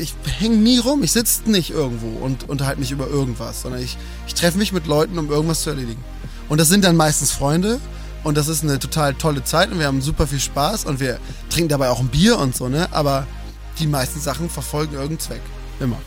[0.00, 3.96] ich hänge nie rum, ich sitze nicht irgendwo und unterhalte mich über irgendwas, sondern ich,
[4.26, 6.02] ich treffe mich mit Leuten, um irgendwas zu erledigen.
[6.48, 7.78] Und das sind dann meistens Freunde
[8.24, 11.18] und das ist eine total tolle Zeit und wir haben super viel Spaß und wir
[11.48, 12.88] trinken dabei auch ein Bier und so, ne?
[12.90, 13.26] Aber
[13.78, 15.42] die meisten Sachen verfolgen irgendeinen Zweck.
[15.78, 15.98] Immer.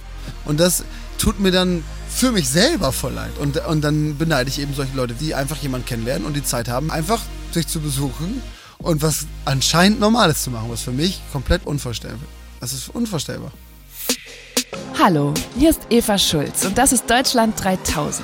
[0.46, 0.84] Und das
[1.18, 3.32] tut mir dann für mich selber voll leid.
[3.40, 6.68] Und, und dann beneide ich eben solche Leute, die einfach jemanden kennenlernen und die Zeit
[6.68, 7.22] haben, einfach
[7.52, 8.42] sich zu besuchen
[8.78, 12.44] und was anscheinend Normales zu machen, was für mich komplett unvorstellbar ist.
[12.62, 13.52] Das ist unvorstellbar.
[15.00, 18.24] Hallo, hier ist Eva Schulz und das ist Deutschland 3000.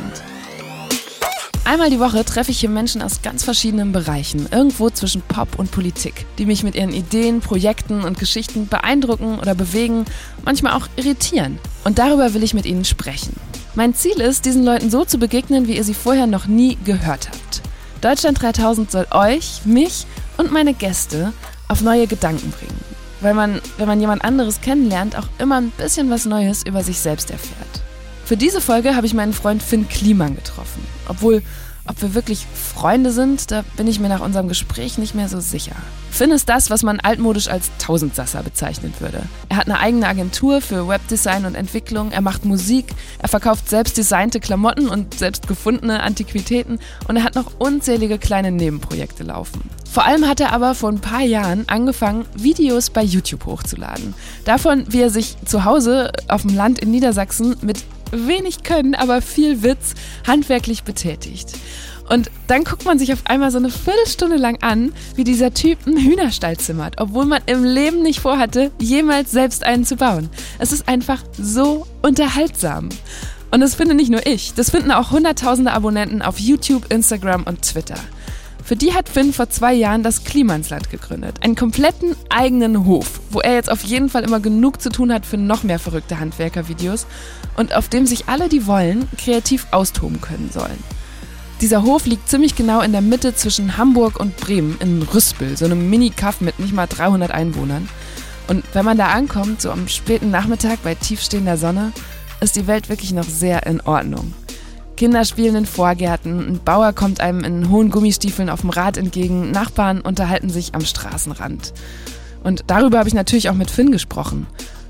[1.65, 5.69] Einmal die Woche treffe ich hier Menschen aus ganz verschiedenen Bereichen, irgendwo zwischen Pop und
[5.71, 10.05] Politik, die mich mit ihren Ideen, Projekten und Geschichten beeindrucken oder bewegen,
[10.43, 11.59] manchmal auch irritieren.
[11.83, 13.35] Und darüber will ich mit ihnen sprechen.
[13.75, 17.27] Mein Ziel ist, diesen Leuten so zu begegnen, wie ihr sie vorher noch nie gehört
[17.27, 17.61] habt.
[18.01, 20.07] Deutschland 3000 soll euch, mich
[20.37, 21.33] und meine Gäste
[21.67, 22.88] auf neue Gedanken bringen.
[23.21, 26.99] Weil man, wenn man jemand anderes kennenlernt, auch immer ein bisschen was Neues über sich
[26.99, 27.81] selbst erfährt.
[28.25, 30.85] Für diese Folge habe ich meinen Freund Finn Kliman getroffen.
[31.07, 31.41] Obwohl,
[31.87, 35.39] ob wir wirklich Freunde sind, da bin ich mir nach unserem Gespräch nicht mehr so
[35.39, 35.75] sicher.
[36.11, 39.23] Finn ist das, was man altmodisch als Tausendsasser bezeichnen würde.
[39.49, 43.97] Er hat eine eigene Agentur für Webdesign und Entwicklung, er macht Musik, er verkauft selbst
[43.97, 49.61] designte Klamotten und selbst gefundene Antiquitäten und er hat noch unzählige kleine Nebenprojekte laufen.
[49.91, 54.13] Vor allem hat er aber vor ein paar Jahren angefangen, Videos bei YouTube hochzuladen.
[54.45, 59.21] Davon, wie er sich zu Hause auf dem Land in Niedersachsen mit wenig Können, aber
[59.21, 59.95] viel Witz
[60.27, 61.53] handwerklich betätigt.
[62.07, 65.79] Und dann guckt man sich auf einmal so eine Viertelstunde lang an, wie dieser Typ
[65.85, 70.29] einen Hühnerstall zimmert, obwohl man im Leben nicht vorhatte, jemals selbst einen zu bauen.
[70.57, 72.89] Es ist einfach so unterhaltsam.
[73.51, 77.63] Und das finde nicht nur ich, das finden auch hunderttausende Abonnenten auf YouTube, Instagram und
[77.63, 77.97] Twitter.
[78.63, 81.37] Für die hat Finn vor zwei Jahren das Klimansland gegründet.
[81.41, 85.25] Einen kompletten eigenen Hof, wo er jetzt auf jeden Fall immer genug zu tun hat
[85.25, 87.07] für noch mehr verrückte Handwerkervideos
[87.57, 90.83] und auf dem sich alle, die wollen, kreativ austoben können sollen.
[91.61, 95.65] Dieser Hof liegt ziemlich genau in der Mitte zwischen Hamburg und Bremen in Rüspel, so
[95.65, 97.89] einem Mini-Kaff mit nicht mal 300 Einwohnern.
[98.47, 101.91] Und wenn man da ankommt, so am späten Nachmittag bei tiefstehender Sonne,
[102.39, 104.33] ist die Welt wirklich noch sehr in Ordnung.
[104.99, 109.49] Kinder spielen in Vorgärten, ein Bauer kommt einem in hohen Gummistiefeln auf dem Rad entgegen,
[109.49, 111.73] Nachbarn unterhalten sich am Straßenrand.
[112.43, 114.45] Und darüber habe ich natürlich auch mit Finn gesprochen.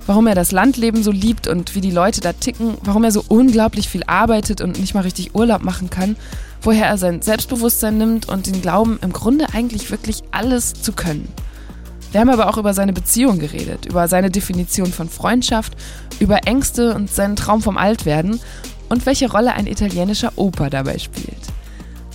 [0.08, 3.24] Warum er das Landleben so liebt und wie die Leute da ticken, warum er so
[3.28, 6.16] unglaublich viel arbeitet und nicht mal richtig Urlaub machen kann,
[6.64, 11.28] woher er sein Selbstbewusstsein nimmt und den Glauben, im Grunde eigentlich wirklich alles zu können.
[12.12, 15.74] Wir haben aber auch über seine Beziehung geredet, über seine Definition von Freundschaft,
[16.20, 18.40] über Ängste und seinen Traum vom Altwerden
[18.90, 21.38] und welche Rolle ein italienischer Oper dabei spielt.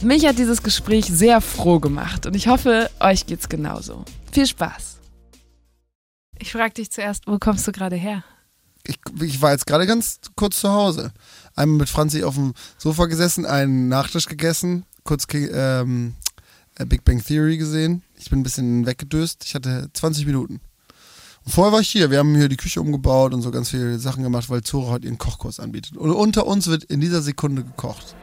[0.03, 4.05] Mich hat dieses Gespräch sehr froh gemacht und ich hoffe, euch geht's genauso.
[4.33, 4.99] Viel Spaß!
[6.39, 8.23] Ich frage dich zuerst, wo kommst du gerade her?
[8.87, 11.13] Ich, ich, war jetzt gerade ganz kurz zu Hause.
[11.55, 16.15] Einmal mit Franzi auf dem Sofa gesessen, einen Nachtisch gegessen, kurz ähm,
[16.75, 18.03] äh, Big Bang Theory gesehen.
[18.19, 19.45] Ich bin ein bisschen weggedöst.
[19.47, 20.61] Ich hatte 20 Minuten.
[21.45, 22.11] Und vorher war ich hier.
[22.11, 25.07] Wir haben hier die Küche umgebaut und so ganz viele Sachen gemacht, weil Zora heute
[25.07, 25.97] ihren Kochkurs anbietet.
[25.97, 28.15] Und unter uns wird in dieser Sekunde gekocht.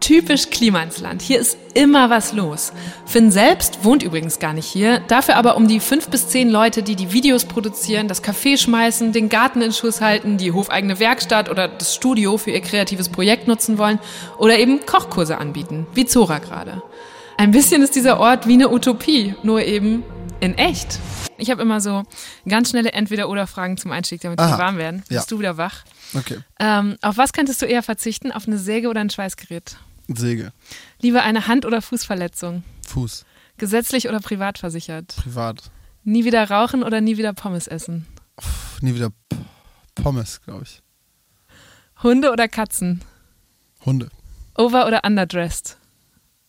[0.00, 1.20] Typisch Klimansland.
[1.20, 2.72] Hier ist immer was los.
[3.04, 6.82] Finn selbst wohnt übrigens gar nicht hier, dafür aber um die fünf bis zehn Leute,
[6.82, 11.50] die die Videos produzieren, das Café schmeißen, den Garten in Schuss halten, die hofeigene Werkstatt
[11.50, 13.98] oder das Studio für ihr kreatives Projekt nutzen wollen
[14.38, 16.82] oder eben Kochkurse anbieten, wie Zora gerade.
[17.36, 20.02] Ein bisschen ist dieser Ort wie eine Utopie, nur eben
[20.40, 20.98] in echt.
[21.40, 22.04] Ich habe immer so
[22.48, 25.02] ganz schnelle Entweder-Oder-Fragen zum Einstieg, damit wir warm werden.
[25.08, 25.18] Ja.
[25.18, 25.84] Bist du wieder wach?
[26.14, 26.38] Okay.
[26.58, 28.30] Ähm, auf was könntest du eher verzichten?
[28.32, 29.76] Auf eine Säge oder ein Schweißgerät?
[30.08, 30.52] Säge.
[31.00, 32.64] Lieber eine Hand- oder Fußverletzung?
[32.88, 33.24] Fuß.
[33.56, 35.14] Gesetzlich oder privat versichert?
[35.16, 35.70] Privat.
[36.04, 38.06] Nie wieder rauchen oder nie wieder Pommes essen?
[38.36, 39.36] Uff, nie wieder P
[39.94, 40.82] Pommes, glaube ich.
[42.02, 43.02] Hunde oder Katzen?
[43.84, 44.08] Hunde.
[44.56, 45.76] Over- oder underdressed?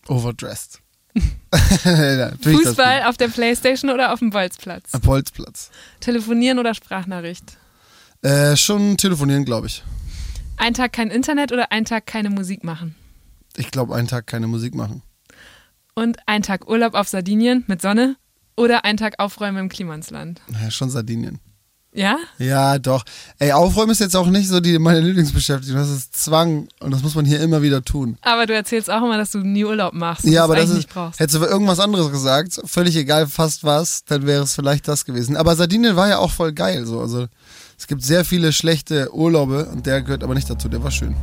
[0.08, 0.81] Overdressed.
[2.42, 4.92] Fußball auf der Playstation oder auf dem Bolzplatz?
[4.92, 5.70] Am Bolzplatz.
[6.00, 7.58] Telefonieren oder Sprachnachricht?
[8.22, 9.82] Äh, schon telefonieren, glaube ich.
[10.56, 12.94] Ein Tag kein Internet oder ein Tag keine Musik machen?
[13.56, 15.02] Ich glaube, einen Tag keine Musik machen.
[15.94, 18.16] Und ein Tag Urlaub auf Sardinien mit Sonne
[18.56, 20.40] oder ein Tag Aufräumen im Klimansland?
[20.62, 21.40] Ja, schon Sardinien.
[21.94, 22.16] Ja?
[22.38, 23.04] Ja, doch.
[23.38, 25.78] Ey, Aufräumen ist jetzt auch nicht so die, meine Lieblingsbeschäftigung.
[25.78, 28.16] Das ist Zwang und das muss man hier immer wieder tun.
[28.22, 30.24] Aber du erzählst auch immer, dass du nie Urlaub machst.
[30.24, 34.44] Ja, aber das ist, hättest du irgendwas anderes gesagt, völlig egal, fast was, dann wäre
[34.44, 35.36] es vielleicht das gewesen.
[35.36, 37.00] Aber Sardinien war ja auch voll geil, so.
[37.00, 37.26] Also,
[37.78, 41.14] es gibt sehr viele schlechte Urlaube und der gehört aber nicht dazu, der war schön.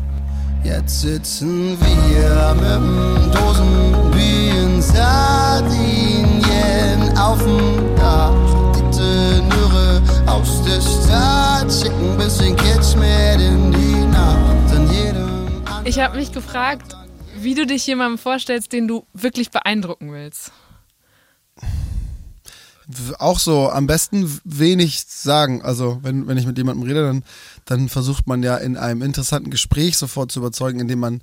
[0.64, 6.38] Jetzt sitzen wir mit dem Dosenbier in Sardinien
[7.18, 8.39] auf dem Dach.
[15.86, 16.96] Ich habe mich gefragt,
[17.36, 20.52] wie du dich jemandem vorstellst, den du wirklich beeindrucken willst.
[23.18, 25.64] auch so am besten wenig sagen.
[25.64, 27.24] Also wenn, wenn ich mit jemandem rede, dann,
[27.66, 31.22] dann versucht man ja in einem interessanten Gespräch sofort zu überzeugen, indem man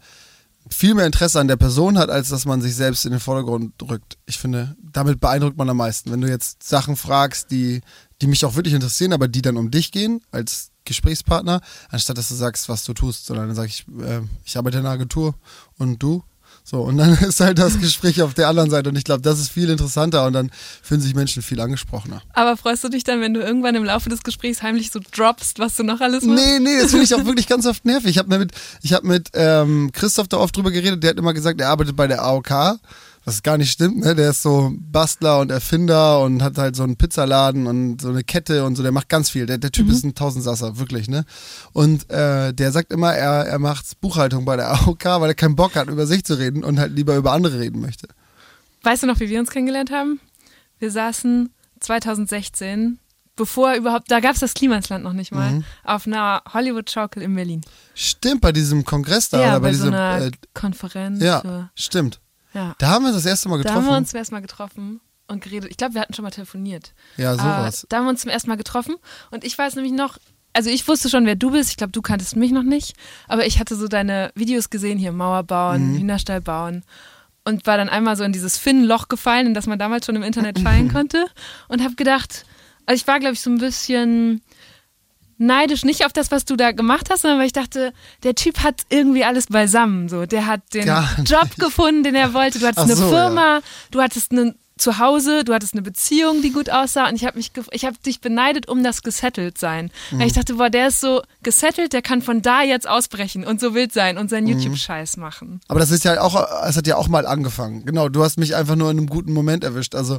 [0.70, 3.72] viel mehr Interesse an der Person hat, als dass man sich selbst in den Vordergrund
[3.82, 4.18] rückt.
[4.26, 6.10] Ich finde, damit beeindruckt man am meisten.
[6.10, 7.80] Wenn du jetzt Sachen fragst, die,
[8.20, 11.60] die mich auch wirklich interessieren, aber die dann um dich gehen, als Gesprächspartner,
[11.90, 14.86] anstatt dass du sagst, was du tust, sondern dann sage ich, äh, ich arbeite in
[14.86, 15.34] einer Agentur
[15.78, 16.22] und du?
[16.68, 19.38] So, und dann ist halt das Gespräch auf der anderen Seite und ich glaube, das
[19.38, 20.50] ist viel interessanter und dann
[20.82, 22.22] fühlen sich Menschen viel angesprochener.
[22.32, 25.60] Aber freust du dich dann, wenn du irgendwann im Laufe des Gesprächs heimlich so droppst,
[25.60, 26.44] was du noch alles machst?
[26.44, 28.10] Nee, nee, das finde ich auch wirklich ganz oft nervig.
[28.10, 28.50] Ich habe mit,
[28.82, 31.94] ich hab mit ähm, Christoph da oft drüber geredet, der hat immer gesagt, er arbeitet
[31.94, 32.80] bei der AOK
[33.26, 34.14] was gar nicht stimmt, ne?
[34.14, 38.22] Der ist so Bastler und Erfinder und hat halt so einen Pizzaladen und so eine
[38.22, 39.46] Kette und so, der macht ganz viel.
[39.46, 39.92] Der, der Typ mhm.
[39.92, 41.24] ist ein Tausendsasser, wirklich, ne?
[41.72, 45.56] Und äh, der sagt immer, er, er macht Buchhaltung bei der AOK, weil er keinen
[45.56, 48.06] Bock hat, über sich zu reden und halt lieber über andere reden möchte.
[48.84, 50.20] Weißt du noch, wie wir uns kennengelernt haben?
[50.78, 51.50] Wir saßen
[51.80, 53.00] 2016
[53.34, 55.64] bevor überhaupt, da gab es das Klimasland noch nicht mal, mhm.
[55.84, 57.60] auf einer Hollywood-Schaukel in Berlin.
[57.94, 61.22] Stimmt, bei diesem Kongress da ja, oder bei, bei so diesem einer äh, Konferenz.
[61.22, 62.20] Ja, stimmt.
[62.56, 62.74] Ja.
[62.78, 63.74] Da haben wir uns das erste Mal getroffen.
[63.74, 65.70] Da haben wir uns zum ersten Mal getroffen und geredet.
[65.70, 66.94] Ich glaube, wir hatten schon mal telefoniert.
[67.18, 67.84] Ja, sowas.
[67.84, 68.96] Äh, da haben wir uns zum ersten Mal getroffen
[69.30, 70.18] und ich weiß nämlich noch,
[70.54, 71.70] also ich wusste schon, wer du bist.
[71.70, 72.96] Ich glaube, du kanntest mich noch nicht.
[73.28, 75.98] Aber ich hatte so deine Videos gesehen, hier Mauer bauen, mhm.
[75.98, 76.82] Hühnerstall bauen.
[77.44, 80.22] Und war dann einmal so in dieses Finnenloch gefallen, in das man damals schon im
[80.22, 81.26] Internet fallen konnte.
[81.68, 82.46] Und habe gedacht,
[82.86, 84.40] also ich war, glaube ich, so ein bisschen
[85.38, 87.92] neidisch, nicht auf das, was du da gemacht hast, sondern weil ich dachte,
[88.22, 90.08] der Typ hat irgendwie alles beisammen.
[90.08, 90.86] So, der hat den
[91.24, 92.58] Job gefunden, den er wollte.
[92.58, 93.62] Du hattest Ach eine so, Firma, ja.
[93.90, 97.50] du hattest ein Zuhause, du hattest eine Beziehung, die gut aussah und ich habe mich,
[97.70, 99.90] ich habe dich beneidet um das gesettelt sein.
[100.10, 100.18] Mhm.
[100.18, 103.58] Weil ich dachte, boah, der ist so gesettelt, der kann von da jetzt ausbrechen und
[103.58, 104.60] so wild sein und seinen mhm.
[104.60, 105.60] YouTube-Scheiß machen.
[105.68, 106.34] Aber das ist ja auch,
[106.66, 107.86] es hat ja auch mal angefangen.
[107.86, 109.94] Genau, du hast mich einfach nur in einem guten Moment erwischt.
[109.94, 110.18] Also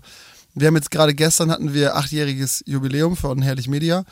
[0.56, 4.06] wir haben jetzt gerade gestern hatten wir achtjähriges Jubiläum von Herrlich Media.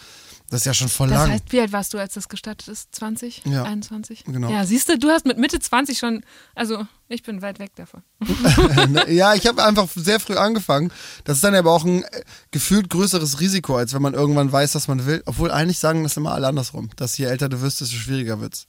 [0.49, 1.27] Das ist ja schon voll das lang.
[1.27, 2.93] Das heißt, wie alt warst du, als das gestartet ist?
[2.93, 3.43] 20?
[3.45, 3.63] Ja.
[3.63, 4.25] 21?
[4.25, 4.49] Genau.
[4.49, 8.03] Ja, siehst du, du hast mit Mitte 20 schon, also ich bin weit weg davon.
[9.07, 10.91] ja, ich habe einfach sehr früh angefangen.
[11.23, 12.21] Das ist dann aber auch ein äh,
[12.51, 15.23] gefühlt größeres Risiko, als wenn man irgendwann weiß, was man will.
[15.25, 18.67] Obwohl eigentlich sagen das immer alle andersrum, dass je älter du wirst, desto schwieriger wird's.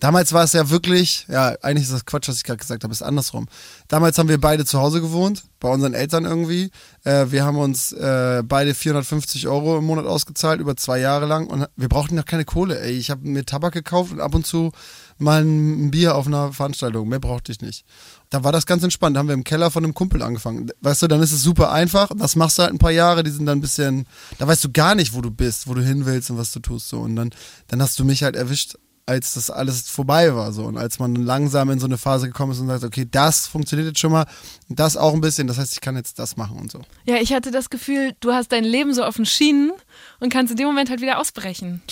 [0.00, 2.92] Damals war es ja wirklich, ja, eigentlich ist das Quatsch, was ich gerade gesagt habe,
[2.92, 3.46] ist andersrum.
[3.88, 6.70] Damals haben wir beide zu Hause gewohnt, bei unseren Eltern irgendwie.
[7.04, 11.46] Äh, wir haben uns äh, beide 450 Euro im Monat ausgezahlt, über zwei Jahre lang.
[11.46, 12.92] Und wir brauchten noch keine Kohle, ey.
[12.92, 14.72] Ich habe mir Tabak gekauft und ab und zu
[15.18, 17.08] mal ein Bier auf einer Veranstaltung.
[17.08, 17.84] Mehr brauchte ich nicht.
[18.30, 19.16] Da war das ganz entspannt.
[19.16, 20.70] Da haben wir im Keller von einem Kumpel angefangen.
[20.80, 22.10] Weißt du, dann ist es super einfach.
[22.16, 23.22] Das machst du halt ein paar Jahre.
[23.22, 24.06] Die sind dann ein bisschen,
[24.38, 26.60] da weißt du gar nicht, wo du bist, wo du hin willst und was du
[26.60, 26.88] tust.
[26.88, 27.00] So.
[27.00, 27.30] Und dann,
[27.68, 28.76] dann hast du mich halt erwischt
[29.06, 30.52] als das alles vorbei war.
[30.52, 30.64] So.
[30.64, 33.88] Und als man langsam in so eine Phase gekommen ist und sagt, okay, das funktioniert
[33.88, 34.26] jetzt schon mal,
[34.68, 36.80] das auch ein bisschen, das heißt, ich kann jetzt das machen und so.
[37.04, 39.72] Ja, ich hatte das Gefühl, du hast dein Leben so auf den Schienen
[40.20, 41.82] und kannst in dem Moment halt wieder ausbrechen.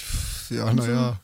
[0.51, 1.17] Ja, naja.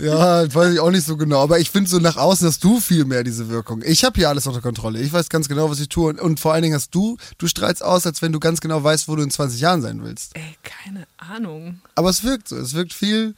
[0.00, 1.42] ja, weiß ich auch nicht so genau.
[1.42, 3.82] Aber ich finde so nach außen hast du viel mehr diese Wirkung.
[3.84, 5.00] Ich habe hier alles unter Kontrolle.
[5.00, 6.08] Ich weiß ganz genau, was ich tue.
[6.08, 8.82] Und, und, vor allen Dingen hast du, du strahlst aus, als wenn du ganz genau
[8.82, 10.34] weißt, wo du in 20 Jahren sein willst.
[10.36, 11.80] Ey, keine Ahnung.
[11.94, 12.56] Aber es wirkt so.
[12.56, 13.34] Es wirkt viel,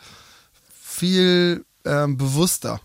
[0.80, 2.80] viel ähm, bewusster.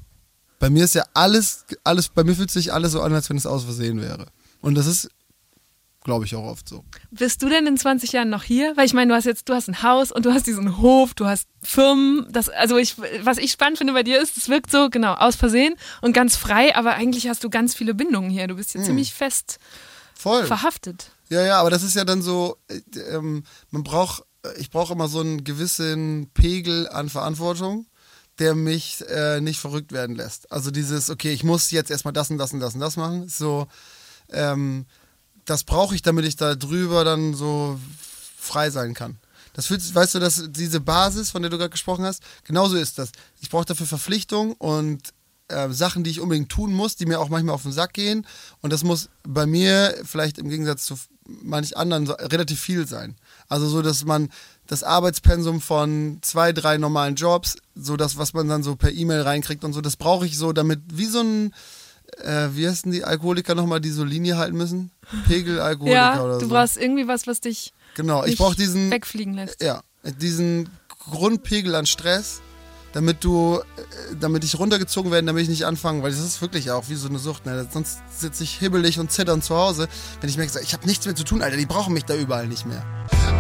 [0.60, 3.38] Bei mir ist ja alles, alles, bei mir fühlt sich alles so an, als wenn
[3.38, 4.27] es aus Versehen wäre.
[4.62, 5.10] Und das ist,
[6.05, 6.86] glaube ich, auch oft so.
[7.12, 8.75] Bist du denn in 20 Jahren noch hier?
[8.77, 11.13] Weil ich meine, du hast jetzt, du hast ein Haus und du hast diesen Hof,
[11.15, 12.25] du hast Firmen.
[12.31, 15.36] Das, also ich, was ich spannend finde bei dir ist, es wirkt so, genau, aus
[15.36, 18.48] Versehen und ganz frei, aber eigentlich hast du ganz viele Bindungen hier.
[18.48, 18.88] Du bist hier hm.
[18.88, 19.57] ziemlich fest
[20.15, 20.45] Voll.
[20.45, 21.12] verhaftet.
[21.29, 24.24] Ja, ja, aber das ist ja dann so, äh, ähm, man braucht,
[24.57, 27.86] ich brauche immer so einen gewissen Pegel an Verantwortung
[28.40, 30.52] der mich äh, nicht verrückt werden lässt.
[30.52, 33.30] Also dieses, okay, ich muss jetzt erstmal das und das und das und das machen.
[33.30, 33.68] So,
[34.32, 34.86] ähm,
[35.46, 37.80] das brauche ich, damit ich da drüber dann so
[38.38, 39.18] frei sein kann.
[39.54, 42.98] Das fühlt, weißt du, dass diese Basis, von der du gerade gesprochen hast, genauso ist
[42.98, 43.12] das.
[43.40, 45.13] Ich brauche dafür Verpflichtung und
[45.48, 48.25] äh, Sachen, die ich unbedingt tun muss, die mir auch manchmal auf den Sack gehen.
[48.62, 53.16] Und das muss bei mir vielleicht im Gegensatz zu manch anderen so, relativ viel sein.
[53.48, 54.30] Also so, dass man
[54.67, 59.22] das Arbeitspensum von zwei, drei normalen Jobs, so das, was man dann so per E-Mail
[59.22, 61.53] reinkriegt und so, das brauche ich so, damit wie so ein,
[62.20, 64.91] äh, wie heißen die Alkoholiker nochmal, die so Linie halten müssen?
[65.27, 66.41] Pegelalkoholiker ja, oder so.
[66.41, 69.62] Du brauchst irgendwie was, was dich genau, ich brauche diesen wegfliegen lässt.
[69.62, 69.84] Ja,
[70.22, 72.41] diesen Grundpegel an Stress
[72.93, 76.71] damit du, äh, damit ich runtergezogen werde, damit ich nicht anfange, weil das ist wirklich
[76.71, 77.45] auch wie so eine Sucht.
[77.45, 77.67] Ne?
[77.69, 79.89] Sonst sitze ich hibbelig und zitternd zu Hause,
[80.21, 82.47] wenn ich merke, ich habe nichts mehr zu tun, Alter, die brauchen mich da überall
[82.47, 82.85] nicht mehr.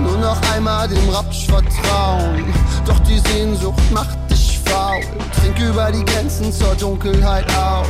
[0.01, 2.53] Nur noch einmal dem Rapsch vertrauen,
[2.85, 5.01] doch diese Sehnsucht macht dich faul.
[5.39, 7.87] Trink über die Grenzen zur Dunkelheit aus.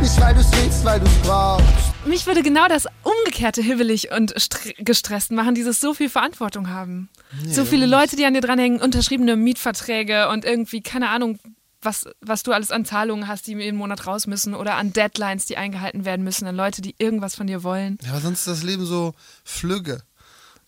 [0.00, 1.64] Nicht weil du's willst, weil du's brauchst.
[2.06, 7.08] Mich würde genau das umgekehrte hibbelig und stre- gestresst machen, dieses so viel Verantwortung haben.
[7.48, 11.38] so viele Leute, die an dir dranhängen, unterschriebene Mietverträge und irgendwie, keine Ahnung,
[11.82, 15.46] was, was du alles an Zahlungen hast, die jeden Monat raus müssen oder an Deadlines,
[15.46, 17.98] die eingehalten werden müssen, an Leute, die irgendwas von dir wollen.
[18.04, 19.12] Ja, aber sonst ist das Leben so
[19.44, 20.02] flügge.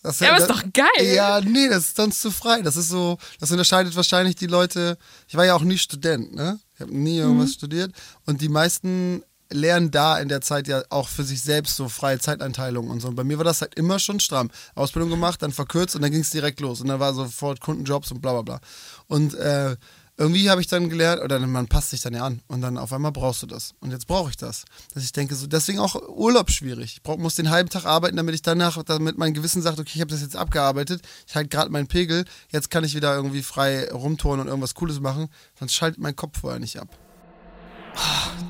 [0.09, 1.15] Das, Ja, aber ist doch geil.
[1.15, 2.63] Ja, nee, das ist sonst zu frei.
[2.63, 4.97] Das ist so, das unterscheidet wahrscheinlich die Leute.
[5.27, 6.59] Ich war ja auch nie Student, ne?
[6.75, 7.53] Ich habe nie irgendwas Mhm.
[7.53, 7.93] studiert.
[8.25, 12.19] Und die meisten lernen da in der Zeit ja auch für sich selbst so freie
[12.19, 13.09] Zeiteinteilungen und so.
[13.09, 14.51] Und bei mir war das halt immer schon stramm.
[14.75, 16.81] Ausbildung gemacht, dann verkürzt und dann ging es direkt los.
[16.81, 18.61] Und dann war sofort Kundenjobs und bla bla bla.
[19.09, 19.77] Und äh,
[20.21, 22.93] irgendwie habe ich dann gelernt, oder man passt sich dann ja an und dann auf
[22.93, 23.75] einmal brauchst du das.
[23.81, 24.65] Und jetzt brauche ich das.
[24.93, 26.95] Dass ich denke, so, deswegen auch Urlaub schwierig.
[26.95, 29.93] Ich brauch, muss den halben Tag arbeiten, damit ich danach, damit mein Gewissen sagt, okay,
[29.95, 33.43] ich habe das jetzt abgearbeitet, ich halte gerade meinen Pegel, jetzt kann ich wieder irgendwie
[33.43, 36.89] frei rumtouren und irgendwas Cooles machen, sonst schaltet mein Kopf vorher nicht ab.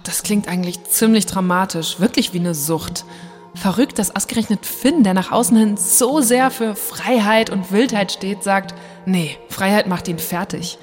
[0.05, 3.05] Das klingt eigentlich ziemlich dramatisch, wirklich wie eine Sucht.
[3.55, 8.43] Verrückt, dass ausgerechnet Finn, der nach außen hin so sehr für Freiheit und Wildheit steht,
[8.43, 10.79] sagt, nee, Freiheit macht ihn fertig.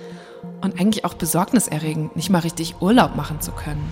[0.62, 3.84] Und eigentlich auch besorgniserregend, nicht mal richtig Urlaub machen zu können.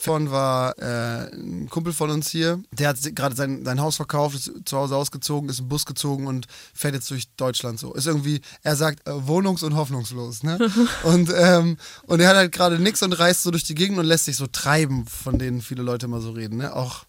[0.00, 4.34] Vorhin war äh, ein Kumpel von uns hier, der hat gerade sein, sein Haus verkauft,
[4.34, 7.92] ist zu Hause ausgezogen, ist im Bus gezogen und fährt jetzt durch Deutschland so.
[7.92, 10.58] Ist irgendwie, er sagt, äh, wohnungs- und hoffnungslos, ne?
[11.04, 14.06] und, ähm, und er hat halt gerade nichts und reist so durch die Gegend und
[14.06, 16.74] lässt sich so treiben, von denen viele Leute immer so reden, ne?
[16.74, 17.04] Auch,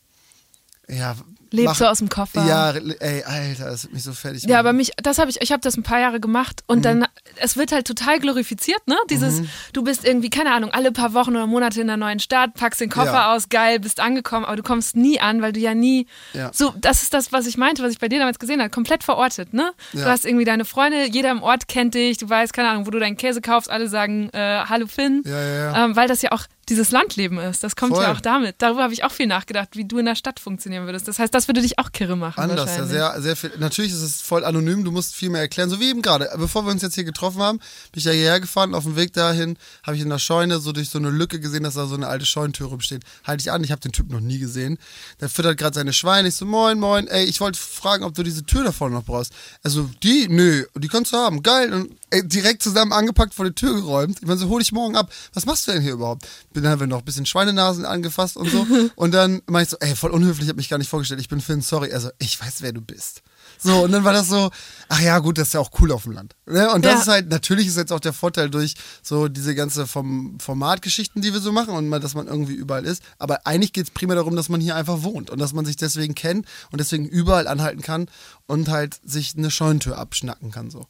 [0.89, 1.15] ja.
[1.53, 2.45] Lebt mach- so aus dem Koffer.
[2.45, 5.51] Ja, ey, Alter, das wird mich so fertig Ja, aber mich, das habe ich, ich
[5.51, 7.05] habe das ein paar Jahre gemacht und dann,
[7.35, 8.95] es wird halt total glorifiziert, ne?
[9.09, 9.41] Dieses,
[9.73, 12.79] du bist irgendwie, keine Ahnung, alle paar Wochen oder Monate in einer neuen Stadt, packst
[12.79, 13.35] den Koffer Ja.
[13.35, 16.51] aus, geil, bist angekommen, aber du kommst nie an, weil du ja nie, Ja.
[16.53, 19.03] so, das ist das, was ich meinte, was ich bei dir damals gesehen habe, komplett
[19.03, 19.73] verortet, ne?
[19.91, 20.05] Du Ja.
[20.05, 22.99] hast irgendwie deine Freunde, jeder im Ort kennt dich, du weißt, keine Ahnung, wo du
[22.99, 25.85] deinen Käse kaufst, alle sagen, äh, hallo Finn, Ja, ja, ja.
[25.85, 28.03] Ähm, weil das ja auch dieses Landleben ist, das kommt Voll.
[28.03, 28.55] ja auch damit.
[28.59, 31.07] Darüber habe ich auch viel nachgedacht, wie du in der Stadt funktionieren würdest.
[31.07, 33.51] Das heißt, das würde dich auch kirre machen Anders, ja, sehr, sehr viel.
[33.59, 36.29] Natürlich ist es voll anonym, du musst viel mehr erklären, so wie eben gerade.
[36.37, 38.75] Bevor wir uns jetzt hier getroffen haben, bin ich ja hierher gefahren.
[38.75, 41.63] Auf dem Weg dahin habe ich in der Scheune so durch so eine Lücke gesehen,
[41.63, 43.03] dass da so eine alte Scheunentür rumsteht.
[43.25, 44.77] Halte ich an, ich habe den Typ noch nie gesehen.
[45.19, 46.27] Der füttert gerade seine Schweine.
[46.27, 49.05] Ich so, moin, moin, ey, ich wollte fragen, ob du diese Tür da vorne noch
[49.05, 49.33] brauchst.
[49.63, 51.73] Also, die, nö, die kannst du haben, geil.
[51.73, 51.91] Und
[52.23, 54.17] direkt zusammen angepackt vor die Tür geräumt.
[54.21, 55.11] Ich meine, so, hol ich morgen ab.
[55.33, 56.27] Was machst du denn hier überhaupt?
[56.53, 58.65] Bin dann haben wir noch ein bisschen Schweinenasen angefasst und so.
[58.95, 61.21] und dann meinte ich so, ey, voll unhöflich, ich habe mich gar nicht vorgestellt.
[61.21, 61.93] Ich bin Finn, sorry.
[61.93, 63.21] Also, ich weiß, wer du bist.
[63.57, 64.49] So, und dann war das so,
[64.89, 66.35] ach ja, gut, das ist ja auch cool auf dem Land.
[66.45, 66.69] Ne?
[66.71, 67.01] Und das Ja.
[67.01, 71.33] ist halt, natürlich ist jetzt auch der Vorteil durch so diese ganze vom Formatgeschichten, die
[71.33, 73.01] wir so machen und mal, dass man irgendwie überall ist.
[73.19, 75.75] Aber eigentlich geht es primär darum, dass man hier einfach wohnt und dass man sich
[75.75, 78.07] deswegen kennt und deswegen überall anhalten kann
[78.47, 80.69] und halt sich eine Scheunentür abschnacken kann.
[80.71, 80.87] So.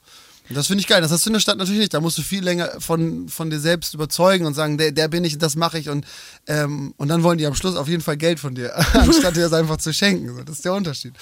[0.54, 1.02] Das finde ich geil.
[1.02, 1.94] Das hast du in der Stadt natürlich nicht.
[1.94, 5.24] Da musst du viel länger von, von dir selbst überzeugen und sagen, der, der bin
[5.24, 5.90] ich das mache ich.
[5.90, 6.06] Und,
[6.48, 9.42] ähm, und dann wollen die am Schluss auf jeden Fall Geld von dir, anstatt dir
[9.42, 10.46] das einfach zu schenken.
[10.46, 11.14] Das ist der Unterschied.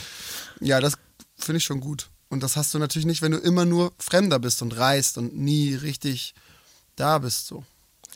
[0.59, 0.93] Ja, das
[1.37, 2.09] finde ich schon gut.
[2.29, 5.35] Und das hast du natürlich nicht, wenn du immer nur Fremder bist und reist und
[5.35, 6.35] nie richtig
[6.95, 7.47] da bist.
[7.47, 7.63] So.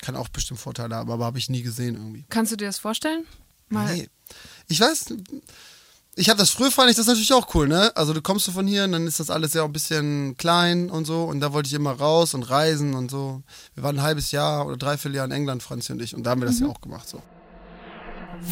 [0.01, 2.25] Kann auch bestimmt Vorteile haben, aber habe ich nie gesehen irgendwie.
[2.29, 3.25] Kannst du dir das vorstellen?
[3.69, 4.09] Mal Nee.
[4.67, 5.13] Ich weiß,
[6.15, 7.91] ich habe das früher fand ich das natürlich auch cool, ne?
[7.95, 10.37] Also du kommst so von hier und dann ist das alles ja auch ein bisschen
[10.37, 13.41] klein und so und da wollte ich immer raus und reisen und so.
[13.73, 16.31] Wir waren ein halbes Jahr oder dreiviertel Jahr in England, Franzi und ich, und da
[16.31, 17.21] haben wir das ja auch gemacht so.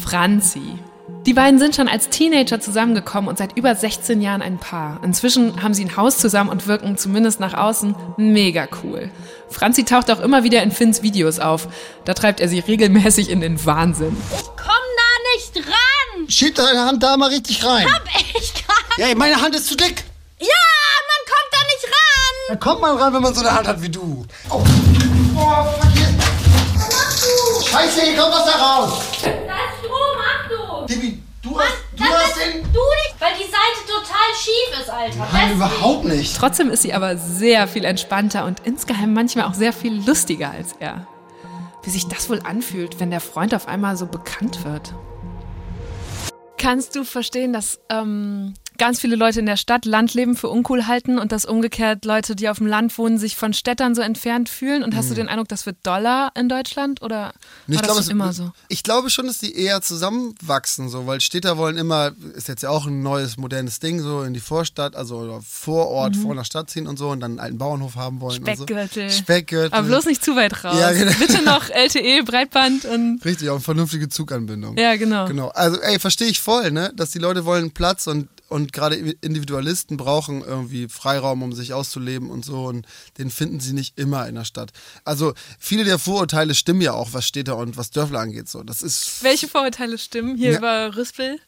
[0.04, 0.78] Franzi.
[1.26, 5.02] Die beiden sind schon als Teenager zusammengekommen und seit über 16 Jahren ein Paar.
[5.04, 9.10] Inzwischen haben sie ein Haus zusammen und wirken zumindest nach außen mega cool.
[9.48, 11.68] Franzi taucht auch immer wieder in Finns Videos auf.
[12.04, 14.16] Da treibt er sie regelmäßig in den Wahnsinn.
[14.56, 14.81] Komm!
[16.32, 17.86] Schieb deine Hand da mal richtig rein.
[18.40, 18.74] Ich kann.
[18.96, 20.02] Ja, meine Hand ist zu dick.
[20.40, 22.34] Ja, man kommt da nicht ran!
[22.48, 24.24] Da kommt man ran, wenn man so eine Hand hat wie du.
[24.48, 26.08] Oh, oh fuck hier.
[27.70, 29.02] Scheiße, hier kommt Wasser raus.
[29.22, 30.86] Da ist Strom, Achtung!
[30.86, 32.62] Bibi, du hast, du hast den...
[32.62, 35.28] Du nicht, weil die Seite total schief ist, Alter.
[35.32, 36.34] Nein, überhaupt nicht.
[36.36, 40.74] Trotzdem ist sie aber sehr viel entspannter und insgeheim manchmal auch sehr viel lustiger als
[40.80, 41.06] er.
[41.82, 44.94] Wie sich das wohl anfühlt, wenn der Freund auf einmal so bekannt wird.
[46.62, 51.18] Kannst du verstehen, dass ähm, ganz viele Leute in der Stadt Landleben für uncool halten
[51.18, 54.82] und dass umgekehrt Leute, die auf dem Land wohnen, sich von Städtern so entfernt fühlen?
[54.82, 57.32] Und hast du den Eindruck, das wird doller in Deutschland oder
[57.66, 58.52] Nee, war das glaube, schon immer so?
[58.68, 62.70] Ich glaube schon, dass die eher zusammenwachsen, so, weil Städter wollen immer, ist jetzt ja
[62.70, 66.86] auch ein neues, modernes Ding, so in die Vorstadt, also Vorort, vor einer Stadt ziehen
[66.86, 68.36] und so und dann einen alten Bauernhof haben wollen.
[68.36, 69.10] Speckgürtel.
[69.10, 69.18] so.
[69.18, 69.72] Speckgürtel.
[69.72, 70.76] Aber bloß nicht zu weit raus.
[70.78, 71.12] Ja, genau.
[71.18, 74.76] Bitte noch LTE, Breitband und Richtig, auch vernünftige Zuganbindung.
[74.76, 75.26] ja, genau.
[75.26, 75.48] Genau.
[75.48, 76.92] Also, ey, verstehe ich voll, ne?
[76.94, 82.30] Dass die Leute wollen Platz und, und gerade Individualisten brauchen irgendwie Freiraum, um sich auszuleben
[82.30, 82.86] und so und
[83.18, 84.70] den finden sie nicht immer in der Stadt.
[85.04, 88.48] Also viele der Vorurteile stimmen ja auch, was Städte und was Dörfler angeht.
[88.48, 90.58] So, das ist Welche Vorurteile stimmen hier Ja.
[90.58, 91.38] über Rüspel?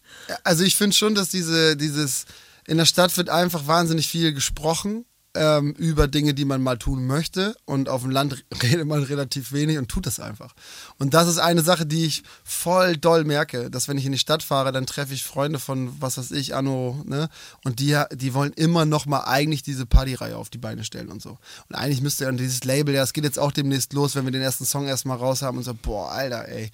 [0.42, 2.25] also ich finde schon, dass diese, dieses,
[2.66, 5.04] in der Stadt wird einfach wahnsinnig viel gesprochen
[5.35, 7.57] ähm, über Dinge, die man mal tun möchte.
[7.64, 10.55] Und auf dem Land redet man relativ wenig und tut das einfach.
[10.99, 14.19] Und das ist eine Sache, die ich voll doll merke, dass wenn ich in die
[14.19, 17.29] Stadt fahre, dann treffe ich Freunde von, was weiß ich, Anno, ne?
[17.64, 21.21] Und die, die wollen immer noch mal eigentlich diese Partyreihe auf die Beine stellen und
[21.21, 21.38] so.
[21.69, 24.33] Und eigentlich müsste ja dieses Label, ja, es geht jetzt auch demnächst los, wenn wir
[24.33, 26.71] den ersten Song erstmal raus haben und so, boah, Alter, ey.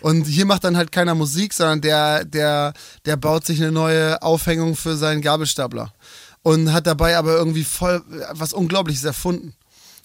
[0.00, 2.72] Und hier macht dann halt keiner Musik, sondern der, der,
[3.04, 5.92] der baut sich eine neue Aufhängung für seinen Gabelstapler.
[6.46, 9.52] Und hat dabei aber irgendwie voll was Unglaubliches erfunden.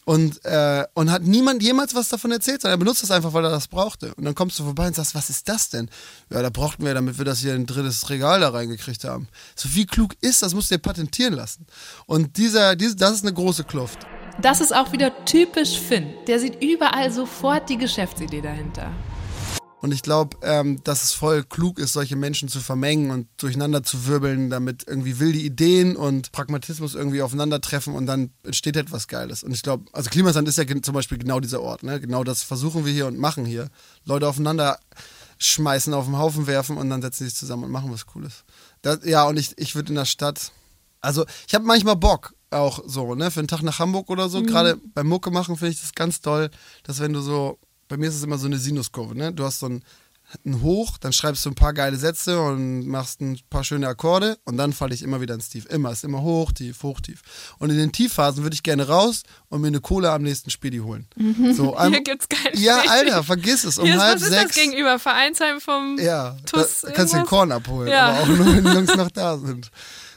[0.05, 3.45] Und, äh, und hat niemand jemals was davon erzählt, sondern er benutzt das einfach, weil
[3.45, 4.15] er das brauchte.
[4.15, 5.87] Und dann kommst du vorbei und sagst, was ist das denn?
[6.31, 9.27] Ja, da brauchten wir, damit wir das hier in ein drittes Regal da reingekriegt haben.
[9.55, 11.67] So wie klug ist, das musst du dir patentieren lassen.
[12.07, 13.99] Und dieser, diese, das ist eine große Kluft.
[14.41, 16.15] Das ist auch wieder typisch Finn.
[16.25, 18.91] Der sieht überall sofort die Geschäftsidee dahinter.
[19.81, 23.81] Und ich glaube, ähm, dass es voll klug ist, solche Menschen zu vermengen und durcheinander
[23.81, 29.43] zu wirbeln, damit irgendwie wilde Ideen und Pragmatismus irgendwie aufeinandertreffen und dann entsteht etwas Geiles.
[29.43, 31.81] Und ich glaube, also Klimasand ist ja zum Beispiel genau dieser Ort.
[31.81, 31.99] Ne?
[31.99, 33.69] Genau das versuchen wir hier und machen hier.
[34.05, 34.77] Leute aufeinander
[35.39, 38.43] schmeißen, auf den Haufen werfen und dann setzen sie sich zusammen und machen was Cooles.
[38.83, 40.51] Das, ja, und ich, ich würde in der Stadt,
[41.01, 44.43] also ich habe manchmal Bock auch so, ne, für einen Tag nach Hamburg oder so.
[44.43, 46.51] Gerade beim Mucke machen finde ich das ganz toll,
[46.83, 47.57] dass wenn du so,
[47.91, 49.33] bei mir ist es immer so eine Sinuskurve, ne?
[49.33, 49.83] Du hast so ein,
[50.45, 54.37] ein Hoch, dann schreibst du ein paar geile Sätze und machst ein paar schöne Akkorde
[54.45, 55.65] und dann falle ich immer wieder ins Tief.
[55.65, 57.21] Immer, ist immer hoch, tief, hoch, tief.
[57.59, 60.77] Und in den Tiefphasen würde ich gerne raus und mir eine Cola am nächsten Spedi
[60.77, 61.05] holen.
[61.53, 62.81] So, am- Hier gibt's kein Ja.
[62.87, 63.77] Alter, vergiss es.
[63.77, 64.45] Um Hier ist, halb was ist sechs.
[64.47, 64.97] das gegenüber?
[64.99, 67.25] Vereinsheim vom Ja, TUS da kannst du den?
[67.25, 68.11] Korn abholen, Ja.
[68.11, 69.69] aber auch nur, wenn die Jungs noch da sind.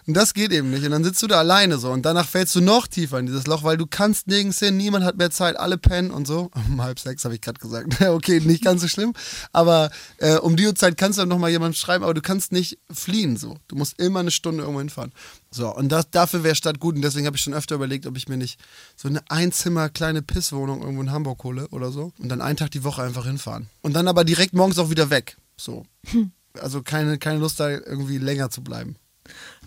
[0.06, 0.84] Und das geht eben nicht.
[0.84, 3.46] Und dann sitzt du da alleine so und danach fällst du noch tiefer in dieses
[3.46, 6.50] Loch, weil du kannst nirgends hin, niemand hat mehr Zeit, alle pennen und so.
[6.68, 8.00] Um halb sechs habe ich gerade gesagt.
[8.08, 9.14] okay, nicht ganz so schlimm.
[9.52, 12.78] Aber äh, um die Uhrzeit kannst du dann nochmal jemand schreiben, aber du kannst nicht
[12.90, 13.56] fliehen so.
[13.68, 15.12] Du musst immer eine Stunde irgendwo hinfahren.
[15.50, 16.96] So, und das, dafür wäre Stadt gut.
[16.96, 18.58] Und deswegen habe ich schon öfter überlegt, ob ich mir nicht
[18.96, 22.12] so eine Einzimmer kleine Pisswohnung irgendwo in Hamburg hole oder so.
[22.18, 23.68] Und dann einen Tag die Woche einfach hinfahren.
[23.82, 25.36] Und dann aber direkt morgens auch wieder weg.
[25.56, 25.84] So.
[26.60, 28.94] Also keine, keine Lust da irgendwie länger zu bleiben.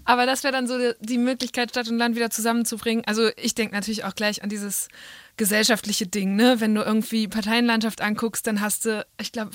[0.08, 3.04] Aber das wäre dann so die, Möglichkeit, Stadt und Land wieder zusammenzubringen.
[3.06, 4.88] Also ich denke natürlich auch gleich an dieses
[5.36, 6.62] gesellschaftliche Ding, ne?
[6.62, 9.52] Wenn du irgendwie Parteienlandschaft anguckst, dann hast du, ich glaube,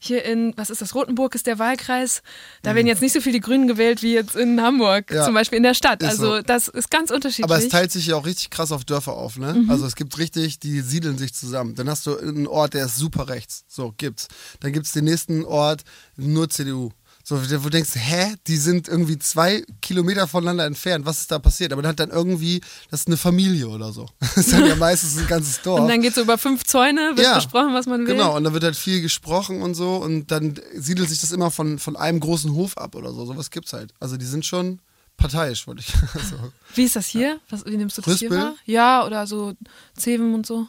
[0.00, 2.22] hier in, was ist das, Rotenburg ist der Wahlkreis.
[2.62, 5.16] Da werden jetzt nicht so viele die Grünen gewählt wie jetzt in Hamburg, Mhm.
[5.16, 6.00] Ja, zum Beispiel in der Stadt.
[6.00, 6.42] ist Also so.
[6.42, 7.44] das ist ganz unterschiedlich.
[7.44, 9.54] Aber es teilt sich ja auch richtig krass auf Dörfer auf, ne?
[9.54, 9.70] Mhm.
[9.70, 11.74] Also es gibt richtig, die siedeln sich zusammen.
[11.74, 13.64] Dann hast du einen Ort, der ist super rechts.
[13.66, 14.28] So, gibt's.
[14.60, 15.82] Dann gibt's den nächsten Ort,
[16.16, 16.90] nur CDU.
[17.28, 21.04] So, wo du denkst, hä, die sind irgendwie zwei Kilometer voneinander entfernt.
[21.04, 21.74] Was ist da passiert?
[21.74, 24.06] Aber dann hat dann irgendwie, das ist eine Familie oder so.
[24.20, 25.80] Das ist dann ja meistens ein ganzes Dorf.
[25.80, 28.14] und dann geht so über fünf Zäune, wird Ja, besprochen, was man will.
[28.14, 31.50] Genau, und da wird halt viel gesprochen und so und dann siedelt sich das immer
[31.50, 33.26] von, von einem großen Hof ab oder so.
[33.26, 33.92] Sowas gibt's halt.
[34.00, 34.78] Also die sind schon
[35.18, 35.92] parteiisch, wollte ich.
[36.14, 36.36] Also,
[36.76, 37.40] Wie ist das hier?
[37.50, 38.42] Was, wie nimmst du das hier Rüspel?
[38.42, 38.54] wahr?
[38.64, 39.52] Ja, oder so
[39.94, 40.66] Zeven und so.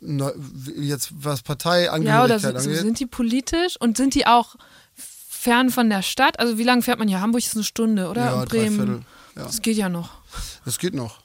[0.00, 0.34] ne,
[0.76, 2.82] jetzt was Ja, oder Parteiangehörigkeit so, so angeht.
[2.82, 4.56] sind die politisch und sind die auch
[5.40, 6.38] fern von der Stadt?
[6.40, 7.20] Also wie lange fährt man hier?
[7.20, 8.24] Hamburg ist eine Stunde, oder?
[8.24, 8.76] Ja, Bremen.
[8.76, 9.02] Dreiviertel,
[9.36, 9.42] ja.
[9.44, 10.10] Das geht ja noch.
[10.64, 11.20] Das geht noch.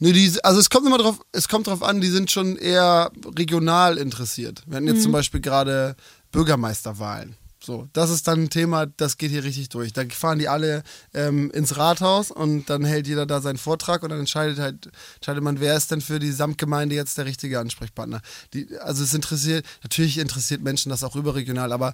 [0.00, 3.10] Nee, die, also es kommt immer drauf, es kommt drauf an, die sind schon eher
[3.36, 4.62] regional interessiert.
[4.66, 5.02] Wir hatten jetzt Mhm.
[5.02, 5.96] zum Beispiel gerade
[6.30, 7.36] Bürgermeisterwahlen.
[7.60, 9.92] So, das ist dann ein Thema, das geht hier richtig durch.
[9.92, 14.10] Da fahren die alle ähm, ins Rathaus und dann hält jeder da seinen Vortrag und
[14.10, 18.22] dann entscheidet halt, entscheidet man, wer ist denn für die Samtgemeinde jetzt der richtige Ansprechpartner.
[18.54, 21.92] Die, also es interessiert, natürlich interessiert Menschen das auch überregional, aber,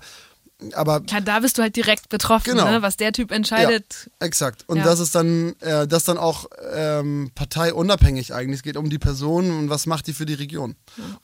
[0.75, 2.71] aber Ja, da bist du halt direkt betroffen, Genau.
[2.71, 2.83] ne?
[2.83, 4.11] was der Typ entscheidet.
[4.21, 4.65] Exakt.
[4.69, 4.85] Und Ja.
[4.85, 8.59] das ist dann, äh, das dann auch ähm, parteiunabhängig eigentlich.
[8.59, 10.77] Es geht um die Person und was macht die für die Region.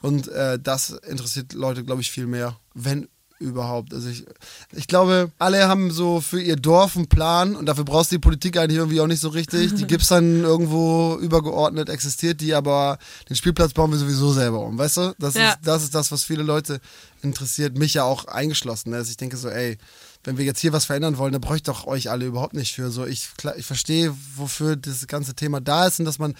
[0.03, 3.09] Und äh, das interessiert Leute, glaube ich, viel mehr, wenn
[3.41, 3.93] überhaupt.
[3.95, 4.25] Also ich,
[4.73, 8.21] ich glaube, alle haben so für ihr Dorf einen Plan und dafür brauchst du die
[8.21, 9.75] Politik eigentlich irgendwie auch nicht so richtig.
[9.75, 12.99] Die gibt's dann irgendwo übergeordnet, existiert die, aber
[13.29, 15.15] den Spielplatz bauen wir sowieso selber um, weißt du?
[15.19, 15.51] Das, Ja.
[15.53, 16.81] ist, das ist das, was viele Leute
[17.23, 18.93] interessiert, mich ja auch eingeschlossen.
[18.95, 19.79] Also ich denke so, ey,
[20.23, 22.91] wenn wir jetzt hier was verändern wollen, dann bräuchte doch euch alle überhaupt nicht für.
[22.91, 26.35] So, ich, ich verstehe, wofür das ganze Thema da ist und dass man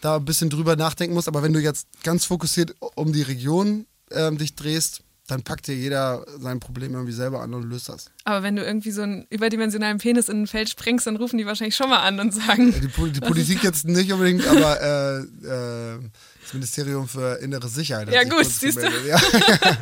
[0.00, 1.28] da ein bisschen drüber nachdenken muss.
[1.28, 5.74] Aber wenn du jetzt ganz fokussiert um die Region ähm, dich drehst, dann packt dir
[5.74, 8.06] jeder sein Problem irgendwie selber an und löst das.
[8.24, 11.46] Aber wenn du irgendwie so einen überdimensionalen Penis in ein Feld sprengst, dann rufen die
[11.46, 15.18] wahrscheinlich schon mal an und sagen, Die, Pol- die Politik jetzt nicht unbedingt, aber äh,
[15.46, 15.98] äh,
[16.42, 18.08] das Ministerium für innere Sicherheit.
[18.08, 18.88] hat Ja, gut, siehst du.
[19.08, 19.18] Ja.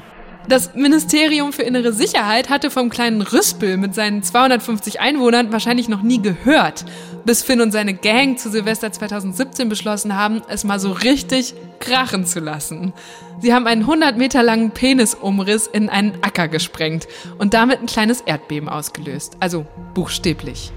[0.48, 6.00] Das Ministerium für Innere Sicherheit hatte vom kleinen Rüspel mit seinen 250 Einwohnern wahrscheinlich noch
[6.00, 6.86] nie gehört,
[7.24, 12.26] bis Finn und seine Gang zu Silvester 2017 beschlossen haben, es mal so richtig krachen
[12.26, 12.92] zu lassen.
[13.40, 17.06] Sie haben einen 100 Meter langen Penisumriss in einen Acker gesprengt
[17.38, 19.36] und damit ein kleines Erdbeben ausgelöst.
[19.40, 20.72] Also buchstäblich.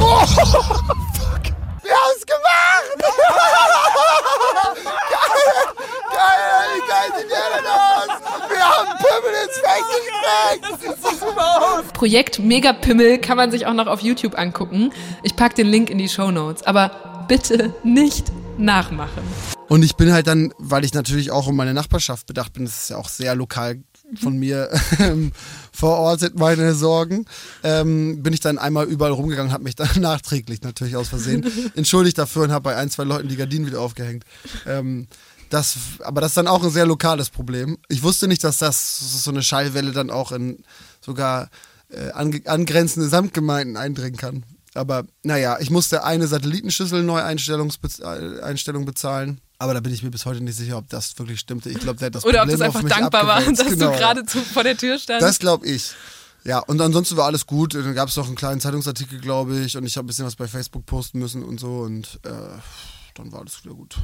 [0.00, 1.61] Oh, fuck.
[2.98, 4.72] Geil!
[6.12, 6.68] Geil!
[6.74, 8.08] Wie geil sieht der denn aus?
[8.50, 10.62] Wir haben Pimmel ins Feld gesprengt!
[10.70, 11.84] Das sieht so super aus!
[11.92, 14.92] Projekt Megapimmel kann man sich auch noch auf YouTube angucken.
[15.22, 16.62] Ich pack den Link in die Show Notes.
[16.64, 18.26] Aber bitte nicht
[18.58, 19.22] nachmachen.
[19.68, 22.82] Und ich bin halt dann, weil ich natürlich auch um meine Nachbarschaft bedacht bin, das
[22.82, 23.82] ist ja auch sehr lokal
[24.20, 24.68] von mir
[25.82, 27.26] vor Ort sind meine Sorgen,
[27.64, 32.18] ähm, bin ich dann einmal überall rumgegangen habe mich dann nachträglich natürlich aus Versehen entschuldigt
[32.18, 34.24] dafür und habe bei ein, zwei Leuten die Gardinen wieder aufgehängt.
[34.64, 35.08] Ähm,
[35.50, 37.78] das, aber das ist dann auch ein sehr lokales Problem.
[37.88, 40.62] Ich wusste nicht, dass das so eine Schallwelle dann auch in
[41.00, 41.50] sogar
[41.88, 44.44] äh, angrenzende Samtgemeinden eindringen kann.
[44.74, 49.40] Aber naja, ich musste eine Satellitenschüssel Neueinstellung äh, bezahlen.
[49.62, 51.70] Aber da bin ich mir bis heute nicht sicher, ob das wirklich stimmte.
[51.70, 53.92] Ich glaube, der hat das Oder Problem ob das einfach dankbar war, dass genau.
[53.92, 55.22] du gerade vor der Tür standst.
[55.22, 55.92] Das glaube ich.
[56.42, 57.76] Ja, und ansonsten war alles gut.
[57.76, 60.34] Dann gab es noch einen kleinen Zeitungsartikel, glaube ich, und ich habe ein bisschen was
[60.34, 62.30] bei Facebook posten müssen und so und äh,
[63.14, 63.98] dann war alles wieder gut.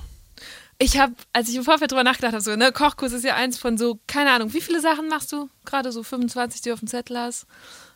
[0.79, 3.59] Ich habe, als ich im Vorfeld drüber nachgedacht habe, so, ne, Kochkurs ist ja eins
[3.59, 5.51] von so, keine Ahnung, wie viele Sachen machst du?
[5.65, 7.47] Gerade so 25, die du auf dem Zettel hast?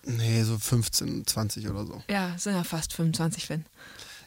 [0.05, 2.03] Nee, so 15, 20 oder so.
[2.11, 3.66] Ja, sind ja fast 25, wenn.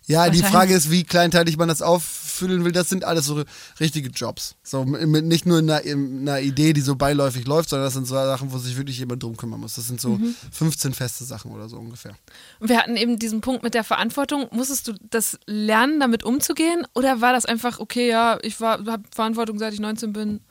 [0.08, 2.72] Ja, die Frage ist, wie kleinteilig man das auffüllen will.
[2.72, 3.44] Das sind alles so
[3.80, 4.56] richtige Jobs.
[4.63, 7.96] So, mit, nicht nur in einer, in einer, Idee, die so beiläufig läuft, sondern das
[7.96, 9.76] sind so Sachen, wo sich wirklich jemand drum kümmern muss.
[9.76, 10.36] Das sind so mhm.
[10.52, 12.15] 15 feste Sachen oder so ungefähr.
[12.60, 14.48] Und wir hatten eben diesen Punkt mit der Verantwortung.
[14.52, 16.86] Musstest du das lernen, damit umzugehen?
[16.94, 20.41] Oder war das einfach, okay, ja, ich habe Verantwortung, seit ich 19 bin?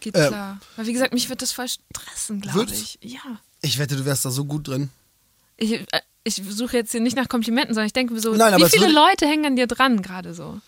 [0.00, 0.60] Geht äh, klar.
[0.76, 2.98] Weil wie gesagt, mich wird das voll stressen, glaube ich.
[3.02, 3.20] Ja.
[3.60, 4.90] Ich wette, du wärst da so gut drin.
[5.56, 5.86] Ich, äh,
[6.28, 8.90] ich suche jetzt hier nicht nach Komplimenten, sondern ich denke mir so, Nein, wie viele
[8.92, 10.60] Leute hängen an dir dran gerade so?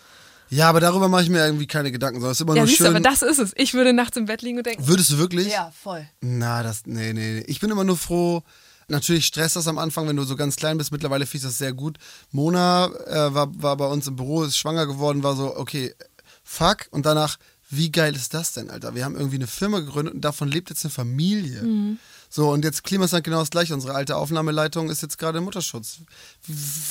[0.51, 2.75] Ja, aber darüber mache ich mir irgendwie keine Gedanken, sondern es ist immer ja, nur
[2.75, 2.89] schön.
[2.89, 3.53] aber das ist es.
[3.57, 4.87] Ich würde nachts im Bett liegen und denken.
[4.87, 5.49] Würdest du wirklich?
[5.49, 6.05] Ja, voll.
[6.21, 7.45] Na, das, nee, nee, nee.
[7.47, 8.43] Ich bin immer nur froh.
[8.89, 10.91] Natürlich stresst das am Anfang, wenn du so ganz klein bist.
[10.91, 11.99] Mittlerweile finde ich das sehr gut.
[12.33, 15.95] Mona äh, war, war bei uns im Büro, ist schwanger geworden, war so, okay,
[16.43, 16.89] fuck.
[16.91, 17.37] Und danach,
[17.69, 18.97] wie geil ist das denn, Alter?
[18.97, 21.63] Wir haben irgendwie eine Firma gegründet und davon lebt jetzt eine Familie.
[21.63, 21.99] Mhm.
[22.33, 23.75] So, und jetzt Klimasand genau das gleiche.
[23.75, 25.99] Unsere alte Aufnahmeleitung ist jetzt gerade im Mutterschutz.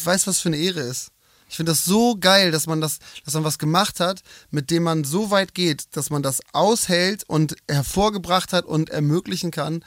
[0.03, 1.11] Weißt was für eine Ehre ist?
[1.49, 4.21] Ich finde das so geil, dass man das, dass man was gemacht hat,
[4.51, 9.49] mit dem man so weit geht, dass man das aushält und hervorgebracht hat und ermöglichen
[9.49, 9.83] kann,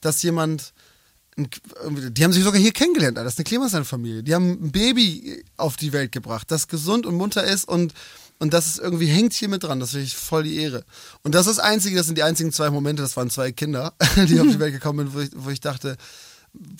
[0.00, 0.74] dass jemand
[1.38, 4.22] die haben sich sogar hier kennengelernt, das ist eine Klimasand-Familie.
[4.22, 7.92] Die haben ein Baby auf die Welt gebracht, das gesund und munter ist und
[8.38, 9.80] und das ist irgendwie hängt hier mit dran.
[9.80, 10.84] Das finde ich voll die Ehre.
[11.22, 13.94] Und das ist das Einzige, das sind die einzigen zwei Momente, das waren zwei Kinder,
[14.16, 15.96] die auf die Welt gekommen sind, wo ich, wo ich dachte,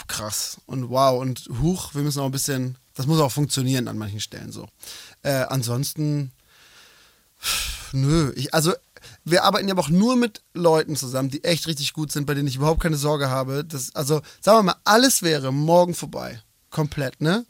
[0.07, 3.99] krass und wow und huch, wir müssen auch ein bisschen, das muss auch funktionieren an
[3.99, 4.69] manchen Stellen so.
[5.23, 6.33] Äh, ansonsten,
[7.93, 8.73] nö, ich, also
[9.25, 12.49] wir arbeiten ja auch nur mit Leuten zusammen, die echt richtig gut sind, bei denen
[12.49, 13.65] ich überhaupt keine Sorge habe.
[13.65, 16.41] Dass, also, sagen wir mal, alles wäre morgen vorbei.
[16.71, 17.45] Komplett, ne?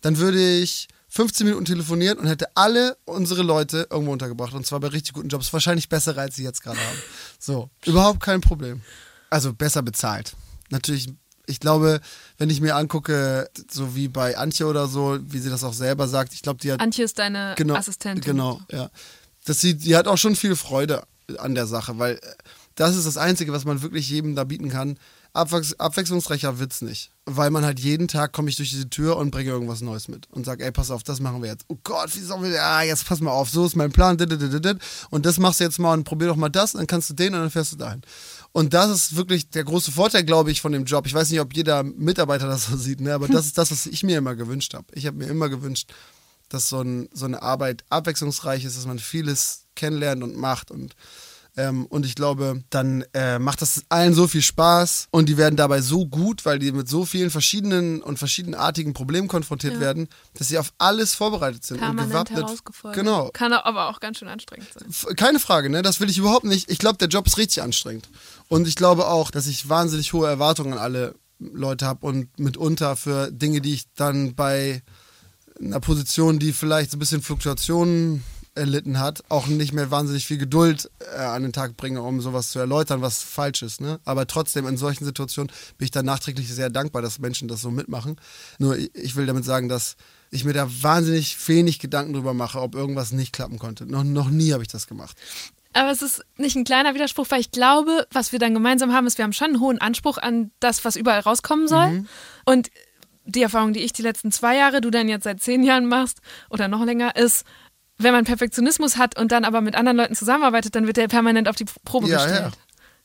[0.00, 0.88] Dann würde ich
[1.18, 4.54] 15 Minuten telefoniert und hätte alle unsere Leute irgendwo untergebracht.
[4.54, 5.52] Und zwar bei richtig guten Jobs.
[5.52, 6.98] Wahrscheinlich bessere, als sie jetzt gerade haben.
[7.40, 8.82] So, überhaupt kein Problem.
[9.28, 10.36] Also besser bezahlt.
[10.70, 11.08] Natürlich,
[11.46, 12.00] ich glaube,
[12.36, 16.06] wenn ich mir angucke, so wie bei Antje oder so, wie sie das auch selber
[16.06, 16.80] sagt, ich glaube, die hat.
[16.80, 18.22] Antje ist deine genau, Assistentin.
[18.22, 18.88] Genau, ja.
[19.44, 21.02] Das sie, die hat auch schon viel Freude
[21.38, 22.20] an der Sache, weil
[22.76, 24.96] das ist das Einzige, was man wirklich jedem da bieten kann
[25.32, 27.10] abwechs abwechslungsreicher wird's nicht.
[27.24, 30.26] Weil man halt jeden Tag komme ich durch diese Tür und bringe irgendwas Neues mit
[30.30, 31.64] und sage, ey, pass auf, das machen wir jetzt.
[31.68, 34.16] Oh Gott, wie sollen wir, ah, jetzt pass mal auf, so ist mein Plan,
[35.10, 37.34] und das machst du jetzt mal und probier doch mal das, dann kannst du den
[37.34, 38.02] und dann fährst du dahin.
[38.52, 41.06] Und das ist wirklich der große Vorteil, glaube ich, von dem Job.
[41.06, 43.14] Ich weiß nicht, ob jeder Mitarbeiter das so sieht, ne?
[43.14, 44.86] aber das ist das, was ich mir immer gewünscht habe.
[44.92, 45.92] Ich habe mir immer gewünscht,
[46.48, 50.94] dass so, ein, so eine Arbeit abwechslungsreich ist, dass man vieles kennenlernt und macht und
[51.58, 55.56] ähm, und ich glaube, dann äh, macht das allen so viel Spaß und die werden
[55.56, 59.80] dabei so gut, weil die mit so vielen verschiedenen und verschiedenartigen Problemen konfrontiert ja.
[59.80, 62.44] werden, dass sie auf alles vorbereitet sind Permanent und gewappnet.
[62.44, 62.96] Herausgefordert.
[62.96, 63.30] Genau.
[63.32, 65.16] Kann aber auch ganz schön anstrengend sein.
[65.16, 65.82] Keine Frage, ne?
[65.82, 66.70] Das will ich überhaupt nicht.
[66.70, 68.08] Ich glaube, der Job ist richtig anstrengend.
[68.46, 72.94] Und ich glaube auch, dass ich wahnsinnig hohe Erwartungen an alle Leute habe und mitunter
[72.94, 74.82] für Dinge, die ich dann bei
[75.60, 78.22] einer Position, die vielleicht so ein bisschen Fluktuationen
[78.58, 82.50] erlitten hat, auch nicht mehr wahnsinnig viel Geduld äh, an den Tag bringe, um sowas
[82.50, 83.80] zu erläutern, was falsch ist.
[83.80, 84.00] Ne?
[84.04, 87.70] Aber trotzdem, in solchen Situationen bin ich dann nachträglich sehr dankbar, dass Menschen das so
[87.70, 88.16] mitmachen.
[88.58, 89.96] Nur ich will damit sagen, dass
[90.30, 93.86] ich mir da wahnsinnig wenig Gedanken drüber mache, ob irgendwas nicht klappen konnte.
[93.86, 95.16] Noch, noch nie habe ich das gemacht.
[95.72, 99.06] Aber es ist nicht ein kleiner Widerspruch, weil ich glaube, was wir dann gemeinsam haben,
[99.06, 101.90] ist, wir haben schon einen hohen Anspruch an das, was überall rauskommen soll.
[101.90, 102.08] Mhm.
[102.44, 102.70] Und
[103.24, 106.20] die Erfahrung, die ich die letzten zwei Jahre, du dann jetzt seit zehn Jahren machst
[106.50, 107.44] oder noch länger, ist,
[107.98, 111.48] wenn man Perfektionismus hat und dann aber mit anderen Leuten zusammenarbeitet, dann wird der permanent
[111.48, 112.52] auf die Probe Ja, gestellt.
[112.54, 112.58] ja.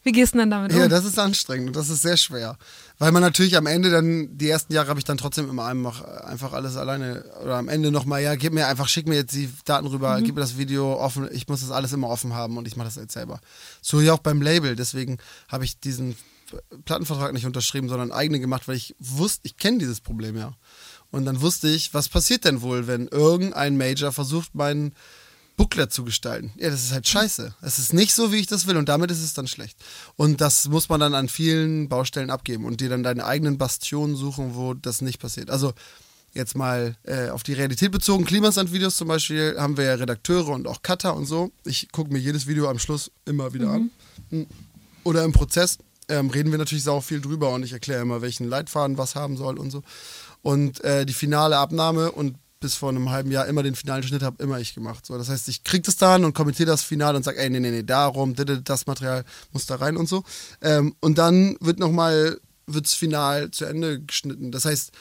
[0.05, 0.89] Wie gehst du denn dann damit Ja, um?
[0.89, 2.57] das ist anstrengend und das ist sehr schwer.
[2.99, 6.03] Weil man natürlich am Ende dann, die ersten Jahre habe ich dann trotzdem immer einfach,
[6.03, 9.49] einfach alles alleine oder am Ende nochmal, ja, gib mir einfach, schick mir jetzt die
[9.63, 10.25] Daten rüber, Mhm.
[10.25, 12.87] gib mir das Video offen, ich muss das alles immer offen haben und ich mache
[12.89, 13.39] das jetzt selber.
[13.81, 16.17] So ja auch beim Label, deswegen habe ich diesen
[16.85, 20.53] Plattenvertrag nicht unterschrieben, sondern einen eigenen gemacht, weil ich wusste, ich kenne dieses Problem ja.
[21.13, 24.95] Und dann wusste ich, was passiert denn wohl, wenn irgendein Major versucht, meinen
[25.57, 26.51] Booklet zu gestalten.
[26.57, 27.53] Ja, das ist halt scheiße.
[27.61, 29.77] Es ist nicht so, wie ich das will und damit ist es dann schlecht.
[30.15, 34.15] Und das muss man dann an vielen Baustellen abgeben und dir dann deine eigenen Bastionen
[34.15, 35.51] suchen, wo das nicht passiert.
[35.51, 35.73] Also
[36.33, 40.67] jetzt mal äh, auf die Realität bezogen, Klimasand-Videos zum Beispiel, haben wir ja Redakteure und
[40.67, 41.51] auch Cutter und so.
[41.63, 43.91] Ich gucke mir jedes Video am Schluss immer wieder an.
[45.03, 45.77] Oder im Prozess
[46.09, 49.37] ähm, reden wir natürlich sau viel drüber und ich erkläre immer, welchen Leitfaden was haben
[49.37, 49.83] soll und so.
[50.43, 54.21] Und äh, die finale Abnahme und bis vor einem halben Jahr immer den finalen Schnitt
[54.21, 55.05] habe immer ich gemacht.
[55.05, 57.59] So, das heißt, ich krieg das dann und kommentiere das Finale und sage, ey, nee,
[57.59, 60.23] nee, nee, darum, das Material muss da rein und so.
[60.61, 64.51] Ähm, und dann wird nochmal, wird's final zu Ende geschnitten.
[64.51, 64.91] Das heißt,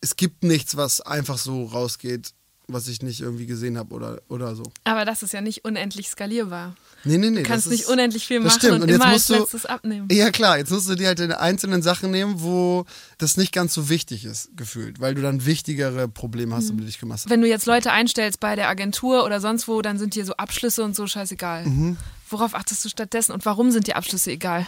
[0.00, 2.30] es gibt nichts, was einfach so rausgeht,
[2.66, 4.62] was ich nicht irgendwie gesehen habe oder, oder so.
[4.84, 6.74] Aber das ist ja nicht unendlich skalierbar.
[7.04, 7.42] Nee, nee, nee.
[7.42, 8.82] Du kannst nicht ist- unendlich viel machen stimmt.
[8.82, 10.08] und, jetzt immer als du- letztes abnehmen.
[10.10, 12.86] Ja, klar, jetzt musst du dir halt deine einzelnen Sachen nehmen, wo
[13.18, 16.86] das nicht ganz so wichtig ist, gefühlt, weil du dann wichtigere Probleme hast, um die
[16.86, 17.18] dich kümmern.
[17.26, 20.34] Wenn du jetzt Leute einstellst bei der Agentur oder sonst wo, dann sind dir so
[20.36, 21.66] Abschlüsse und so scheißegal.
[21.66, 21.96] Mhm.
[22.30, 24.66] Worauf achtest du stattdessen und warum sind die Abschlüsse egal?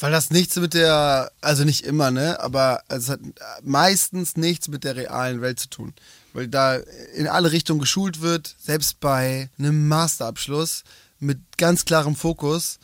[0.00, 3.20] Weil das nichts mit der, also nicht immer, ne, aber es hat
[3.62, 5.92] meistens nichts mit der realen Welt zu tun.
[6.32, 6.76] Weil da
[7.14, 10.84] in alle Richtungen geschult wird, selbst bei einem Masterabschluss
[11.18, 12.78] mit ganz klarem Fokus.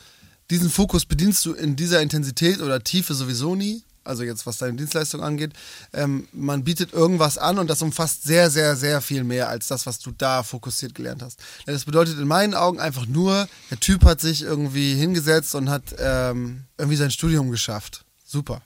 [0.50, 3.82] Diesen Fokus bedienst du in dieser Intensität oder Tiefe sowieso nie.
[4.06, 5.52] Also jetzt, was deine Dienstleistung angeht.
[5.92, 9.84] Ähm, man bietet irgendwas an und das umfasst sehr, sehr, sehr viel mehr als das,
[9.84, 11.40] was du da fokussiert gelernt hast.
[11.66, 15.82] Das bedeutet in meinen Augen einfach nur, der Typ hat sich irgendwie hingesetzt und hat
[15.98, 18.04] ähm, irgendwie sein Studium geschafft.
[18.24, 18.62] Super.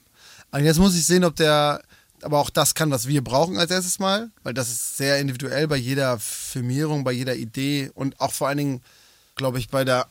[0.52, 1.80] Und jetzt muss ich sehen, ob der,
[2.24, 5.68] aber auch das kann, was wir brauchen als erstes Mal, weil das ist sehr individuell
[5.68, 8.82] bei jeder Firmierung, bei jeder Idee und auch vor allen Dingen,
[9.36, 10.06] glaube ich, bei der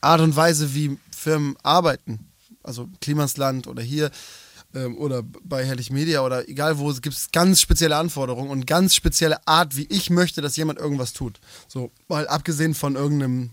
[0.00, 2.28] Art und Weise, wie Firmen arbeiten.
[2.62, 4.10] Also Klimasland oder hier
[4.74, 8.94] ähm, oder bei Herrlich Media oder egal wo, gibt es ganz spezielle Anforderungen und ganz
[8.94, 11.40] spezielle Art, wie ich möchte, dass jemand irgendwas tut.
[11.66, 13.50] So, mal abgesehen von irgendeinem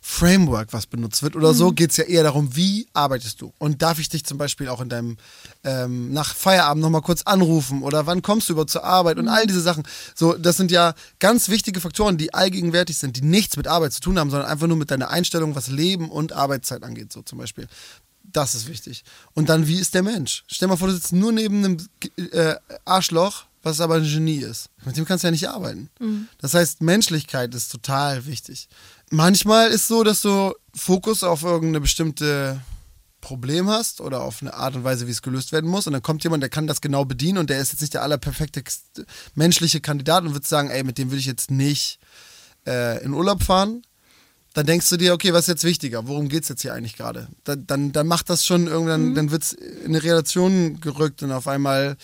[0.00, 3.52] Framework, was benutzt wird oder so, geht es ja eher darum, wie arbeitest du?
[3.58, 5.16] Und darf ich dich zum Beispiel auch in deinem
[5.64, 9.46] ähm, nach Feierabend nochmal kurz anrufen oder wann kommst du überhaupt zur Arbeit und all
[9.46, 9.84] diese Sachen.
[10.14, 14.00] So, das sind ja ganz wichtige Faktoren, die allgegenwärtig sind, die nichts mit Arbeit zu
[14.00, 17.38] tun haben, sondern einfach nur mit deiner Einstellung, was Leben und Arbeitszeit angeht, so zum
[17.38, 17.66] Beispiel.
[18.22, 19.04] Das ist wichtig.
[19.34, 20.44] Und dann, wie ist der Mensch?
[20.48, 21.76] Stell mal vor, du sitzt nur neben einem
[22.16, 24.70] äh, Arschloch, was aber ein Genie ist.
[24.84, 25.90] Mit dem kannst du ja nicht arbeiten.
[26.38, 28.68] Das heißt, Menschlichkeit ist total wichtig.
[29.10, 32.60] Manchmal ist so, dass du Fokus auf irgendeine bestimmte
[33.20, 35.86] Problem hast oder auf eine Art und Weise, wie es gelöst werden muss.
[35.86, 38.02] Und dann kommt jemand, der kann das genau bedienen und der ist jetzt nicht der
[38.02, 38.62] allerperfekte
[39.34, 41.98] menschliche Kandidat und wird sagen, ey, mit dem würde ich jetzt nicht
[42.66, 43.82] äh, in Urlaub fahren.
[44.54, 46.06] Dann denkst du dir, okay, was ist jetzt wichtiger?
[46.06, 47.28] Worum geht es jetzt hier eigentlich gerade?
[47.44, 51.32] Dann, dann, dann macht das schon irgendwann, dann wird es in eine Relation gerückt und
[51.32, 51.96] auf einmal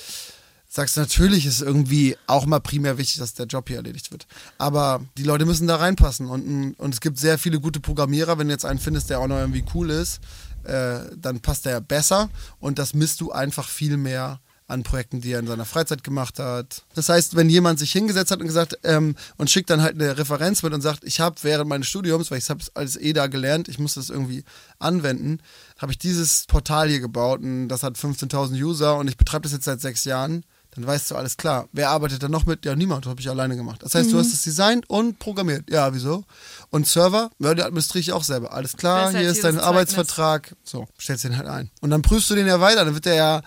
[0.75, 4.27] sagst du, natürlich ist irgendwie auch mal primär wichtig, dass der Job hier erledigt wird.
[4.59, 8.39] Aber die Leute müssen da reinpassen und, und es gibt sehr viele gute Programmierer.
[8.39, 10.21] Wenn du jetzt einen findest, der auch noch irgendwie cool ist,
[10.65, 15.33] äh, dann passt der besser und das misst du einfach viel mehr an Projekten, die
[15.33, 16.83] er in seiner Freizeit gemacht hat.
[16.95, 20.17] Das heißt, wenn jemand sich hingesetzt hat und gesagt ähm, und schickt dann halt eine
[20.17, 23.13] Referenz mit und sagt, ich habe während meines Studiums, weil ich habe es alles eh
[23.13, 24.43] da gelernt, ich muss das irgendwie
[24.79, 25.41] anwenden,
[25.79, 29.53] habe ich dieses Portal hier gebaut und das hat 15.000 User und ich betreibe das
[29.53, 31.69] jetzt seit sechs Jahren, dann weißt du alles klar.
[31.73, 32.65] Wer arbeitet da noch mit?
[32.65, 33.83] Ja, niemand, habe ich alleine gemacht.
[33.83, 35.71] Das heißt, du hast es designt und programmiert.
[35.71, 36.25] Ja, wieso?
[36.71, 38.53] Und Server, ja, die administriere ich auch selber.
[38.53, 40.55] Alles klar, Besser hier ist dein Arbeitsvertrag.
[40.65, 41.71] So, stellst den halt ein.
[41.81, 43.43] Und dann prüfst du den ja weiter, dann wird der ja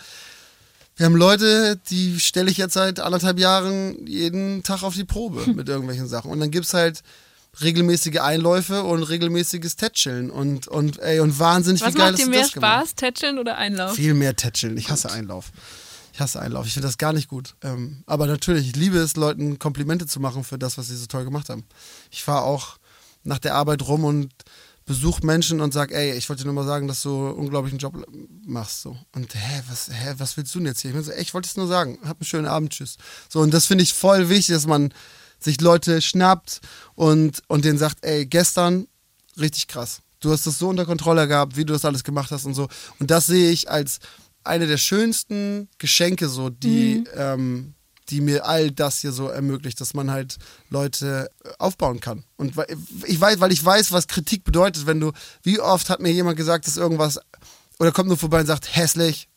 [0.98, 5.46] wir haben Leute, die stelle ich jetzt seit anderthalb Jahren jeden Tag auf die Probe
[5.54, 6.32] mit irgendwelchen Sachen.
[6.32, 7.04] Und dann gibt's halt
[7.62, 12.28] regelmäßige Einläufe und regelmäßiges Tätscheln und, und, ey, und wahnsinnig Was wie geil macht dir
[12.28, 12.46] mehr.
[12.46, 13.94] Spaß, Tätscheln oder Einlauf?
[13.94, 14.76] Viel mehr Tätscheln.
[14.78, 15.52] Ich hasse Einlauf.
[16.17, 16.65] Ich hasse Einlauf.
[16.65, 17.53] Ich finde das gar nicht gut.
[17.62, 21.06] Ähm, aber natürlich, ich liebe es, Leuten Komplimente zu machen für das, was sie so
[21.06, 21.63] toll gemacht haben.
[22.10, 22.77] Ich fahre auch
[23.23, 24.32] nach der Arbeit rum und
[24.88, 27.77] besuche Menschen und sag, ey, ich wollte dir nur mal sagen, dass du einen unglaublichen
[27.77, 28.03] Job
[28.47, 28.82] machst.
[28.82, 28.97] So.
[29.13, 30.89] Und hä, was, hä, was willst du denn jetzt hier?
[30.89, 31.99] Ich bin so, ey, ich wollte es nur sagen.
[32.03, 32.97] Hab einen schönen Abend, tschüss.
[33.30, 34.91] So, und das finde ich voll wichtig, dass man
[35.38, 36.62] sich Leute schnappt
[36.95, 38.88] und, und denen sagt, ey, gestern
[39.39, 39.99] richtig krass.
[40.19, 42.67] Du hast das so unter Kontrolle gehabt, wie du das alles gemacht hast und so.
[42.97, 43.99] Und das sehe ich als
[44.47, 47.73] eine der schönsten Geschenke, so, die, ähm,
[48.10, 50.38] die mir all das hier so ermöglicht, dass man halt
[50.69, 52.23] Leute äh, aufbauen kann.
[52.38, 52.67] Und weil
[53.05, 55.12] ich weiß, weil ich weiß, was Kritik bedeutet, wenn du,
[55.43, 57.19] wie oft hat mir jemand gesagt, dass irgendwas,
[57.79, 59.29] oder kommt nur vorbei und sagt, hässlich.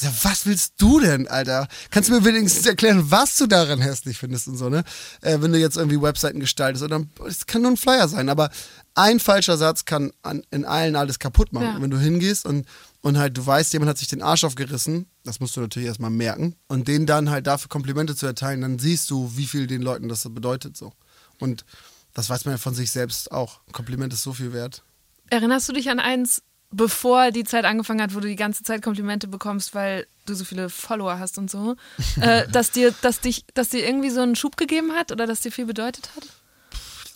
[0.00, 1.66] Sag, was willst du denn, Alter?
[1.90, 4.84] Kannst du mir wenigstens erklären, was du daran hässlich findest und so, ne?
[5.22, 6.84] Äh, wenn du jetzt irgendwie Webseiten gestaltest.
[6.84, 8.50] Oder es kann nur ein Flyer sein, aber
[8.94, 11.64] ein falscher Satz kann an, in allen alles kaputt machen.
[11.64, 11.82] Ja.
[11.82, 12.66] Wenn du hingehst und,
[13.00, 16.10] und halt du weißt, jemand hat sich den Arsch aufgerissen, das musst du natürlich erstmal
[16.10, 19.82] merken, und denen dann halt dafür Komplimente zu erteilen, dann siehst du, wie viel den
[19.82, 20.92] Leuten das bedeutet so.
[21.40, 21.64] Und
[22.14, 23.60] das weiß man ja von sich selbst auch.
[23.66, 24.84] Ein Kompliment ist so viel wert.
[25.30, 28.82] Erinnerst du dich an eins, bevor die Zeit angefangen hat, wo du die ganze Zeit
[28.82, 31.76] Komplimente bekommst, weil du so viele Follower hast und so,
[32.20, 35.40] äh, dass dir, dass dich, dass dir irgendwie so einen Schub gegeben hat oder dass
[35.40, 36.24] dir viel bedeutet hat?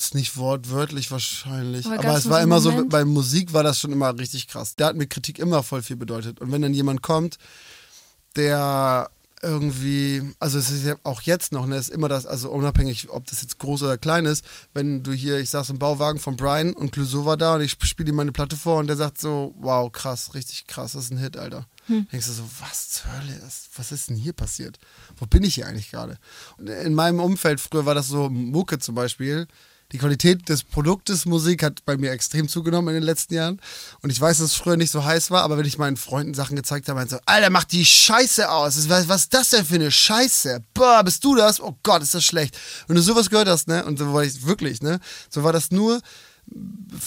[0.02, 1.86] ist nicht wortwörtlich wahrscheinlich.
[1.86, 2.90] Aber Aber, es war so immer so, Moment?
[2.90, 4.74] bei Musik war das schon immer richtig krass.
[4.76, 6.40] Da hat mir Kritik immer voll viel bedeutet.
[6.40, 7.38] Und wenn dann jemand kommt,
[8.36, 9.10] der
[9.42, 13.26] irgendwie, also es ist ja auch jetzt noch, ne, ist immer das, also unabhängig, ob
[13.26, 16.72] das jetzt groß oder klein ist, wenn du hier, ich saß im Bauwagen von Brian
[16.72, 19.54] und Clouseau war da und ich spiele ihm meine Platte vor und der sagt so,
[19.58, 21.66] wow, krass, richtig krass, das ist ein Hit, Alter.
[21.88, 24.78] Denkst du so, was zur Hölle ist, was ist denn hier passiert?
[25.16, 26.18] Wo bin ich hier eigentlich gerade?
[26.58, 29.48] Und in meinem Umfeld, früher war das so Mucke zum Beispiel,
[29.92, 33.60] die Qualität des Produktes Musik hat bei mir extrem zugenommen in den letzten Jahren.
[34.00, 36.34] Und ich weiß, dass es früher nicht so heiß war, aber wenn ich meinen Freunden
[36.34, 38.88] Sachen gezeigt habe, meinte so, Alter, mach die Scheiße aus.
[38.88, 40.62] Was, was ist das denn für eine Scheiße?
[40.72, 41.60] Boah, bist du das?
[41.60, 42.58] Oh Gott, ist das schlecht.
[42.86, 45.70] Wenn du sowas gehört hast, ne, und so war ich wirklich, ne, so war das
[45.70, 46.00] nur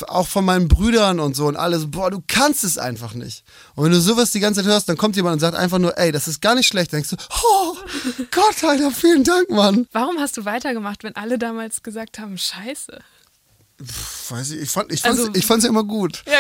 [0.08, 3.43] auch von meinen Brüdern und so und alles, boah, du kannst es einfach nicht.
[3.76, 5.98] Und wenn du sowas die ganze Zeit hörst, dann kommt jemand und sagt einfach nur,
[5.98, 6.91] ey, das ist gar nicht schlecht.
[6.91, 7.78] Dann denkst du, oh
[8.32, 9.88] Gott, Alter, vielen Dank, Mann.
[9.91, 13.00] Warum hast du weitergemacht, wenn alle damals gesagt haben, scheiße?
[14.29, 16.23] Weiß ich, ich fand ich fand's, Also- ich fand's ja immer gut.
[16.31, 16.39] Ja,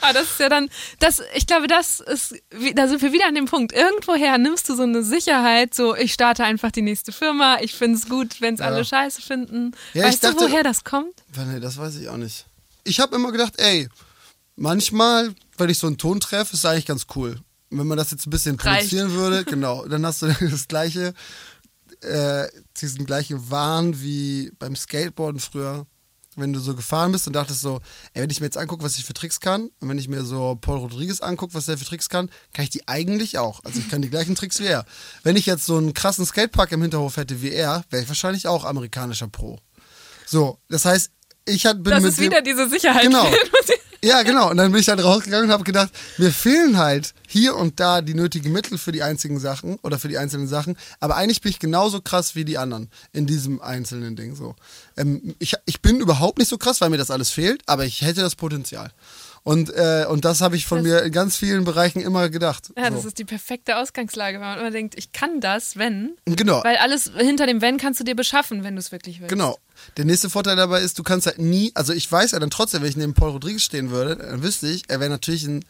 [0.00, 2.34] aber das ist ja dann, das, ich glaube, das ist,
[2.74, 3.72] da sind wir wieder an dem Punkt.
[3.72, 7.98] Irgendwoher nimmst du so eine Sicherheit, so ich starte einfach die nächste Firma, ich finde
[7.98, 9.72] es gut, wenn es alle scheiße finden.
[9.92, 11.12] Ja, weißt dachte- du, woher das kommt?
[11.36, 12.46] Nee, das weiß ich auch nicht.
[12.84, 13.88] Ich habe immer gedacht, ey,
[14.56, 17.38] manchmal, wenn ich so einen Ton treffe, ist eigentlich ganz cool.
[17.68, 18.88] Wenn man das jetzt ein bisschen Reicht.
[18.88, 21.12] produzieren würde, genau, dann hast du das gleiche,
[22.00, 22.48] äh,
[22.80, 25.86] diesen gleichen Wahn wie beim Skateboarden früher.
[26.36, 27.80] Wenn du so gefahren bist und dachtest so,
[28.14, 30.22] ey, wenn ich mir jetzt angucke, was ich für Tricks kann, und wenn ich mir
[30.22, 33.64] so Paul Rodriguez angucke, was der für Tricks kann, kann ich die eigentlich auch.
[33.64, 34.84] Also ich kann die gleichen Tricks wie er.
[35.24, 38.46] Wenn ich jetzt so einen krassen Skatepark im Hinterhof hätte wie er, wäre ich wahrscheinlich
[38.46, 39.58] auch amerikanischer Pro.
[40.24, 41.10] So, das heißt,
[41.46, 43.02] ich hat, bin Das ist wieder diese Sicherheit.
[43.02, 43.24] Genau.
[44.02, 44.50] Ja, genau.
[44.50, 48.00] Und dann bin ich halt rausgegangen und habe gedacht, mir fehlen halt hier und da
[48.00, 50.76] die nötigen Mittel für die einzigen Sachen oder für die einzelnen Sachen.
[51.00, 54.34] Aber eigentlich bin ich genauso krass wie die anderen in diesem einzelnen Ding.
[54.34, 54.56] So.
[54.96, 58.00] Ähm, ich, ich bin überhaupt nicht so krass, weil mir das alles fehlt, aber ich
[58.00, 58.90] hätte das Potenzial.
[59.42, 62.72] Und, äh, und das habe ich von mir in ganz vielen Bereichen immer gedacht.
[62.76, 63.08] Ja, das so.
[63.08, 66.16] ist die perfekte Ausgangslage, weil man immer denkt, ich kann das, wenn.
[66.26, 66.62] Genau.
[66.62, 69.30] Weil alles hinter dem Wenn kannst du dir beschaffen, wenn du es wirklich willst.
[69.30, 69.58] Genau.
[69.96, 72.82] Der nächste Vorteil dabei ist, du kannst halt nie, also ich weiß ja dann trotzdem,
[72.82, 75.64] wenn ich neben Paul Rodriguez stehen würde, dann wüsste ich, er wäre natürlich ein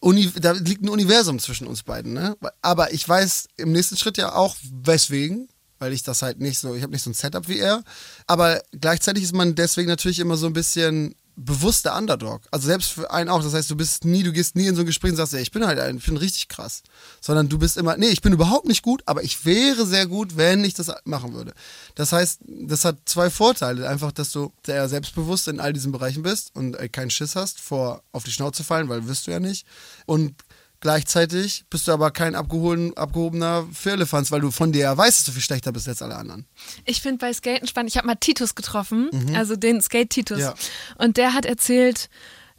[0.00, 2.36] Uni, da liegt ein Universum zwischen uns beiden, ne?
[2.62, 6.74] Aber ich weiß im nächsten Schritt ja auch, weswegen, weil ich das halt nicht so,
[6.74, 7.82] ich habe nicht so ein Setup wie er,
[8.26, 12.42] aber gleichzeitig ist man deswegen natürlich immer so ein bisschen bewusster Underdog.
[12.50, 13.42] Also selbst für einen auch.
[13.42, 15.42] Das heißt, du bist nie, du gehst nie in so ein Gespräch und sagst, ey,
[15.42, 16.82] ich bin halt ein, ich bin richtig krass.
[17.20, 20.36] Sondern du bist immer, nee, ich bin überhaupt nicht gut, aber ich wäre sehr gut,
[20.36, 21.54] wenn ich das machen würde.
[21.94, 23.88] Das heißt, das hat zwei Vorteile.
[23.88, 27.60] Einfach, dass du sehr selbstbewusst in all diesen Bereichen bist und äh, keinen Schiss hast,
[27.60, 29.66] vor auf die Schnauze fallen, weil wirst du ja nicht.
[30.06, 30.34] Und
[30.80, 35.32] gleichzeitig bist du aber kein abgehoben, abgehobener Firlefanz, weil du von dir weißt, dass du
[35.32, 36.46] viel schlechter bist als alle anderen.
[36.84, 37.90] Ich finde bei Skaten spannend.
[37.90, 40.38] Ich habe mal Titus getroffen, also den Skate-Titus.
[40.38, 40.42] Mhm.
[40.42, 40.54] Ja.
[40.96, 42.08] Und der hat erzählt,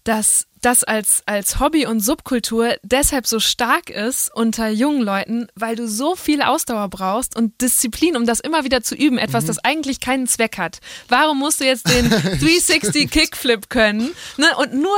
[0.04, 5.76] dass das als, als Hobby und Subkultur deshalb so stark ist unter jungen Leuten, weil
[5.76, 9.16] du so viel Ausdauer brauchst und Disziplin, um das immer wieder zu üben.
[9.16, 9.20] Mhm.
[9.20, 10.80] Etwas, das eigentlich keinen Zweck hat.
[11.08, 14.12] Warum musst du jetzt den 360 Kickflip können?
[14.38, 14.48] Ne?
[14.58, 14.98] Und nur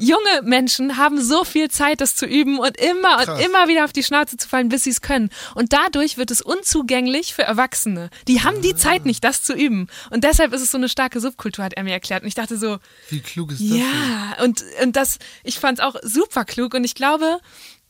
[0.00, 3.44] junge Menschen haben so viel Zeit, das zu üben und immer und Krass.
[3.44, 5.30] immer wieder auf die Schnauze zu fallen, bis sie es können.
[5.54, 8.10] Und dadurch wird es unzugänglich für Erwachsene.
[8.26, 9.88] Die haben die Zeit nicht, das zu üben.
[10.10, 12.22] Und deshalb ist es so eine starke Subkultur, hat er mir erklärt.
[12.22, 12.78] Und ich dachte so,
[13.10, 13.78] Wie klug ist das denn?
[13.78, 17.38] ja, und, und das, ich fand es auch super klug und ich glaube,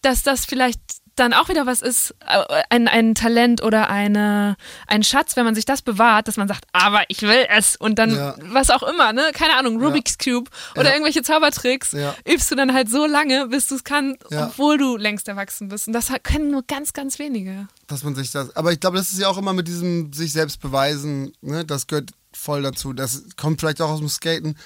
[0.02, 0.80] dass das vielleicht
[1.20, 4.56] dann auch wieder was ist, äh, ein, ein Talent oder eine,
[4.86, 7.98] ein Schatz, wenn man sich das bewahrt, dass man sagt, aber ich will es und
[7.98, 8.34] dann Ja.
[8.46, 9.30] was auch immer, ne?
[9.34, 10.92] Keine Ahnung, Rubik's Cube oder Ja.
[10.94, 12.14] irgendwelche Zaubertricks Ja.
[12.26, 14.46] übst du dann halt so lange, bis du es kannst, Ja.
[14.46, 15.86] obwohl du längst erwachsen bist.
[15.86, 17.68] Und das können nur ganz, ganz wenige.
[17.86, 18.54] dass man sich das.
[18.56, 21.64] Aber ich glaube, das ist ja auch immer mit diesem sich selbst beweisen, ne?
[21.64, 22.92] Das gehört voll dazu.
[22.92, 24.56] Das kommt vielleicht auch aus dem Skaten.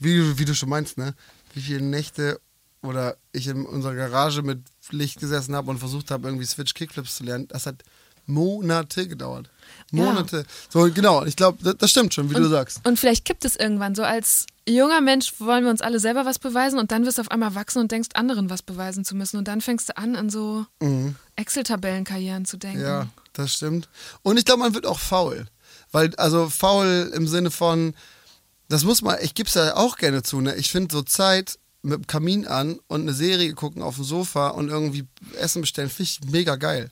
[0.00, 1.14] wie, du- wie du schon meinst, ne?
[1.54, 2.40] Wie viele Nächte
[2.84, 4.60] oder ich in unserer Garage mit
[4.90, 7.48] Licht gesessen habe und versucht habe, irgendwie Switch Kickflips zu lernen.
[7.48, 7.82] Das hat
[8.26, 9.50] Monate gedauert.
[9.90, 10.04] Ja.
[10.04, 10.44] Monate.
[10.70, 11.24] So, genau.
[11.24, 12.80] Ich glaube, das, das stimmt schon, wie du sagst.
[12.86, 16.38] Und vielleicht kippt es irgendwann so als junger Mensch wollen wir uns alle selber was
[16.38, 19.36] beweisen und dann wirst du auf einmal wachsen und denkst, anderen was beweisen zu müssen.
[19.36, 20.66] Und dann fängst du an, an so
[21.36, 22.80] Excel-Tabellenkarrieren zu denken.
[22.80, 22.86] Mhm.
[22.86, 23.88] Ja, das stimmt.
[24.22, 25.46] Und ich glaube, man wird auch faul.
[25.92, 27.94] Weil, also faul im Sinne von,
[28.68, 30.56] das muss man, ich gebe es ja auch gerne zu, ne?
[30.56, 34.48] Ich finde so Zeit mit dem Kamin an und eine Serie gucken auf dem Sofa
[34.48, 35.06] und irgendwie
[35.38, 36.90] Essen bestellen, finde ich mega geil.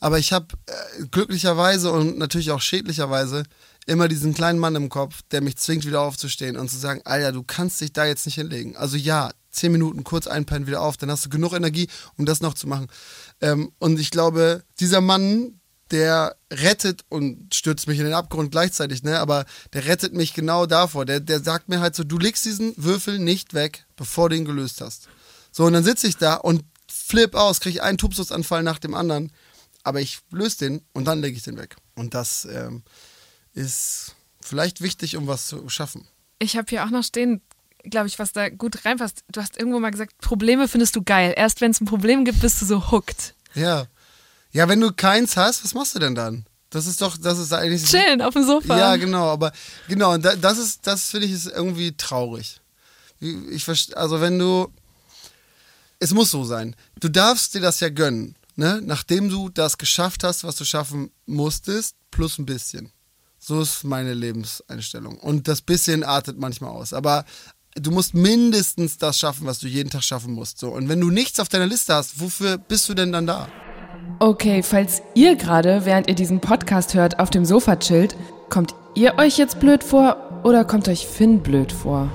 [0.00, 3.44] Aber ich habe äh, glücklicherweise und natürlich auch schädlicherweise
[3.86, 7.32] immer diesen kleinen Mann im Kopf, der mich zwingt, wieder aufzustehen und zu sagen, Alter,
[7.32, 8.76] du kannst dich da jetzt nicht hinlegen.
[8.76, 12.40] Also ja, zehn Minuten kurz einpennen, wieder auf, dann hast du genug Energie, um das
[12.40, 12.88] noch zu machen.
[13.40, 15.60] Ähm, und ich glaube, dieser Mann,
[15.92, 19.18] der rettet und stürzt mich in den Abgrund gleichzeitig, ne?
[19.20, 21.04] Aber der rettet mich genau davor.
[21.04, 24.44] Der, der sagt mir halt so, du legst diesen Würfel nicht weg, bevor du ihn
[24.44, 25.08] gelöst hast.
[25.52, 29.30] So, und dann sitze ich da und flip aus, kriege einen Tubsusanfall nach dem anderen.
[29.84, 31.76] Aber ich löse den und dann lege ich den weg.
[31.94, 32.82] Und das ähm,
[33.52, 36.06] ist vielleicht wichtig, um was zu schaffen.
[36.38, 37.42] Ich habe hier auch noch stehen,
[37.84, 39.24] glaube ich, was da gut reinpasst.
[39.30, 41.34] Du hast irgendwo mal gesagt, Probleme findest du geil.
[41.36, 43.34] Erst wenn es ein Problem gibt, bist du so hooked.
[43.54, 43.86] Ja.
[44.52, 46.46] Ja, wenn du keins hast, was machst du denn dann?
[46.70, 47.84] Das ist doch, das ist eigentlich.
[47.84, 48.78] Chillen auf dem Sofa.
[48.78, 49.52] Ja, genau, aber
[49.88, 52.60] genau, und da, das ist, das finde ich ist irgendwie traurig.
[53.20, 54.72] Ich also wenn du,
[55.98, 56.74] es muss so sein.
[56.98, 58.80] Du darfst dir das ja gönnen, ne?
[58.82, 62.90] Nachdem du das geschafft hast, was du schaffen musstest, plus ein bisschen.
[63.38, 65.18] So ist meine Lebenseinstellung.
[65.18, 66.92] Und das bisschen artet manchmal aus.
[66.92, 67.24] Aber
[67.74, 70.58] du musst mindestens das schaffen, was du jeden Tag schaffen musst.
[70.58, 70.70] So.
[70.70, 73.48] Und wenn du nichts auf deiner Liste hast, wofür bist du denn dann da?
[74.22, 78.14] Okay, falls ihr gerade, während ihr diesen Podcast hört, auf dem Sofa chillt,
[78.50, 82.08] kommt ihr euch jetzt blöd vor oder kommt euch Finn blöd vor?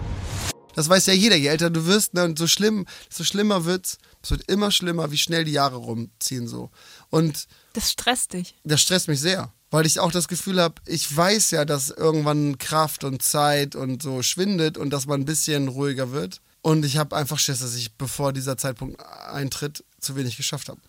[0.73, 1.35] Das weiß ja jeder.
[1.35, 3.97] Je älter du wirst, ne, und so schlimm, so schlimmer wird's.
[4.23, 6.69] Es wird immer schlimmer, wie schnell die Jahre rumziehen so.
[7.09, 8.55] Und Das stresst dich.
[8.63, 12.57] das stresst mich sehr, weil ich auch das Gefühl habe, ich weiß ja, dass irgendwann
[12.57, 16.39] Kraft und Zeit und so schwindet und dass man ein bisschen ruhiger wird.
[16.61, 20.79] Und ich habe einfach Schiss, dass ich, bevor dieser Zeitpunkt eintritt, zu wenig geschafft habe.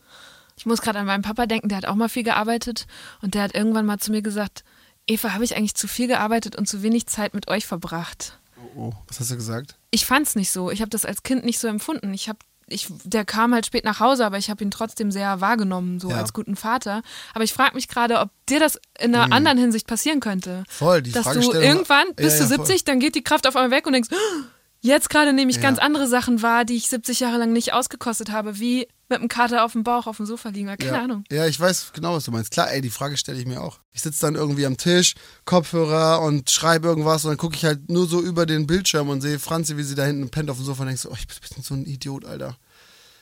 [0.59, 2.87] Ich muss gerade an meinen Papa denken, der hat auch mal viel gearbeitet
[3.23, 4.65] und der hat irgendwann mal zu mir gesagt,
[5.07, 8.39] Eva, habe ich eigentlich zu viel gearbeitet und zu wenig Zeit mit euch verbracht?
[8.77, 9.77] Oh, was hast du gesagt?
[9.91, 10.71] Ich fand's nicht so.
[10.71, 12.13] Ich habe das als Kind nicht so empfunden.
[12.13, 12.39] Ich habe
[12.71, 16.11] ich, der kam halt spät nach Hause, aber ich habe ihn trotzdem sehr wahrgenommen, so
[16.11, 16.17] Ja.
[16.19, 17.01] als guten Vater.
[17.33, 20.59] Aber ich frage mich gerade, ob dir das in einer anderen Hinsicht passieren könnte.
[20.59, 20.65] Mhm.
[20.69, 22.67] Voll, die Dass du irgendwann Ja, bist ja, du voll.
[22.67, 24.17] 70, dann geht die Kraft auf einmal weg und denkst, "Oh,
[24.83, 25.63] jetzt gerade nehme ich Ja.
[25.63, 29.29] ganz andere Sachen wahr, die ich 70 Jahre lang nicht ausgekostet habe, wie mit einem
[29.29, 30.69] Kater auf dem Bauch auf dem Sofa liegen.
[30.69, 31.03] Keine ja.
[31.03, 31.25] Ahnung.
[31.31, 32.51] Ja, ich weiß genau, was du meinst.
[32.51, 33.81] Klar, ey, die Frage stelle ich mir auch.
[33.93, 37.91] Ich sitze dann irgendwie am Tisch, Kopfhörer und schreibe irgendwas und dann gucke ich halt
[37.91, 40.67] nur so über den Bildschirm und sehe Franzi, wie sie da hinten pennt auf dem
[40.67, 42.57] Sofa und denkst so, oh, ich bin so ein Idiot, Alter.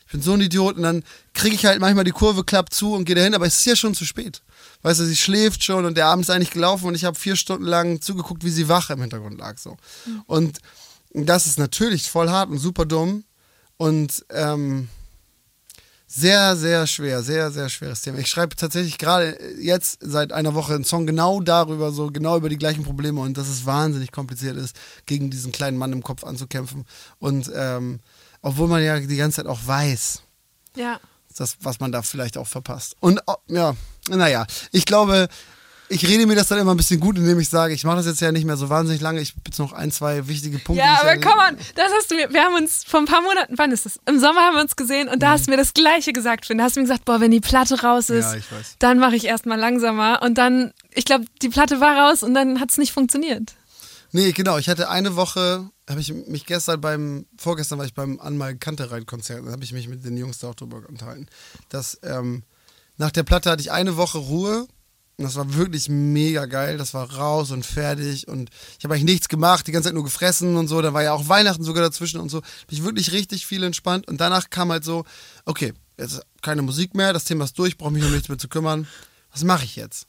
[0.07, 1.03] Ich bin so ein Idiot und dann
[1.35, 3.75] kriege ich halt manchmal die Kurve, klappt zu und gehe dahin, aber es ist ja
[3.75, 4.43] schon zu spät.
[4.83, 7.35] Weißt du, sie schläft schon und der Abend ist eigentlich gelaufen und ich habe vier
[7.35, 9.59] Stunden lang zugeguckt, wie sie wach im Hintergrund lag.
[9.59, 9.77] So.
[10.27, 10.61] Und
[11.13, 13.25] das ist natürlich voll hart und super dumm
[13.79, 14.89] und ähm,
[16.07, 18.19] sehr, sehr schwer, sehr, sehr schweres Thema.
[18.19, 22.49] Ich schreibe tatsächlich gerade jetzt seit einer Woche einen Song genau darüber, so genau über
[22.49, 24.77] die gleichen Probleme und dass es wahnsinnig kompliziert ist,
[25.07, 26.85] gegen diesen kleinen Mann im Kopf anzukämpfen.
[27.19, 28.01] Und ähm,
[28.43, 30.23] obwohl man ja die ganze Zeit auch weiß,
[30.77, 31.01] Ja.
[31.37, 32.95] das, was man da vielleicht auch verpasst.
[33.01, 33.75] Und oh, ja,
[34.09, 35.29] naja, ich glaube,
[35.89, 38.07] ich rede mir das dann immer ein bisschen gut, indem ich sage, ich mache das
[38.07, 39.21] jetzt ja nicht mehr so wahnsinnig lange.
[39.21, 40.85] Ich habe jetzt noch ein, zwei wichtige Punkte.
[40.85, 43.55] Ja, aber komm on, das hast du mir, wir haben uns vor ein paar Monaten,
[43.57, 44.01] wann ist das?
[44.07, 46.59] Im Sommer haben wir uns gesehen und da hast du mir das Gleiche gesagt, Finn.
[46.59, 48.41] Da hast du mir gesagt, boah, wenn die Platte raus ist, Mhm.
[48.51, 52.35] Ja, dann mache ich erstmal langsamer und dann, ich glaube, die Platte war raus und
[52.35, 53.55] dann hat es nicht funktioniert.
[54.13, 54.57] Nee, genau.
[54.59, 58.91] Ich hatte eine Woche, habe ich mich gestern beim, vorgestern war ich beim Anmal Kante
[58.91, 61.27] rein Konzert, da habe ich mich mit den Jungs da auch drüber unterhalten.
[61.69, 62.43] Dass ähm,
[62.97, 64.67] nach der Platte hatte ich eine Woche Ruhe.
[65.19, 66.77] Und das war wirklich mega geil.
[66.77, 68.29] Das war raus und fertig.
[68.29, 70.83] Und ich habe eigentlich nichts gemacht, die ganze Zeit nur gefressen und so.
[70.83, 72.41] Da war ja auch Weihnachten sogar dazwischen und so.
[72.41, 74.07] Bin ich wirklich richtig viel entspannt.
[74.09, 75.05] Und danach kam halt so,
[75.47, 78.49] okay, jetzt keine Musik mehr, das Thema ist durch, brauche mich um nichts mehr zu
[78.49, 78.87] kümmern.
[79.33, 80.07] Was mache ich jetzt?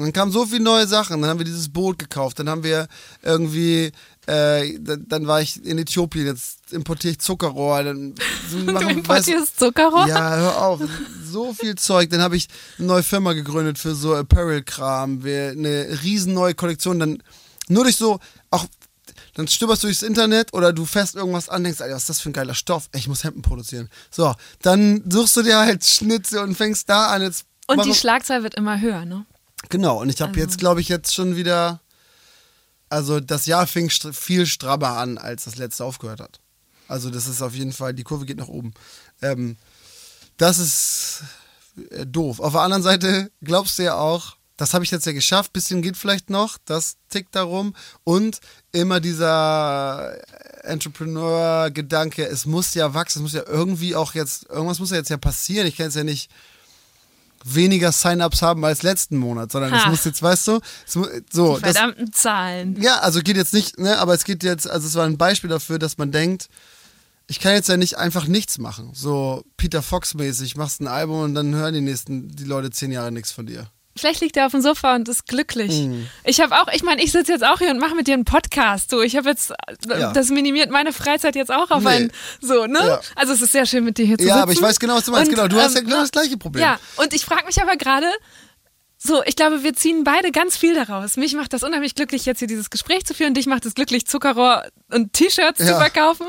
[0.00, 1.20] Und dann kamen so viele neue Sachen.
[1.20, 2.38] Dann haben wir dieses Boot gekauft.
[2.38, 2.88] Dann haben wir
[3.22, 3.92] irgendwie,
[4.26, 6.26] äh, dann, dann war ich in Äthiopien.
[6.26, 7.82] Jetzt importiere ich Zuckerrohr.
[7.82, 8.14] Dann
[8.50, 10.06] so Du machen- importierst Zuckerrohr?
[10.08, 10.80] Ja, hör auf.
[11.24, 12.08] So viel Zeug.
[12.10, 12.48] Dann habe ich
[12.78, 15.22] eine neue Firma gegründet für so Apparel-Kram.
[15.22, 16.98] Wir- Eine riesen neue Kollektion.
[16.98, 17.22] Dann
[17.68, 18.18] nur durch so,
[18.50, 18.64] auch
[19.34, 22.20] dann stöberst du durchs Internet oder du fährst irgendwas an, denkst, Alter, was ist das
[22.20, 22.88] für ein geiler Stoff?
[22.94, 23.88] Ich muss Hemden produzieren.
[24.10, 27.22] So, dann suchst du dir halt Schnitze und fängst da an.
[27.22, 29.24] Jetzt Und die Schlagzahl wird immer höher, ne?
[29.68, 31.80] Genau, und ich habe Also- jetzt, glaube ich, jetzt schon wieder
[32.90, 36.40] also das Jahr fing str viel strammer an, als das letzte aufgehört hat.
[36.88, 38.74] Also das ist auf jeden Fall, die Kurve geht nach oben.
[39.22, 39.56] Ähm,
[40.36, 41.22] das ist
[41.90, 42.40] äh, doof.
[42.40, 45.82] Auf der anderen Seite glaubst du ja auch, das habe ich jetzt ja geschafft, bisschen
[45.82, 47.76] geht vielleicht noch, das tickt darum.
[48.02, 48.40] Und
[48.72, 50.16] immer dieser
[50.64, 55.10] Entrepreneur-Gedanke, es muss ja wachsen, es muss ja irgendwie auch jetzt, irgendwas muss ja jetzt
[55.10, 55.68] ja passieren.
[55.68, 56.28] Ich kann jetzt ja nicht
[57.44, 61.56] weniger Sign-ups haben als letzten Monat, sondern es muss jetzt, weißt du, es mu- so,
[61.56, 62.80] Die das, verdammten Zahlen.
[62.80, 65.48] ja, also geht jetzt nicht, ne, aber es geht jetzt, also es war ein Beispiel
[65.50, 66.48] dafür, dass man denkt,
[67.28, 68.90] ich kann jetzt ja nicht einfach nichts machen.
[68.92, 73.12] So Peter Fox-mäßig, machst ein Album und dann hören die nächsten, die Leute zehn Jahre
[73.12, 73.70] nichts von dir.
[73.96, 75.88] Vielleicht liegt er auf dem Sofa und ist glücklich.
[76.24, 78.24] Ich habe auch, ich meine, ich sitze jetzt auch hier und mache mit dir einen
[78.24, 78.90] Podcast.
[78.90, 79.52] So, ich habe jetzt,
[79.88, 80.12] Ja.
[80.12, 81.88] das minimiert meine Freizeit jetzt auch auf Nee.
[81.90, 82.78] ein, so, ne?
[82.78, 83.00] Ja.
[83.16, 84.42] Also es ist sehr schön mit dir hier zu Ja, sitzen.
[84.42, 85.28] aber ich weiß genau, was du meinst.
[85.30, 86.62] Und, genau, du hast ja ähm, genau das gleiche Problem.
[86.62, 88.06] Ja, und ich frage mich aber gerade,
[88.96, 91.16] so, ich glaube, wir ziehen beide ganz viel daraus.
[91.16, 93.34] Mich macht das unheimlich glücklich, jetzt hier dieses Gespräch zu führen.
[93.34, 95.78] Dich macht es glücklich, Zuckerrohr und T-Shirts zu Ja.
[95.80, 96.26] verkaufen.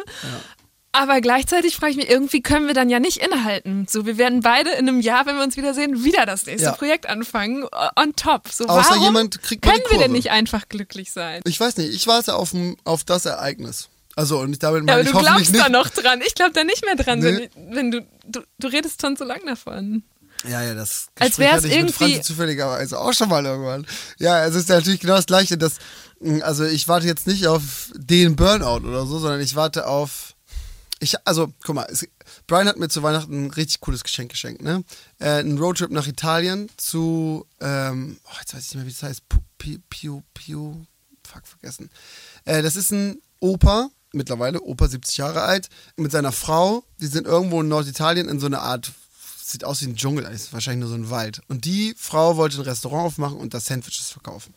[0.94, 3.88] Aber gleichzeitig frage ich mich, irgendwie können wir dann ja nicht innehalten.
[3.90, 6.72] So, wir werden beide in einem Jahr, wenn wir uns wiedersehen, wieder das nächste Ja.
[6.74, 7.64] Projekt anfangen,
[7.98, 8.50] on top.
[8.50, 11.42] So, Außer warum jemand kriegt können wir denn nicht einfach glücklich sein?
[11.46, 12.52] Ich weiß nicht, ich warte auf,
[12.84, 13.88] auf das Ereignis.
[14.18, 15.20] Also, und damit Ja, meine aber ich du
[15.50, 16.22] glaubst da noch dran.
[16.28, 17.50] Ich glaube da nicht mehr dran, Nee.
[17.56, 20.04] wenn, wenn du, du, du redest schon so lang davon.
[20.50, 23.88] Ja, ja, das Als Gespräch hatte ich mit irgendwie- Franzi zufälligerweise auch schon mal irgendwann.
[24.18, 25.58] Ja, es ist ja natürlich genau das Gleiche.
[25.58, 25.76] Dass,
[26.42, 30.31] also ich warte jetzt nicht auf den Burnout oder so, sondern ich warte auf.
[31.04, 32.08] Ich, also, guck mal, es,
[32.46, 34.84] Brian hat mir zu Weihnachten ein richtig cooles Geschenk geschenkt, ne?
[35.18, 39.04] Äh, ein Roadtrip nach Italien zu, ähm, oh, jetzt weiß ich nicht mehr, wie das
[39.04, 39.24] heißt.
[39.58, 40.86] Piu, Piu, Piu,
[41.28, 41.90] fuck, vergessen.
[42.46, 46.84] Äh, das ist ein Opa, mittlerweile, Opa 70 Jahre alt, mit seiner Frau.
[47.00, 48.92] Die sind irgendwo in Norditalien in so einer Art,
[49.44, 51.42] sieht aus wie ein Dschungel, ist wahrscheinlich nur so ein Wald.
[51.48, 54.54] Und die Frau wollte ein Restaurant aufmachen und da Sandwiches verkaufen.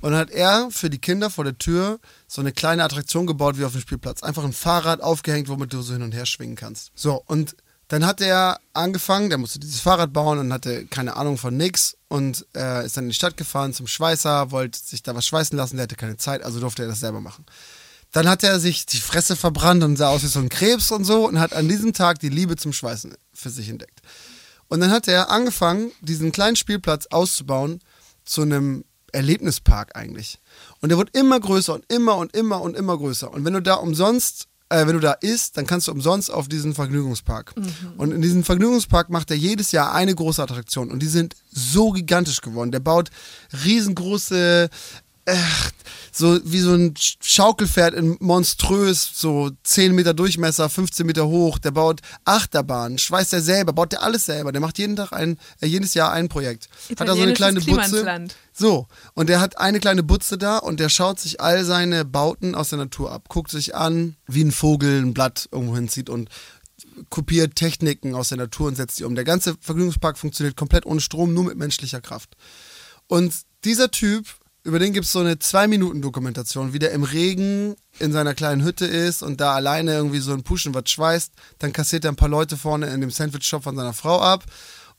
[0.00, 3.58] Und dann hat er für die Kinder vor der Tür so eine kleine Attraktion gebaut
[3.58, 4.22] wie auf dem Spielplatz.
[4.22, 6.92] Einfach ein Fahrrad aufgehängt, womit du so hin und her schwingen kannst.
[6.94, 7.56] So, und
[7.88, 11.96] dann hat er angefangen, der musste dieses Fahrrad bauen und hatte keine Ahnung von nix
[12.08, 15.56] und äh, ist dann in die Stadt gefahren zum Schweißer, wollte sich da was schweißen
[15.56, 17.46] lassen, der hatte keine Zeit, also durfte er das selber machen.
[18.10, 21.04] Dann hat er sich die Fresse verbrannt und sah aus wie so ein Krebs und
[21.04, 24.00] so und hat an diesem Tag die Liebe zum Schweißen für sich entdeckt.
[24.68, 27.80] Und dann hat er angefangen, diesen kleinen Spielplatz auszubauen
[28.24, 28.84] zu einem
[29.16, 30.38] Erlebnispark eigentlich.
[30.80, 33.32] Und der wird immer größer und immer und immer und immer größer.
[33.32, 36.48] Und wenn du da umsonst, äh, wenn du da isst, dann kannst du umsonst auf
[36.48, 37.54] diesen Vergnügungspark.
[37.96, 40.90] Und in diesem Vergnügungspark macht er jedes Jahr eine große Attraktion.
[40.90, 42.72] Und die sind so gigantisch geworden.
[42.72, 43.10] Der baut
[43.64, 44.68] riesengroße
[45.28, 45.72] Ach,
[46.12, 51.58] so wie so ein Sch- Schaukelpferd in monströs, so 10 Meter Durchmesser, 15 Meter hoch.
[51.58, 54.52] Der baut Achterbahnen, schweißt er selber, baut der alles selber.
[54.52, 56.68] Der macht jeden Tag ein, äh, jedes Jahr ein Projekt.
[56.90, 57.60] Hat da so eine kleine
[57.90, 58.04] Butze.
[58.58, 62.54] So, und der hat eine kleine Butze da und der schaut sich all seine Bauten
[62.54, 66.30] aus der Natur ab, guckt sich an, wie ein Vogel ein Blatt irgendwo hinzieht und
[67.10, 69.14] kopiert Techniken aus der Natur und setzt die um.
[69.14, 72.34] Der ganze Vergnügungspark funktioniert komplett ohne Strom, nur mit menschlicher Kraft.
[73.08, 73.34] Und
[73.64, 74.26] dieser Typ,
[74.64, 78.86] über den gibt es so eine Zwei-Minuten-Dokumentation, wie der im Regen in seiner kleinen Hütte
[78.86, 81.30] ist und da alleine irgendwie so ein Puschen was schweißt.
[81.58, 84.44] Dann kassiert er ein paar Leute vorne in dem Sandwich-Shop von seiner Frau ab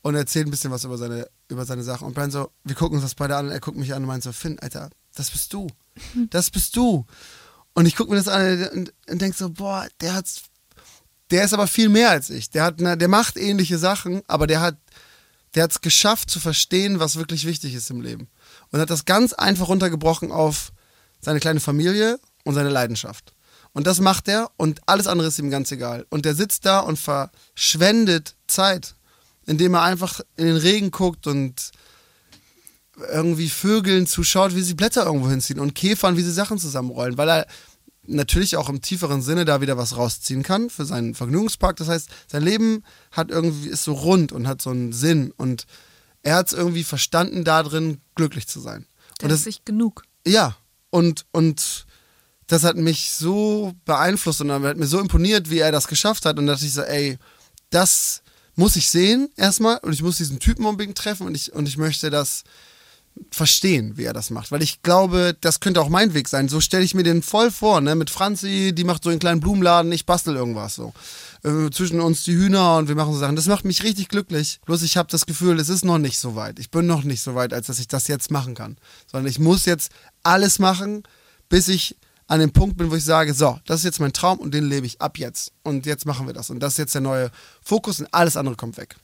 [0.02, 2.06] und erzählt ein bisschen was über seine, über seine Sachen.
[2.06, 4.08] Und Brian so, wir gucken uns das beide an und er guckt mich an und
[4.08, 5.66] meint so, Finn, Alter, das bist du.
[6.30, 7.06] Das bist du.
[7.74, 10.42] Und ich gucke mir das an und, und denk so, boah, der hat's
[11.30, 12.50] der ist aber viel mehr als ich.
[12.50, 14.76] Der hat, eine, der macht ähnliche Sachen, aber der hat,
[15.54, 18.28] der hat es geschafft zu verstehen, was wirklich wichtig ist im Leben.
[18.70, 20.72] Und hat das ganz einfach runtergebrochen auf
[21.20, 23.34] seine kleine Familie und seine Leidenschaft.
[23.72, 26.06] Und das macht er und alles andere ist ihm ganz egal.
[26.08, 28.94] Und der sitzt da und verschwendet Zeit,
[29.48, 31.70] indem er einfach in den Regen guckt und
[33.12, 37.30] irgendwie Vögeln zuschaut, wie sie Blätter irgendwo hinziehen und Käfern, wie sie Sachen zusammenrollen, weil
[37.30, 37.46] er
[38.02, 41.76] natürlich auch im tieferen Sinne da wieder was rausziehen kann für seinen Vergnügungspark.
[41.76, 45.64] Das heißt, sein Leben hat irgendwie ist so rund und hat so einen Sinn und
[46.22, 48.86] er hat es irgendwie verstanden, da drin glücklich zu sein.
[49.20, 50.02] Der Und ist das, sich genug.
[50.26, 50.56] ja,
[50.90, 51.86] und, und
[52.48, 56.38] das hat mich so beeinflusst und hat mir so imponiert, wie er das geschafft hat.
[56.38, 57.18] Und da dachte ich so, ey,
[57.70, 58.22] das
[58.58, 61.76] muss ich sehen erstmal und ich muss diesen Typen unbedingt treffen und ich, und ich
[61.76, 62.42] möchte das
[63.30, 64.50] verstehen, wie er das macht.
[64.50, 66.48] Weil ich glaube, das könnte auch mein Weg sein.
[66.48, 67.94] So stelle ich mir den voll vor, ne?
[67.94, 70.92] Mit Franzi, die macht so einen kleinen Blumenladen, ich bastel irgendwas so.
[71.44, 73.36] Äh, zwischen uns die Hühner und wir machen so Sachen.
[73.36, 74.60] Das macht mich richtig glücklich.
[74.66, 76.58] Bloß ich habe das Gefühl, es ist noch nicht so weit.
[76.58, 78.76] Ich bin noch nicht so weit, als dass ich das jetzt machen kann.
[79.10, 79.92] Sondern ich muss jetzt
[80.24, 81.04] alles machen,
[81.48, 81.96] bis ich
[82.28, 84.68] an dem Punkt bin, wo ich sage, so, das ist jetzt mein Traum und den
[84.68, 85.52] lebe ich ab jetzt.
[85.64, 86.50] Und jetzt machen wir das.
[86.50, 87.30] Und das ist jetzt der neue
[87.62, 88.96] Fokus und alles andere kommt weg.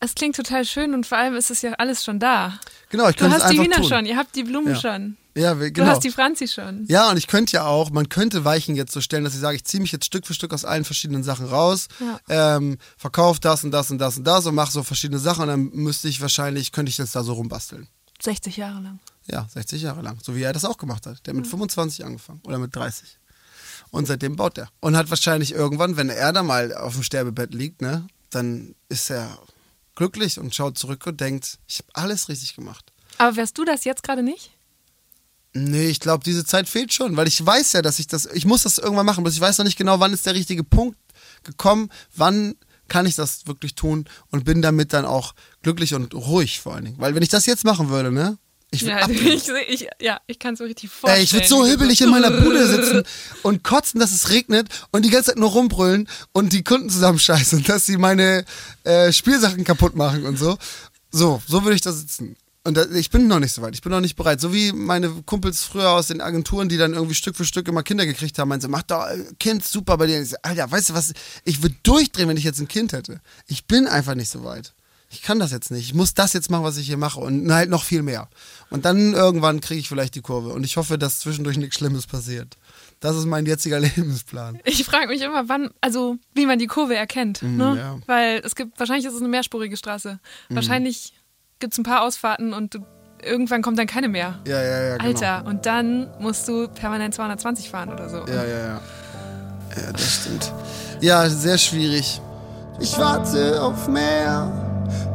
[0.00, 2.58] Es klingt total schön und vor allem ist es ja alles schon da.
[2.90, 3.88] Genau, ich Du könnte es hast die einfach Hühner tun.
[3.96, 4.80] schon, ihr habt die Blumen Ja.
[4.80, 5.16] schon.
[5.34, 5.86] Ja, wir- Du genau.
[5.88, 6.84] hast die Franzi schon.
[6.88, 9.56] Ja, und ich könnte ja auch, man könnte Weichen jetzt so stellen, dass ich sage,
[9.56, 11.88] ich ziehe mich jetzt Stück für Stück aus allen verschiedenen Sachen raus,
[12.28, 15.48] ähm, verkaufe das und das und das und das und mache so verschiedene Sachen und
[15.48, 17.86] dann müsste ich wahrscheinlich, könnte ich das da so rumbasteln.
[18.20, 18.98] 60 Jahre lang.
[19.26, 20.18] Ja, 60 Jahre lang.
[20.22, 21.26] So wie er das auch gemacht hat.
[21.26, 23.18] Der hat mit 25 angefangen oder mit 30.
[23.90, 24.68] Und seitdem baut er.
[24.80, 29.10] Und hat wahrscheinlich irgendwann, wenn er da mal auf dem Sterbebett liegt, ne, dann ist
[29.10, 29.38] er
[29.94, 32.92] glücklich und schaut zurück und denkt, ich habe alles richtig gemacht.
[33.18, 34.50] Aber wärst du das jetzt gerade nicht?
[35.54, 38.44] Nee, ich glaube, diese Zeit fehlt schon, weil ich weiß ja, dass ich das, ich
[38.44, 40.98] muss das irgendwann machen, bloß ich weiß noch nicht genau, wann ist der richtige Punkt
[41.44, 42.56] gekommen, wann
[42.88, 46.84] kann ich das wirklich tun und bin damit dann auch glücklich und ruhig vor allen
[46.84, 46.98] Dingen.
[46.98, 48.38] Weil wenn ich das jetzt machen würde, ne,
[48.70, 51.18] ich würde Ja, ich, ich, ja, ich kann es mir richtig vorstellen.
[51.18, 53.02] Ey, ich würde so hibbelig in meiner Bude sitzen
[53.42, 57.64] und kotzen, dass es regnet und die ganze Zeit nur rumbrüllen und die Kunden zusammenscheißen,
[57.64, 58.44] dass sie meine
[58.84, 60.56] äh, Spielsachen kaputt machen und so.
[61.10, 62.36] So, so würde ich da sitzen.
[62.66, 64.40] Und da, ich bin noch nicht so weit, ich bin noch nicht bereit.
[64.40, 67.84] So wie meine Kumpels früher aus den Agenturen, die dann irgendwie Stück für Stück immer
[67.84, 70.20] Kinder gekriegt haben, meinen so, mach doch äh, Kind super bei dir.
[70.20, 71.12] Ich so, Alter, weißt du was,
[71.44, 73.20] ich würde durchdrehen, wenn ich jetzt ein Kind hätte.
[73.46, 74.74] Ich bin einfach nicht so weit.
[75.08, 75.84] Ich kann das jetzt nicht.
[75.84, 78.28] Ich muss das jetzt machen, was ich hier mache und halt noch viel mehr.
[78.70, 80.48] Und dann irgendwann kriege ich vielleicht die Kurve.
[80.48, 82.56] Und ich hoffe, dass zwischendurch nichts Schlimmes passiert.
[82.98, 84.58] Das ist mein jetziger Lebensplan.
[84.64, 87.42] Ich frage mich immer, wann, also wie man die Kurve erkennt.
[87.42, 87.72] ne?
[87.72, 87.96] Mm, ja.
[87.96, 88.02] Mm.
[88.06, 90.18] Weil es gibt, wahrscheinlich ist es eine mehrspurige Straße.
[90.48, 91.12] Wahrscheinlich
[91.60, 92.80] gibt es ein paar Ausfahrten und du,
[93.22, 94.40] irgendwann kommt dann keine mehr.
[94.46, 94.96] Ja, ja, ja.
[94.96, 95.08] Genau.
[95.08, 98.18] Alter, und dann musst du permanent 220 fahren oder so.
[98.26, 98.80] Ja, ja, ja.
[99.76, 100.52] Ja, das stimmt.
[101.00, 102.20] Ja, sehr schwierig.
[102.80, 104.65] Ich warte auf mehr.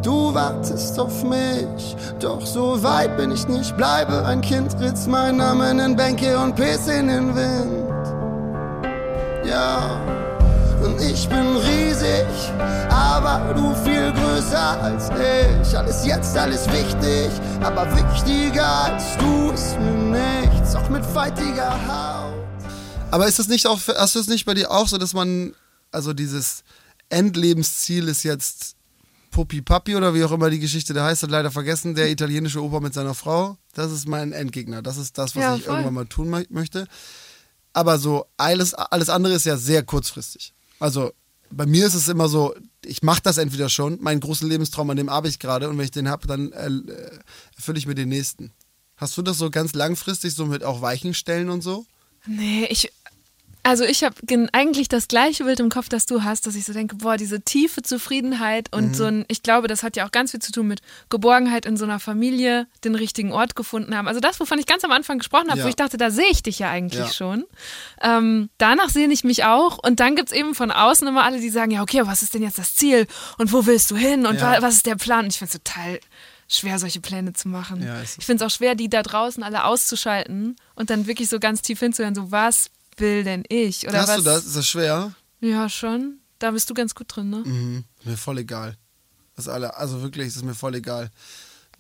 [0.04, 1.96] Du wartest auf mich.
[2.20, 3.78] Doch so weit bin ich nicht.
[3.78, 7.82] Bleibe ein Kind, ritz mein Namen in Bänke und Piss in den Wind.
[9.46, 10.02] Ja.
[10.84, 12.26] Und ich bin riesig,
[12.90, 15.78] aber du viel größer als ich.
[15.78, 17.30] Alles jetzt, alles wichtig,
[17.62, 22.34] aber wichtiger als du ist mir nichts, auch mit feitiger Haut.
[23.12, 25.54] Aber ist das nicht auch, hast du es nicht bei dir auch so, dass man,
[25.92, 26.64] also dieses
[27.10, 28.76] Endlebensziel ist jetzt
[29.32, 32.62] Puppi Papi oder wie auch immer die Geschichte da heißt, hat leider vergessen, der italienische
[32.62, 33.58] Opa mit seiner Frau.
[33.74, 34.82] Das ist mein Endgegner.
[34.82, 35.74] Das ist das, was Ja, ich voll.
[35.76, 36.86] irgendwann mal tun mö- möchte.
[37.74, 40.54] Aber so alles, alles andere ist ja sehr kurzfristig.
[40.80, 41.12] Also
[41.50, 42.54] bei mir ist es immer so,
[42.86, 45.86] ich mache das entweder schon, meinen großen Lebenstraum, an dem arbeite ich gerade und wenn
[45.86, 46.70] ich den habe, dann äh,
[47.56, 48.52] erfülle ich mir den nächsten.
[48.98, 51.86] Hast du das so ganz langfristig, so mit auch Weichenstellen und so?
[52.28, 52.92] Nee, ich.
[53.64, 54.16] Also ich habe
[54.54, 57.42] eigentlich das gleiche Bild im Kopf, das du hast, dass ich so denke, boah, diese
[57.42, 60.68] tiefe Zufriedenheit und so ein, ich glaube, das hat ja auch ganz viel zu tun
[60.68, 64.08] mit Geborgenheit in so einer Familie, den richtigen Ort gefunden haben.
[64.08, 65.66] Also das, wovon ich ganz am Anfang gesprochen habe, Ja.
[65.66, 67.14] wo ich dachte, da sehe ich dich ja eigentlich Ja.
[67.14, 67.46] schon.
[68.02, 71.50] Ähm, danach sehne ich mich auch und dann gibt's eben von außen immer alle, die
[71.52, 73.06] sagen, ja, okay, was ist denn jetzt das Ziel
[73.38, 74.54] und wo willst du hin und Ja.
[74.54, 75.26] wa- was ist der Plan?
[75.26, 76.00] Und ich finde es total
[76.48, 77.88] schwer, solche Pläne zu machen.
[78.18, 81.62] Ich finde es auch schwer, die da draußen alle auszuschalten und dann wirklich so ganz
[81.62, 82.72] tief hinzuhören, so was
[83.02, 83.86] will denn ich?
[83.88, 84.18] Oder Hast was?
[84.18, 84.46] du das?
[84.46, 85.12] Ist das schwer?
[85.42, 86.20] Ja, schon.
[86.40, 87.44] Da bist du ganz gut drin, ne?
[87.46, 87.84] Mhm.
[88.06, 88.78] Mir voll egal.
[89.36, 91.10] Das alle, also wirklich, es ist mir voll egal.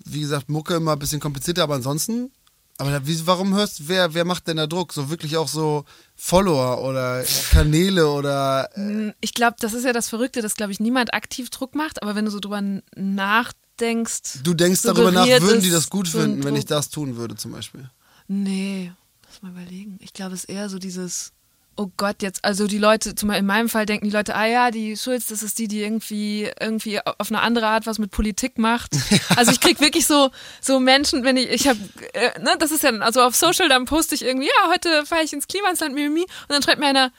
[0.04, 2.32] Wie gesagt, Mucke immer ein bisschen komplizierter, aber ansonsten.
[2.78, 4.92] Aber wie, warum hörst wer, wer macht denn da Druck?
[4.94, 8.70] So wirklich auch so Follower oder Kanäle oder.
[8.76, 12.02] äh, Ich glaube, das ist ja das Verrückte, dass, glaube ich, niemand aktiv Druck macht,
[12.02, 12.62] aber wenn du so drüber
[12.96, 14.40] nachdenkst.
[14.44, 17.52] Du denkst darüber nach, würden die das gut finden, wenn ich das tun würde, zum
[17.52, 17.90] Beispiel.
[18.28, 18.92] Nee,
[19.32, 19.98] lass mal überlegen.
[20.02, 21.32] Ich glaube, es ist eher so dieses,
[21.78, 24.46] oh Gott, jetzt, also die Leute, zum Beispiel in meinem Fall denken die Leute, ah
[24.46, 28.12] ja, die Schulz, das ist die, die irgendwie, irgendwie auf eine andere Art was mit
[28.12, 28.92] Politik macht.
[29.38, 30.30] Also ich krieg wirklich so,
[30.60, 31.80] so Menschen, wenn ich, ich habe,
[32.14, 35.24] äh, ne, das ist ja, also auf Social, dann poste ich irgendwie, ja, heute fahre
[35.24, 37.12] ich ins Klimasland, Mimimi, und dann schreibt mir einer,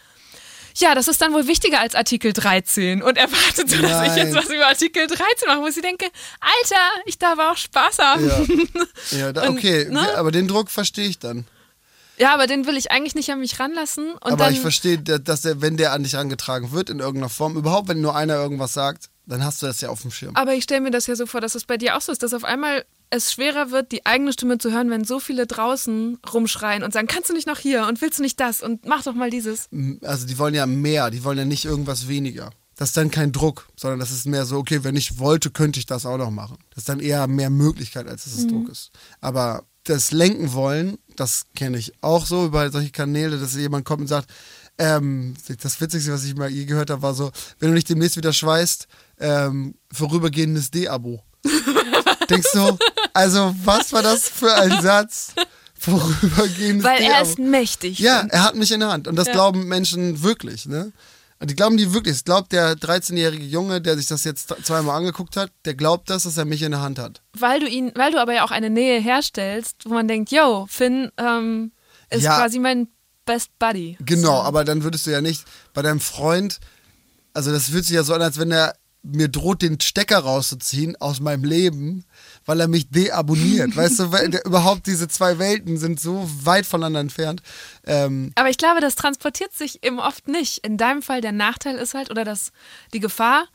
[0.76, 4.18] ja, das ist dann wohl wichtiger als Artikel 13 und erwartet so, dass ich Nein.
[4.18, 6.06] jetzt was über Artikel 13 mache, wo ich denke,
[6.40, 8.28] Alter, ich darf auch Spaß haben.
[8.28, 8.44] Ja,
[9.18, 10.16] ja da, Und, okay, ne?
[10.16, 11.46] aber den Druck verstehe ich dann.
[12.18, 14.12] Ja, aber den will ich eigentlich nicht an mich ranlassen.
[14.12, 17.28] Und aber ich verstehe, da- dass der, wenn der an dich herangetragen wird in irgendeiner
[17.30, 20.34] Form, überhaupt wenn nur einer irgendwas sagt, dann hast du das ja auf dem Schirm.
[20.36, 22.22] aber ich stelle mir das ja so vor, dass es bei dir auch so ist,
[22.22, 26.18] dass auf einmal es schwerer wird, die eigene Stimme zu hören, wenn so viele draußen
[26.32, 29.02] rumschreien und sagen, kannst du nicht noch hier und willst du nicht das und mach
[29.04, 29.68] doch mal dieses.
[30.02, 32.50] also die wollen ja mehr, die wollen ja nicht irgendwas weniger.
[32.76, 35.78] Das ist dann kein Druck, sondern das ist mehr so, okay, wenn ich wollte, könnte
[35.78, 36.58] ich das auch noch machen.
[36.70, 38.90] Das ist dann eher mehr Möglichkeit, als dass es Druck ist.
[39.20, 44.02] Aber das Lenken wollen, das kenne ich auch so über solche Kanäle, dass jemand kommt
[44.02, 44.30] und sagt,
[44.78, 48.16] ähm, das Witzigste, was ich mal je gehört habe, war so, wenn du nicht demnächst
[48.16, 48.86] wieder schweißt,
[49.20, 51.22] ähm, vorübergehendes D-Abo.
[52.30, 52.78] Denkst du,
[53.12, 55.34] also was war das für ein Satz?
[55.78, 57.14] Vorübergehendes Weil D-Abo.
[57.14, 57.98] er ist mächtig.
[57.98, 59.08] Ja, er hat mich in der Hand.
[59.08, 60.92] Und das glauben Menschen wirklich, ne?
[61.42, 62.14] Und die glauben die wirklich.
[62.14, 66.22] Es glaubt der 13-jährige Junge, der sich das jetzt zweimal angeguckt hat, der glaubt das,
[66.22, 67.20] dass er mich in der Hand hat.
[67.36, 70.66] Weil du ihn, weil du aber ja auch eine Nähe herstellst, wo man denkt, yo,
[70.70, 71.72] Finn ähm,
[72.10, 72.36] ist Ja.
[72.38, 72.86] quasi mein
[73.24, 73.96] Best Buddy.
[74.04, 74.42] Genau, So.
[74.42, 76.60] aber dann würdest du ja nicht bei deinem Freund,
[77.34, 80.94] also das fühlt sich ja so an, als wenn er mir droht, den Stecker rauszuziehen
[81.00, 82.04] aus meinem Leben,
[82.44, 83.76] weil er mich deabonniert.
[83.76, 87.42] weißt du, weil der, überhaupt diese zwei Welten sind so weit voneinander entfernt.
[87.86, 90.58] Ähm, Aber ich glaube, das transportiert sich eben oft nicht.
[90.66, 92.52] In deinem Fall der Nachteil ist halt, oder das,
[92.92, 93.46] die Gefahr,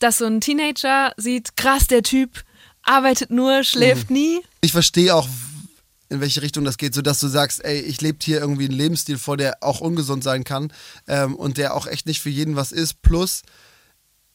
[0.00, 2.44] dass so ein Teenager sieht, krass, der Typ
[2.82, 4.16] arbeitet nur, schläft Mhm.
[4.16, 4.40] nie.
[4.60, 5.28] ich verstehe auch,
[6.08, 9.16] in welche Richtung das geht, sodass du sagst, ey, ich lebe hier irgendwie einen Lebensstil
[9.16, 10.70] vor, der auch ungesund sein kann
[11.08, 13.00] ähm, und der auch echt nicht für jeden was ist.
[13.00, 13.42] Plus,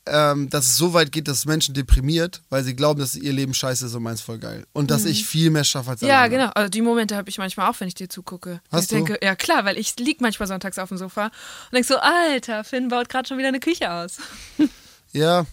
[0.10, 3.54] ähm, dass es so weit geht, dass Menschen deprimiert, weil sie glauben, dass ihr Leben
[3.54, 4.66] scheiße ist und meins voll geil.
[4.74, 6.08] Und dass ich viel mehr schaffe als Mhm.
[6.08, 6.42] Ja, anderen.
[6.42, 6.52] genau.
[6.56, 8.62] Also die Momente habe ich manchmal auch, wenn ich dir zugucke.
[8.72, 8.96] Hast ich du?
[8.96, 12.64] denke, ja klar, weil ich lieg manchmal sonntags auf dem Sofa und denk so, Alter,
[12.64, 14.18] Finn baut gerade schon wieder eine Küche aus.
[15.14, 15.46] Ja.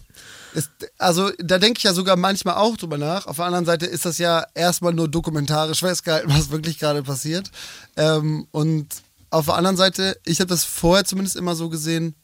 [0.53, 3.25] Es, also da denke ich ja sogar manchmal auch drüber nach.
[3.25, 7.49] Auf der anderen Seite ist das ja erstmal nur dokumentarisch festgehalten, was wirklich gerade passiert.
[7.95, 8.87] Ähm, und
[9.29, 12.15] auf der anderen Seite, ich habe das vorher zumindest immer so gesehen,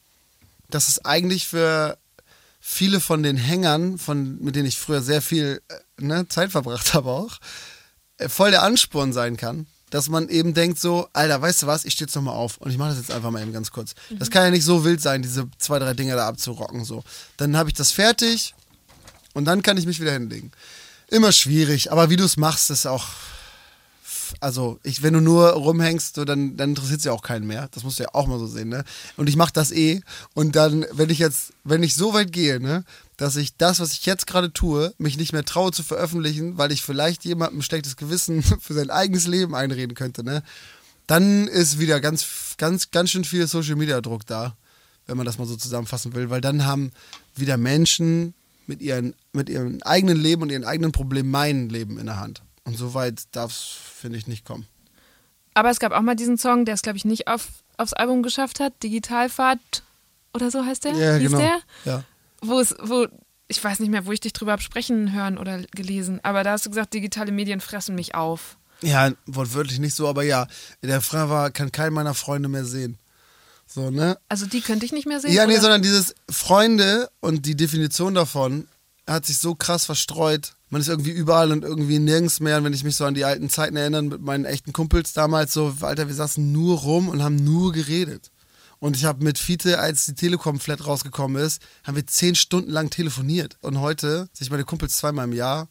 [0.70, 1.98] dass es eigentlich für
[2.62, 6.93] viele von den Hängern, von, mit denen ich früher sehr viel äh, ne, Zeit verbracht
[6.93, 7.39] habe auch,
[8.18, 11.84] äh, voll der Ansporn sein kann, dass man eben denkt so, Alter, weißt du was,
[11.84, 13.95] ich stehe jetzt nochmal auf und ich mache das jetzt einfach mal eben ganz kurz.
[14.12, 17.03] Das kann ja nicht so wild sein, diese zwei, drei Dinge da abzurocken so.
[17.36, 18.53] Dann habe ich das fertig
[19.34, 20.51] und dann kann ich mich wieder hinlegen.
[21.07, 23.05] Immer schwierig, aber wie du es machst, ist auch
[24.40, 27.70] also ich, wenn du nur rumhängst, so, dann, dann interessiert es ja auch keinen mehr.
[27.72, 28.84] Das musst du ja auch mal so sehen, ne?
[29.18, 30.02] Und ich mache das eh.
[30.34, 32.84] Und dann, wenn ich jetzt, wenn ich so weit gehe, ne,
[33.18, 36.72] dass ich das, was ich jetzt gerade tue, mich nicht mehr traue zu veröffentlichen, weil
[36.72, 40.44] ich vielleicht jemandem ein schlechtes Gewissen für sein eigenes Leben einreden könnte, ne?
[41.08, 44.56] Dann ist wieder ganz, ganz, ganz schön viel Social Media Druck da,
[45.08, 46.92] wenn man das mal so zusammenfassen will, weil dann haben
[47.36, 48.34] wieder Menschen
[48.68, 52.42] mit ihren, mit ihrem eigenen Leben und ihren eigenen Problemen mein Leben in der Hand.
[52.64, 54.68] Und so weit darf es, finde ich, nicht kommen.
[55.53, 57.47] Aber es gab auch mal diesen Song, der es, glaube ich, nicht auf,
[57.78, 58.74] aufs Album geschafft hat.
[58.84, 59.84] Digitalfahrt
[60.34, 60.93] oder so heißt der?
[60.93, 61.39] Ja, Hieß genau.
[61.39, 61.59] der?
[61.86, 62.03] Ja.
[62.41, 63.07] Wo es, wo,
[63.47, 66.53] ich weiß nicht mehr, wo ich dich drüber hab sprechen hören oder gelesen, aber da
[66.53, 68.57] hast du gesagt, digitale Medien fressen mich auf.
[68.82, 70.47] Ja, wortwörtlich nicht so, aber ja.
[70.82, 72.97] Der Frage war, kann keinen meiner Freunde mehr sehen.
[73.68, 74.18] So, ne?
[74.28, 75.32] Also die könnte ich nicht mehr sehen.
[75.32, 75.62] Ja, nee, oder?
[75.62, 78.68] sondern dieses Freunde und die Definition davon
[79.07, 80.55] hat sich so krass verstreut.
[80.72, 82.58] Man ist irgendwie überall und irgendwie nirgends mehr.
[82.58, 85.54] Und wenn ich mich so an die alten Zeiten erinnere mit meinen echten Kumpels damals,
[85.54, 88.32] so, Alter, wir saßen nur rum und haben nur geredet.
[88.80, 92.90] Und ich habe mit Fiete, als die Telekom-Flat rausgekommen ist, haben wir zehn Stunden lang
[92.90, 93.58] telefoniert.
[93.62, 95.68] Und heute sehe ich meine Kumpels zweimal im Jahr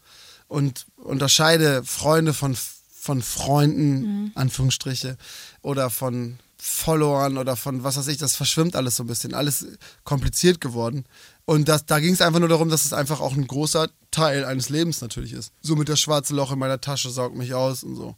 [0.49, 2.55] und unterscheide Freunde von,
[2.95, 5.17] von Freunden, Anführungsstriche,
[5.63, 9.67] oder von Followern oder von was weiß ich, das verschwimmt alles so ein bisschen, alles
[10.05, 11.05] kompliziert geworden.
[11.47, 14.45] Und das, da ging es einfach nur darum, dass es einfach auch ein großer Teil
[14.45, 15.53] eines Lebens natürlich ist.
[15.63, 18.15] So mit das schwarze Loch in meiner Tasche saugt mich aus und so.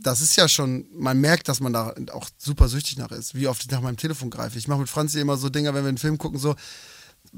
[0.00, 3.46] Das ist ja schon, man merkt, dass man da auch super süchtig nach ist, wie
[3.46, 4.58] oft ich nach meinem Telefon greife.
[4.58, 6.56] Ich mache mit Franzi immer so Dinger, wenn wir einen Film gucken, so,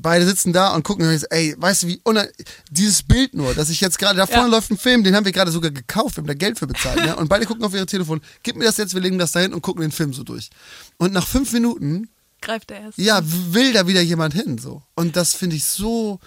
[0.01, 2.01] beide sitzen da und gucken, und ey, weißt du, wie
[2.70, 4.49] dieses Bild nur, dass ich jetzt gerade, da vorne Ja.
[4.57, 7.05] läuft ein Film, den haben wir gerade sogar gekauft, wir haben da Geld für bezahlt,
[7.05, 7.16] ne?
[7.16, 9.62] und beide gucken auf ihre Telefon, gib mir das jetzt, wir legen das dahin und
[9.62, 10.51] gucken den Film so durch.
[10.96, 12.09] Und nach fünf Minuten,
[12.40, 12.99] Greift er erst.
[12.99, 14.82] ja, will da wieder jemand hin, so.
[14.94, 16.20] Und das finde ich so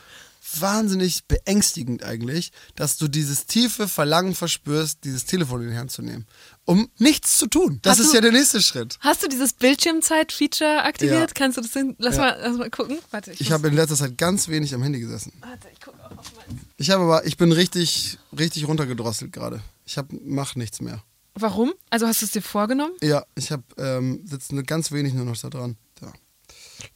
[0.60, 6.02] wahnsinnig beängstigend eigentlich, dass du dieses tiefe Verlangen verspürst, dieses Telefon in die Hand zu
[6.02, 6.26] nehmen,
[6.66, 7.80] um nichts zu tun.
[7.84, 8.98] Das Hast ist du- ja der nächste Schritt.
[9.02, 11.30] Hast du dieses Bildschirmzeit-Feature aktiviert?
[11.30, 11.34] Ja.
[11.34, 11.96] Kannst du das hin?
[12.00, 12.22] Lass, Ja.
[12.22, 12.98] mal, lass mal gucken.
[13.12, 15.34] Warte, ich, Ich habe in letzter Zeit ganz wenig am Handy gesessen.
[15.42, 16.62] Warte, ich gucke auch auf meins.
[16.78, 19.62] Ich habe aber, ich bin richtig, richtig runtergedrosselt gerade.
[19.86, 21.04] Ich hab, mach nichts mehr.
[21.36, 21.72] Warum?
[21.90, 22.94] Also hast du es dir vorgenommen?
[23.02, 25.78] Ja, ich habe, ähm, sitze ganz wenig nur noch da dran.
[26.00, 26.12] Da.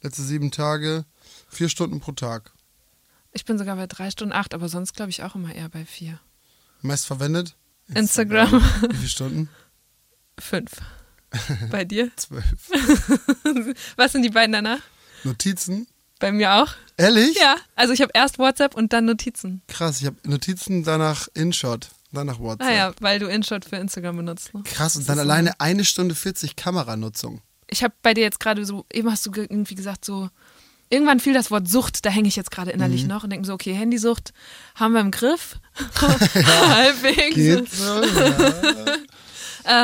[0.02, 1.04] Letzte sieben Tage,
[1.48, 2.52] vier Stunden pro Tag.
[3.36, 5.84] Ich bin sogar bei drei Stunden acht, aber sonst glaube ich auch immer eher bei
[5.84, 6.18] vier.
[6.80, 7.54] Meist verwendet?
[7.94, 8.50] Instagram.
[8.88, 9.48] Wie viele Stunden?
[10.38, 10.70] Fünf.
[11.70, 12.10] Bei dir?
[12.16, 12.44] Zwölf.
[13.96, 14.78] Was sind die beiden danach?
[15.24, 15.86] Notizen?
[16.18, 16.72] Bei mir auch.
[16.96, 17.36] Ehrlich?
[17.38, 19.60] Ja, also ich habe erst WhatsApp und dann Notizen.
[19.68, 22.66] Krass, ich habe Notizen, danach InShot, danach WhatsApp.
[22.66, 24.54] Ah ja, weil du InShot für Instagram benutzt.
[24.54, 24.62] Ne?
[24.64, 27.42] Krass, und dann so alleine eine Stunde 40 Kameranutzung.
[27.68, 30.30] Ich habe bei dir jetzt gerade so, eben hast du ge- irgendwie gesagt, so,
[30.90, 33.08] irgendwann fiel das Wort Sucht, da hänge ich jetzt gerade innerlich Mhm.
[33.08, 34.32] noch und denke mir so, okay, Handysucht
[34.74, 35.58] haben wir im Griff.
[36.00, 37.76] Halbwegs.
[37.78, 38.96] So, ja.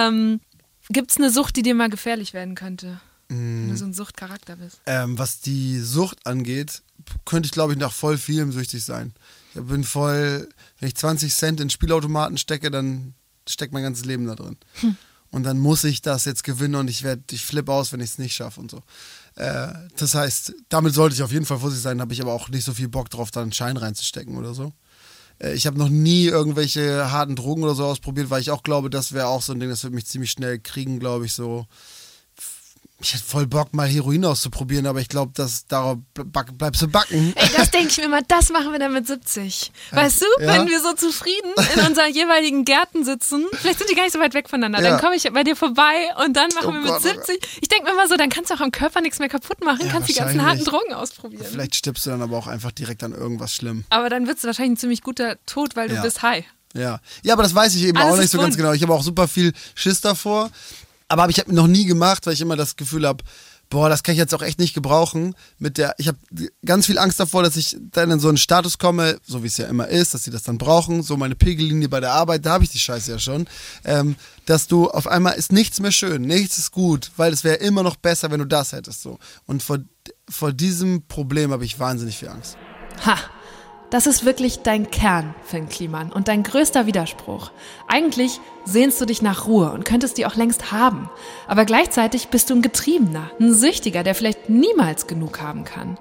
[0.09, 0.41] Ähm,
[0.89, 3.01] Gibt es eine Sucht, die dir mal gefährlich werden könnte?
[3.29, 4.81] Wenn du so ein Suchtcharakter bist.
[4.85, 6.83] Ähm, was die Sucht angeht,
[7.25, 9.15] könnte ich glaube ich nach voll vielem süchtig sein.
[9.55, 10.49] Ich bin voll,
[10.79, 13.15] wenn ich 20 Cent in Spielautomaten stecke, dann
[13.49, 14.59] steckt mein ganzes Leben da drin.
[15.31, 18.11] Und dann muss ich das jetzt gewinnen und ich werde, ich flippe aus, wenn ich
[18.11, 18.83] es nicht schaffe und so.
[19.37, 22.49] Äh, das heißt, damit sollte ich auf jeden Fall vorsichtig sein, habe ich aber auch
[22.49, 24.73] nicht so viel Bock drauf, da einen Schein reinzustecken oder so.
[25.39, 28.91] Äh, ich habe noch nie irgendwelche harten Drogen oder so ausprobiert, weil ich auch glaube,
[28.91, 31.67] das wäre auch so ein Ding, das würde mich ziemlich schnell kriegen, glaube ich, so
[33.03, 37.33] ich hätte voll Bock, mal Heroin auszuprobieren, aber ich glaube, dass darauf bleibst du backen.
[37.37, 39.73] Ey, das denke ich mir mal, das machen wir dann mit 70.
[39.91, 40.55] Weißt du, ja?
[40.55, 44.21] wenn wir so zufrieden in unseren jeweiligen Gärten sitzen, vielleicht sind die gar nicht so
[44.21, 44.91] weit weg voneinander, ja.
[44.91, 47.39] dann komme ich bei dir vorbei und dann machen oh wir mit Gott, 70.
[47.41, 49.65] Oh ich denke mir mal so, dann kannst du auch am Körper nichts mehr kaputt
[49.65, 51.47] machen, ja, kannst die ganzen harten Drogen ausprobieren.
[51.51, 53.85] Vielleicht stirbst du dann aber auch einfach direkt an irgendwas schlimm.
[53.91, 56.45] Aber dann wird es wahrscheinlich ein ziemlich guter Tod, weil du bist high.
[56.75, 57.01] Ja.
[57.23, 58.73] ja, aber das weiß ich eben Alles auch nicht so ganz genau.
[58.73, 60.51] Ich habe auch super viel Schiss davor.
[61.13, 63.23] Aber hab ich habe noch nie gemacht, weil ich immer das Gefühl habe,
[63.69, 65.35] boah, das kann ich jetzt auch echt nicht gebrauchen.
[65.59, 66.17] Mit der, ich habe
[66.65, 69.59] ganz viel Angst davor, dass ich dann in so einen Status komme, so wie es
[69.59, 71.03] ja immer ist, dass sie das dann brauchen.
[71.03, 73.47] So meine Pegellinie bei der Arbeit, da habe ich die Scheiße ja schon.
[73.85, 77.57] Ähm, dass du auf einmal ist nichts mehr schön, nichts ist gut, weil es wäre
[77.57, 79.19] immer noch besser, wenn du das hättest so.
[79.45, 79.81] Und vor,
[80.31, 82.57] vor diesem Problem habe ich wahnsinnig viel Angst.
[83.05, 83.19] Ha.
[83.93, 87.51] Das ist wirklich dein Kern, Finn Kliman, und dein größter Widerspruch.
[87.89, 91.11] Eigentlich sehnst du dich nach Ruhe und könntest die auch längst haben.
[91.47, 95.99] Aber gleichzeitig bist du ein Getriebener, ein Süchtiger, der vielleicht niemals genug haben kann.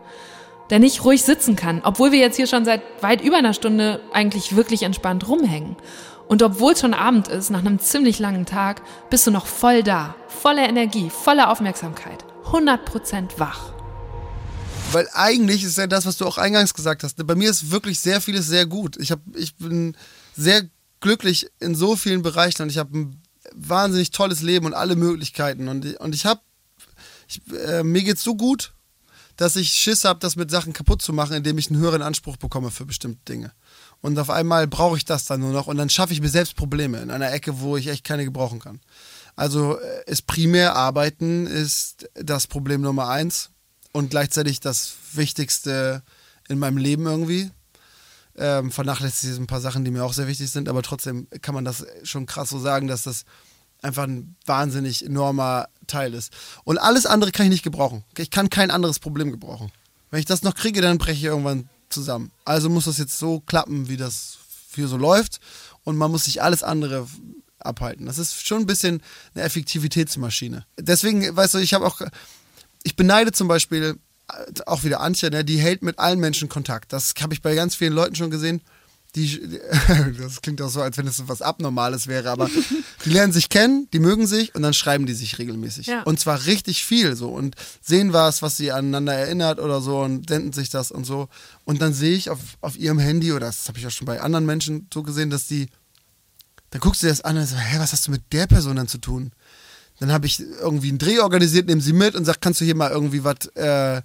[0.69, 3.99] Der nicht ruhig sitzen kann, obwohl wir jetzt hier schon seit weit über einer Stunde
[4.13, 5.75] eigentlich wirklich entspannt rumhängen.
[6.29, 9.83] Und obwohl es schon Abend ist, nach einem ziemlich langen Tag, bist du noch voll
[9.83, 13.70] da, voller Energie, voller Aufmerksamkeit, 100% wach.
[14.91, 17.25] Weil eigentlich ist ja das, was du auch eingangs gesagt hast.
[17.25, 18.97] Bei mir ist wirklich sehr vieles sehr gut.
[18.97, 19.95] Ich, hab, ich bin
[20.35, 20.67] sehr
[20.99, 23.21] glücklich in so vielen Bereichen und ich habe ein
[23.53, 25.67] wahnsinnig tolles Leben und alle Möglichkeiten.
[25.67, 26.41] Und, und ich habe,
[27.67, 28.73] äh, mir geht's so gut,
[29.37, 32.37] dass ich Schiss habe, das mit Sachen kaputt zu machen, indem ich einen höheren Anspruch
[32.37, 33.53] bekomme für bestimmte Dinge.
[34.01, 36.55] Und auf einmal brauche ich das dann nur noch und dann schaffe ich mir selbst
[36.55, 38.81] Probleme in einer Ecke, wo ich echt keine gebrauchen kann.
[39.35, 43.50] Also äh, ist primär Arbeiten ist das Problem Nummer eins
[43.91, 46.03] und gleichzeitig das Wichtigste
[46.47, 47.51] in meinem Leben irgendwie.
[48.37, 51.65] Ähm, vernachlässigt ein paar Sachen, die mir auch sehr wichtig sind, aber trotzdem kann man
[51.65, 53.25] das schon krass so sagen, dass das
[53.81, 56.31] einfach ein wahnsinnig enormer Teil ist.
[56.63, 58.03] Und alles andere kann ich nicht gebrauchen.
[58.17, 59.71] Ich kann kein anderes Problem gebrauchen.
[60.11, 62.31] Wenn ich das noch kriege, dann breche ich irgendwann zusammen.
[62.45, 64.37] Also muss das jetzt so klappen, wie das
[64.73, 65.39] hier so läuft.
[65.83, 67.07] Und man muss sich alles andere
[67.59, 68.05] abhalten.
[68.05, 69.01] Das ist schon ein bisschen
[69.33, 70.65] eine Effektivitätsmaschine.
[70.79, 72.01] Deswegen, weißt du, ich habe auch
[72.83, 73.97] ich beneide zum Beispiel
[74.29, 76.93] äh, auch wieder Antje, ne, die hält mit allen Menschen Kontakt.
[76.93, 78.61] Das habe ich bei ganz vielen Leuten schon gesehen.
[79.15, 79.41] Die,
[80.19, 82.49] das klingt auch so, als wenn es so was Abnormales wäre, aber
[83.05, 85.87] die lernen sich kennen, die mögen sich und dann schreiben die sich regelmäßig.
[85.87, 86.03] Ja.
[86.03, 90.29] Und zwar richtig viel so und sehen was, was sie aneinander erinnert oder so und
[90.29, 91.27] senden sich das und so.
[91.65, 94.21] Und dann sehe ich auf, auf ihrem Handy, oder das habe ich auch schon bei
[94.21, 95.67] anderen Menschen so gesehen, dass die,
[96.69, 98.77] dann guckst du dir das an und so, hä, was hast du mit der Person
[98.77, 99.33] dann zu tun?
[100.01, 102.73] Dann habe ich irgendwie einen Dreh organisiert, nehme sie mit und sag, kannst du hier
[102.73, 104.01] mal irgendwie was, äh,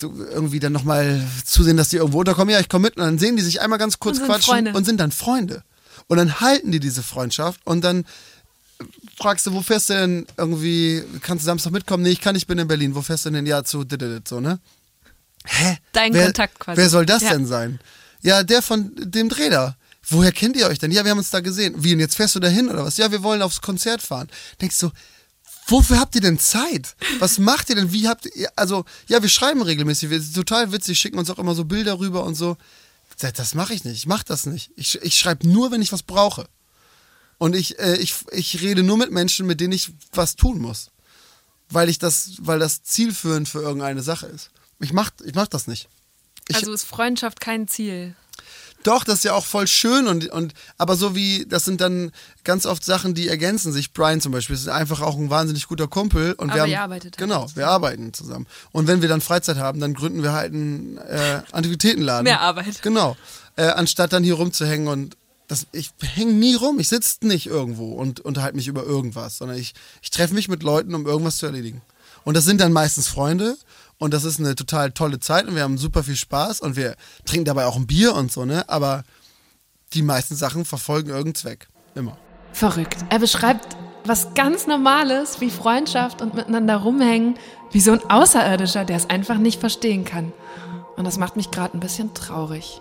[0.00, 2.52] irgendwie dann nochmal zusehen, dass die irgendwo unterkommen.
[2.52, 4.72] Ja, ich komme mit und dann sehen die sich einmal ganz kurz und quatschen Freunde.
[4.72, 5.64] und sind dann Freunde.
[6.06, 8.04] Und dann halten die diese Freundschaft und dann
[9.16, 12.04] fragst du, wo fährst du denn irgendwie, kannst du Samstag mitkommen?
[12.04, 12.94] Nee, ich kann nicht, bin in Berlin.
[12.94, 13.46] Wo fährst du denn?
[13.46, 13.84] Ja, zu
[14.28, 14.60] so, ne?
[15.44, 15.78] Hä?
[15.90, 16.80] Dein wer, Kontakt quasi.
[16.80, 17.30] Wer soll das ja.
[17.30, 17.80] denn sein?
[18.22, 19.74] Ja, der von dem Dreh da.
[20.08, 20.92] Woher kennt ihr euch denn?
[20.92, 21.74] Ja, wir haben uns da gesehen.
[21.78, 22.96] Wie, und jetzt fährst du da hin oder was?
[22.96, 24.28] Ja, wir wollen aufs Konzert fahren.
[24.60, 24.90] Denkst du,
[25.66, 26.94] Wofür habt ihr denn Zeit?
[27.18, 27.92] Was macht ihr denn?
[27.92, 31.38] Wie habt ihr, also, ja, wir schreiben regelmäßig, wir sind total witzig, schicken uns auch
[31.38, 32.56] immer so Bilder rüber und so.
[33.18, 34.70] Das mache ich nicht, ich mache das nicht.
[34.76, 36.48] Ich, ich schreibe nur, wenn ich was brauche.
[37.38, 40.90] Und ich, äh, ich, ich rede nur mit Menschen, mit denen ich was tun muss.
[41.68, 44.50] Weil ich das, weil das zielführend für irgendeine Sache ist.
[44.78, 45.88] Ich mach, ich mach das nicht.
[46.48, 48.14] Ich, also ist Freundschaft kein Ziel?
[48.86, 52.12] Doch, das ist ja auch voll schön und, und aber so wie, das sind dann
[52.44, 53.92] ganz oft Sachen, die ergänzen sich.
[53.92, 57.16] Brian zum Beispiel ist einfach auch ein wahnsinnig guter Kumpel und aber wir haben, arbeitet
[57.16, 58.46] halt genau, wir arbeiten zusammen.
[58.70, 62.22] Und wenn wir dann Freizeit haben, dann gründen wir halt einen äh, Antiquitätenladen.
[62.22, 62.80] Mehr Arbeit.
[62.82, 63.16] Genau.
[63.56, 65.16] Äh, anstatt dann hier rumzuhängen und
[65.48, 69.58] das, ich hänge nie rum, ich sitze nicht irgendwo und unterhalte mich über irgendwas, sondern
[69.58, 71.82] ich, ich treffe mich mit Leuten, um irgendwas zu erledigen.
[72.22, 73.56] Und das sind dann meistens Freunde
[73.98, 76.96] und das ist eine total tolle Zeit und wir haben super viel Spaß und wir
[77.24, 78.68] trinken dabei auch ein Bier und so, ne?
[78.68, 79.04] Aber
[79.94, 81.68] die meisten Sachen verfolgen irgendeinen Zweck.
[81.94, 82.18] Immer.
[82.52, 83.04] Verrückt.
[83.08, 87.38] Er beschreibt was ganz Normales wie Freundschaft und miteinander rumhängen,
[87.72, 90.32] wie so ein Außerirdischer, der es einfach nicht verstehen kann.
[90.96, 92.80] Und das macht mich gerade ein bisschen traurig.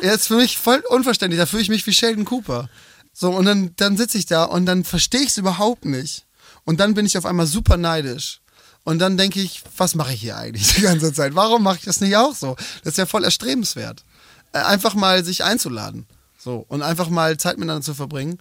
[0.00, 1.38] Er ist für mich voll unverständlich.
[1.38, 2.68] Da fühle ich mich wie Sheldon Cooper.
[3.12, 6.24] So, und dann, dann sitze ich da und dann verstehe ich es überhaupt nicht.
[6.64, 8.40] Und dann bin ich auf einmal super neidisch.
[8.84, 11.34] Und dann denke ich, was mache ich hier eigentlich die ganze Zeit?
[11.34, 12.56] Warum mache ich das nicht auch so?
[12.84, 14.02] Das ist ja voll erstrebenswert.
[14.52, 16.06] Äh, einfach mal sich einzuladen.
[16.38, 16.64] So.
[16.68, 18.38] Und einfach mal Zeit miteinander zu verbringen.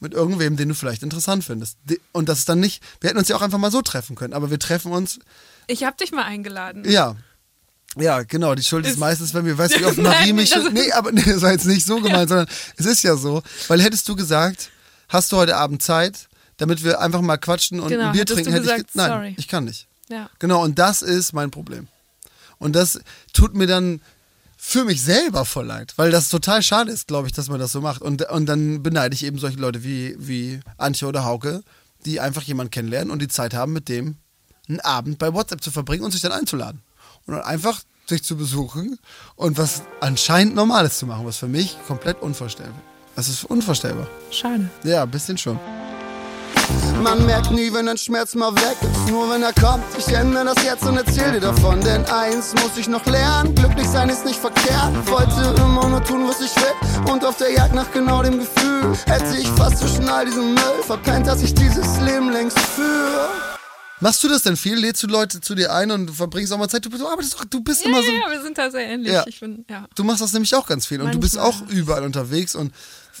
[0.00, 1.76] mit irgendwem, den du vielleicht interessant findest.
[2.12, 4.32] Und das ist dann nicht, wir hätten uns ja auch einfach mal so treffen können,
[4.32, 5.18] aber wir treffen uns,
[5.66, 6.84] Ich habe dich mal eingeladen.
[6.88, 7.16] ja.
[7.96, 10.54] Ja, genau, die Schuld ist, Ist- meistens, wenn wir, weißt du, wie oft Marie mich,
[10.72, 13.80] nee, aber nee, das war jetzt nicht so gemeint, sondern es ist ja so, weil
[13.82, 14.70] hättest du gesagt,
[15.08, 16.27] hast du heute Abend Zeit,
[16.58, 19.10] damit wir einfach mal quatschen und Genau, ein Bier trinken, hätte ich, gesagt, ge- nein,
[19.10, 19.34] sorry.
[19.38, 19.88] ich kann nicht.
[20.08, 20.28] Ja.
[20.38, 21.88] Genau, und das ist mein Problem.
[22.58, 23.00] Und das
[23.32, 24.00] tut mir dann
[24.56, 27.72] für mich selber voll leid, weil das total schade ist, glaube ich, dass man das
[27.72, 28.02] so macht.
[28.02, 31.62] Und, und dann beneide ich eben solche Leute wie, wie Antje oder Hauke,
[32.04, 34.16] die einfach jemanden kennenlernen und die Zeit haben, mit dem
[34.68, 36.82] einen Abend bei WhatsApp zu verbringen und sich dann einzuladen.
[37.26, 38.98] Und dann einfach sich zu besuchen
[39.36, 42.80] und was anscheinend Normales zu machen, was für mich komplett unvorstellbar
[43.14, 44.08] Das ist unvorstellbar.
[44.30, 44.68] Schade.
[44.82, 45.58] Ja, ein bisschen schon.
[47.02, 49.84] Man merkt nie, wenn ein Schmerz mal weg ist, nur wenn er kommt.
[49.96, 53.54] Ich ändere das jetzt und erzähl dir davon, denn eins muss ich noch lernen.
[53.54, 54.92] Glücklich sein ist nicht verkehrt.
[55.08, 57.10] Wollte immer nur tun, was ich will.
[57.12, 60.82] Und auf der Jagd nach genau dem Gefühl hätte ich fast zwischen all diesem Müll
[60.86, 63.28] verpennt, dass ich dieses Leben längst führe.
[64.00, 64.76] Machst du das denn viel?
[64.78, 66.84] Lädst du Leute zu dir ein und du verbringst auch mal Zeit?
[66.84, 68.12] Du, du arbeitest doch, du bist Ja, immer ja, so.
[68.12, 69.12] ja, wir sind da sehr ähnlich.
[69.12, 69.24] Ja.
[69.26, 69.86] Ich bin, ja.
[69.96, 71.78] Du machst das nämlich auch ganz viel und du bist auch Manchmal.
[71.78, 72.72] überall unterwegs und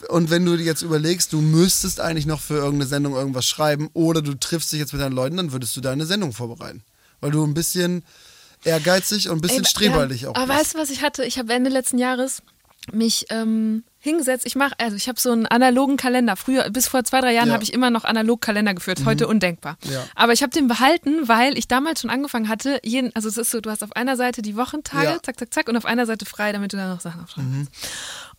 [0.08, 3.88] und wenn du dir jetzt überlegst, du müsstest eigentlich noch für irgendeine Sendung irgendwas schreiben
[3.94, 6.82] oder du triffst dich jetzt mit deinen Leuten, dann würdest du deine Sendung vorbereiten,
[7.20, 8.04] weil du ein bisschen
[8.64, 10.58] ehrgeizig und ein bisschen Ey, streberlich ja, auch Aber bist.
[10.60, 11.24] weißt du, was ich hatte?
[11.24, 12.42] Ich habe Ende letzten Jahres
[12.92, 14.46] mich ähm, hingesetzt.
[14.46, 16.36] Ich mache, also ich habe so einen analogen Kalender.
[16.36, 17.54] Früher, bis vor zwei, drei Jahren Ja.
[17.54, 19.00] habe ich immer noch analog Kalender geführt.
[19.04, 19.76] Heute undenkbar.
[19.90, 20.04] Ja.
[20.14, 22.80] Aber ich habe den behalten, weil ich damals schon angefangen hatte.
[22.82, 25.22] Jeden, also es ist so, du hast auf einer Seite die Wochentage, Ja.
[25.22, 27.72] zack, zack, zack, und auf einer Seite frei, damit du dann noch Sachen aufschreiben kannst.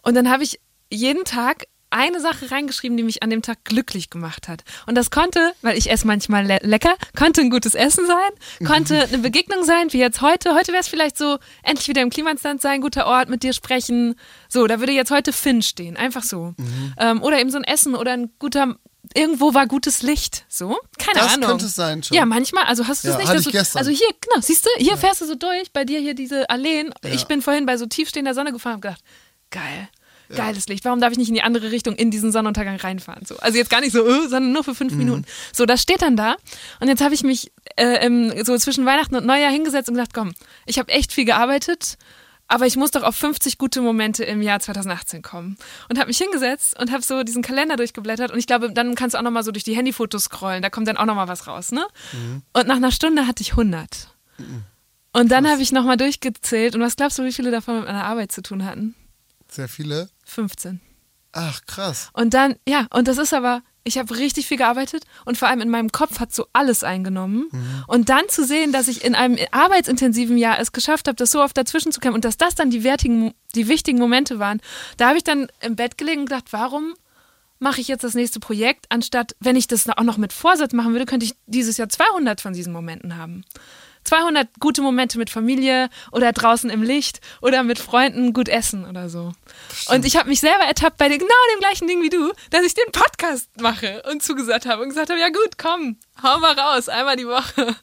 [0.01, 0.59] Und dann habe ich
[0.91, 4.63] jeden Tag eine Sache reingeschrieben, die mich an dem Tag glücklich gemacht hat.
[4.85, 9.03] Und das konnte, weil ich esse manchmal le lecker, konnte ein gutes Essen sein, konnte
[9.07, 10.53] eine Begegnung sein, wie jetzt heute.
[10.53, 14.13] Heute wäre es vielleicht so, endlich wieder im Klimansland sein, guter Ort, mit dir sprechen.
[14.49, 16.53] So, da würde jetzt heute Finn stehen, einfach so.
[16.99, 18.75] Ähm, oder eben so ein Essen oder ein guter,
[19.15, 20.45] irgendwo war gutes Licht.
[20.47, 21.49] So, keine Das Ahnung.
[21.49, 22.15] könnte es sein schon.
[22.15, 23.79] Ja, manchmal, also hast du es Ja, nicht, hatte ich gestern.
[23.79, 26.93] also hier, genau, siehst du, hier fährst du so durch, bei dir hier diese Alleen.
[27.03, 29.01] Ich bin vorhin bei so tiefstehender Sonne gefahren und gedacht,
[29.49, 29.89] geil.
[30.35, 30.85] Geiles Licht.
[30.85, 33.25] Warum darf ich nicht in die andere Richtung in diesen Sonnenuntergang reinfahren?
[33.25, 34.75] So, also jetzt gar nicht so, äh, sondern nur für Mhm.
[34.75, 35.25] fünf Minuten.
[35.53, 36.35] So, das steht dann da.
[36.79, 40.13] Und jetzt habe ich mich äh, im, so zwischen Weihnachten und Neujahr hingesetzt und gedacht,
[40.13, 40.33] komm,
[40.65, 41.97] ich habe echt viel gearbeitet,
[42.47, 45.57] aber ich muss doch auf 50 gute Momente im Jahr 2018 kommen.
[45.87, 48.31] Und habe mich hingesetzt und habe so diesen Kalender durchgeblättert.
[48.31, 50.61] Und ich glaube, dann kannst du auch nochmal so durch die Handyfotos scrollen.
[50.63, 51.85] Da kommt dann auch nochmal was raus, ne?
[52.13, 52.41] Mhm.
[52.53, 54.09] Und nach einer Stunde hatte ich 100.
[55.13, 56.75] Und dann habe ich nochmal durchgezählt.
[56.75, 58.95] Und was glaubst du, wie viele davon mit meiner Arbeit zu tun hatten?
[59.51, 60.09] Sehr viele.
[60.29, 60.79] 15.
[61.31, 62.09] Ach, krass.
[62.13, 65.61] Und dann, ja, und das ist aber, ich habe richtig viel gearbeitet und vor allem
[65.61, 67.49] in meinem Kopf hat so alles eingenommen.
[67.87, 71.41] Und dann zu sehen, dass ich in einem arbeitsintensiven Jahr es geschafft habe, das so
[71.41, 74.61] oft dazwischen zu kämpfen und dass das dann die wertigen, die wichtigen Momente waren,
[74.97, 76.93] da habe ich dann im Bett gelegen und gedacht, warum
[77.59, 80.93] mache ich jetzt das nächste Projekt, anstatt, wenn ich das auch noch mit Vorsatz machen
[80.93, 83.43] würde, könnte ich dieses Jahr 200 von diesen Momenten haben.
[84.09, 89.07] 200 gute Momente mit Familie oder draußen im Licht oder mit Freunden gut essen oder
[89.07, 89.33] so.
[89.89, 92.73] Und ich habe mich selber ertappt bei genau dem gleichen Ding wie du, dass ich
[92.73, 96.89] den Podcast mache und zugesagt habe und gesagt habe, ja gut, komm, hau mal raus,
[96.89, 97.75] einmal die Woche.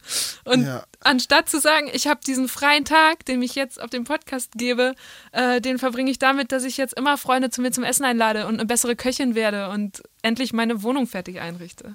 [0.45, 0.85] Und Ja.
[1.01, 4.95] anstatt zu sagen, ich habe diesen freien Tag, den ich jetzt auf dem Podcast gebe,
[5.33, 8.47] äh, den verbringe ich damit, dass ich jetzt immer Freunde zu mir zum Essen einlade
[8.47, 11.95] und eine bessere Köchin werde und endlich meine Wohnung fertig einrichte.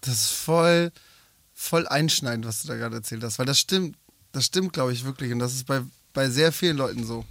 [0.00, 0.90] Das ist voll,
[1.64, 3.38] voll einschneidend, was du da gerade erzählt hast.
[3.38, 3.96] Weil das stimmt,
[4.32, 5.32] das stimmt, glaube ich, wirklich.
[5.32, 7.24] Und das ist bei, bei sehr vielen Leuten so.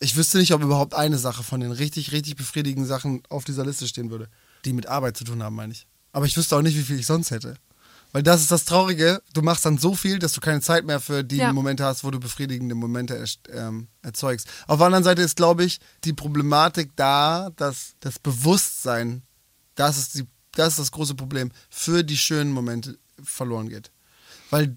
[0.00, 3.66] Ich wüsste nicht, ob überhaupt eine Sache von den richtig, richtig befriedigenden Sachen auf dieser
[3.66, 4.28] Liste stehen würde,
[4.64, 5.86] die mit Arbeit zu tun haben, meine ich.
[6.12, 7.54] Aber ich wüsste auch nicht, wie viel ich sonst hätte.
[8.12, 10.98] Weil das ist das Traurige, du machst dann so viel, dass du keine Zeit mehr
[11.00, 11.52] für die Ja.
[11.52, 14.48] Momente hast, wo du befriedigende Momente erst- ähm, erzeugst.
[14.66, 19.22] Auf der anderen Seite ist, glaube ich, die Problematik da, dass das Bewusstsein,
[19.76, 23.90] das ist, die, das ist das große Problem, für die schönen Momente verloren geht.
[24.50, 24.72] Weil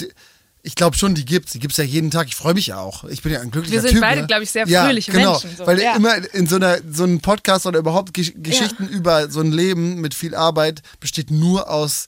[0.66, 1.52] ich glaube schon, die gibt's.
[1.52, 2.28] Die gibt's ja jeden Tag.
[2.28, 3.04] Ich freue mich ja auch.
[3.06, 4.02] Ich bin ja ein glücklicher Wir sind Typ.
[4.02, 4.28] beide, ne?
[4.28, 5.96] glaub ich, sehr ja, fröhliche genau, Menschen, so, Weil ja.
[5.96, 10.00] immer in so einer so einem Podcast oder überhaupt Gesch Geschichten über so ein Leben
[10.00, 12.08] mit viel Arbeit besteht nur aus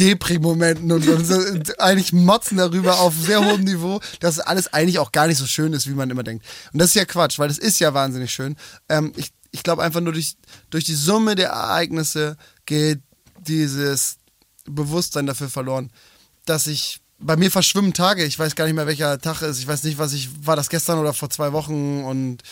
[0.00, 5.26] Depri-Momenten und, und eigentlich motzen darüber auf sehr hohem Niveau, dass alles eigentlich auch gar
[5.28, 6.44] nicht so schön ist, wie man immer denkt.
[6.72, 8.56] Und das ist ja Quatsch, weil das ist ja wahnsinnig schön.
[8.88, 10.36] Ähm, ich ich glaube einfach nur durch,
[10.70, 13.00] durch die Summe der Ereignisse geht
[13.46, 14.16] dieses
[14.64, 15.90] Bewusstsein dafür verloren,
[16.46, 18.24] dass ich bei mir verschwimmen Tage.
[18.24, 19.58] Ich weiß gar nicht mehr, welcher Tag ist.
[19.58, 22.42] Ich weiß nicht, was ich war das gestern oder vor zwei Wochen und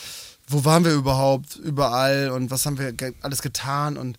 [0.47, 4.17] wo waren wir überhaupt überall und was haben wir ge alles getan und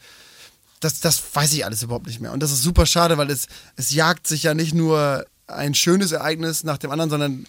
[0.80, 2.32] das, das weiß ich alles überhaupt nicht mehr.
[2.32, 6.12] Und das ist super schade, weil es, es jagt sich ja nicht nur ein schönes
[6.12, 7.46] Ereignis nach dem anderen, sondern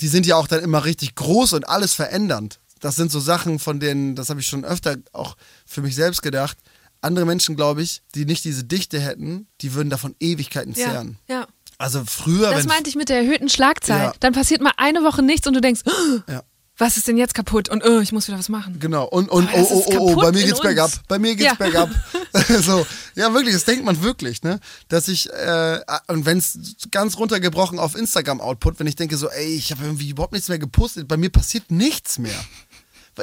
[0.00, 2.60] die sind ja auch dann immer richtig groß und alles verändernd.
[2.80, 5.36] Das sind so Sachen, von denen, das habe ich schon öfter auch
[5.66, 6.56] für mich selbst gedacht.
[7.00, 11.18] Andere Menschen, glaube ich, die nicht diese Dichte hätten, die würden davon Ewigkeiten Ja, zehren.
[11.28, 11.46] ja.
[11.80, 14.00] Also früher, Das wenn meinte ich mit der erhöhten Schlagzeit.
[14.02, 14.12] Ja.
[14.18, 16.42] Dann passiert mal eine Woche nichts und du denkst, oh, ja.
[16.76, 17.68] was ist denn jetzt kaputt?
[17.68, 18.80] Und oh, ich muss wieder was machen.
[18.80, 20.90] Genau, und, und oh, oh, oh, oh, bei mir geht's bergab.
[21.06, 21.54] Bei mir geht's Ja.
[21.54, 21.88] bergab.
[22.62, 22.84] so,
[23.14, 24.58] ja, wirklich, das denkt man wirklich, ne?
[24.88, 25.78] Dass ich, äh,
[26.08, 26.58] und wenn's
[26.90, 30.58] ganz runtergebrochen auf Instagram-Output, wenn ich denke so, ey, ich habe irgendwie überhaupt nichts mehr
[30.58, 32.38] gepostet, bei mir passiert nichts mehr.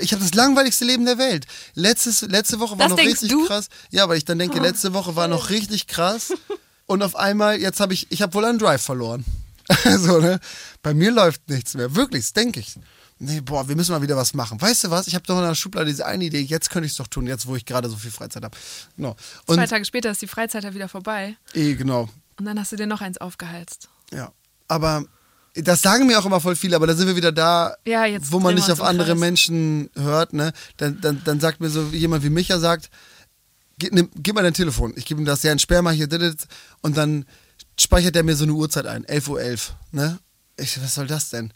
[0.02, 1.46] Ich habe das langweiligste Leben der Welt.
[1.74, 3.44] Letztes, letzte Woche war Das noch richtig du?
[3.44, 3.48] Oh.
[3.48, 3.70] krass.
[3.92, 6.34] Ja, weil ich dann denke, letzte Woche war noch richtig krass.
[6.86, 9.26] Und auf einmal, jetzt habe ich, ich habe wohl einen Drive verloren.
[9.98, 10.40] so, ne?
[10.84, 11.96] Bei mir läuft nichts mehr.
[11.96, 12.76] Wirklich, denke ich.
[13.18, 14.62] Nee, boah, wir müssen mal wieder was machen.
[14.62, 15.08] Weißt du was?
[15.08, 16.42] Ich habe doch in der Schublade diese eine Idee.
[16.42, 18.56] Jetzt könnte ich es doch tun, jetzt wo ich gerade so viel Freizeit habe.
[18.98, 19.16] Genau.
[19.46, 21.38] Und, Zwei Tage später ist die Freizeit ja wieder vorbei.
[21.54, 22.10] eh, genau.
[22.38, 23.88] Und dann hast du dir noch eins aufgeheizt.
[24.12, 24.34] Ja.
[24.68, 25.06] Aber
[25.56, 28.40] das sagen mir auch immer voll viele, aber da sind wir wieder da, Ja, wo
[28.40, 29.20] man nicht auf andere Kreis.
[29.20, 30.52] Menschen hört, ne?
[30.78, 32.90] Dann, dann, dann sagt mir so jemand wie Micha sagt,
[33.80, 34.94] gib, nimm, gib mal dein Telefon.
[34.96, 36.10] Ich gebe ihm das, ja, entsperr mal hier,
[36.82, 37.26] und dann
[37.80, 40.20] speichert er mir so eine Uhrzeit ein, 11.11 Uhr, ne?
[40.58, 41.54] Ich was soll das denn?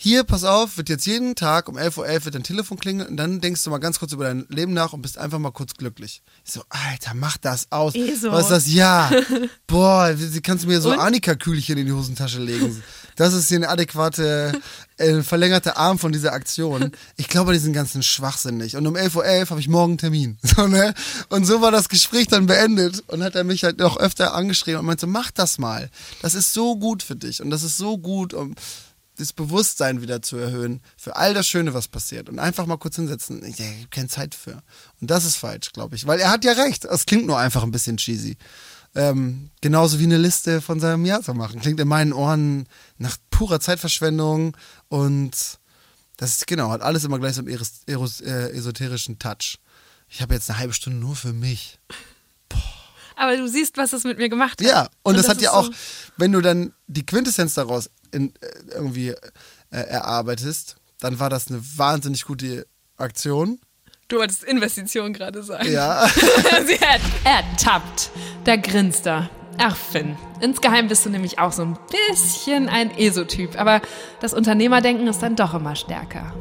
[0.00, 3.16] Hier, pass auf, wird jetzt jeden Tag um 11.11 Uhr wird dein Telefon klingeln und
[3.16, 5.74] dann denkst du mal ganz kurz über dein Leben nach und bist einfach mal kurz
[5.74, 6.22] glücklich.
[6.44, 7.96] Ich so, Alter, mach das aus.
[7.96, 8.30] Eh so.
[8.30, 8.72] Was ist das?
[8.72, 9.10] Ja.
[9.66, 11.00] Boah, wie kannst du mir so Und?
[11.00, 12.80] Annika-Kühlchen in die Hosentasche legen.
[13.16, 14.52] Das ist hier eine adäquate,
[14.98, 16.92] äh, verlängerte Arm von dieser Aktion.
[17.16, 18.76] Ich glaube diesen ganzen Schwachsinn nicht.
[18.76, 20.38] Und um 11.11 Uhr habe ich morgen einen Termin.
[20.58, 20.94] So, ne?
[21.28, 23.02] Und so war das Gespräch dann beendet.
[23.08, 25.90] Und hat er mich halt noch öfter angeschrieben und meinte, mach das mal.
[26.22, 27.42] Das ist so gut für dich.
[27.42, 28.54] Und das ist so gut, um
[29.18, 32.28] das Bewusstsein wieder zu erhöhen für all das Schöne, was passiert.
[32.28, 33.44] Und einfach mal kurz hinsetzen.
[33.44, 34.62] Ich habe keine Zeit für.
[35.00, 36.06] Und das ist falsch, glaube ich.
[36.06, 36.84] Weil er hat ja recht.
[36.84, 38.36] Es klingt nur einfach ein bisschen cheesy.
[38.94, 41.60] Ähm, genauso wie eine Liste von seinem Jahr zu machen.
[41.60, 42.66] Klingt in meinen Ohren
[42.96, 44.56] nach purer Zeitverschwendung
[44.88, 45.30] und
[46.16, 49.58] das ist genau, hat alles immer gleich so einen eros, eros, äh, esoterischen Touch.
[50.08, 51.78] Ich habe jetzt eine halbe Stunde nur für mich.
[53.14, 54.66] Aber du siehst, was es mit mir gemacht hat.
[54.66, 55.70] Ja, und, das, hat ist ja so- auch,
[56.16, 59.16] wenn du dann die Quintessenz daraus in, äh, irgendwie äh,
[59.70, 63.60] erarbeitest, dann war das eine wahnsinnig gute Aktion.
[64.08, 65.70] Du wolltest Investition gerade sagen.
[65.70, 66.08] Ja.
[66.66, 68.10] Sie hat ertappt.
[68.44, 69.28] Da grinst er.
[69.58, 70.16] Ach, Finn.
[70.40, 73.60] Insgeheim bist du nämlich auch so ein bisschen ein ESO-Typ.
[73.60, 73.82] Aber
[74.20, 76.32] das Unternehmerdenken ist dann doch immer stärker.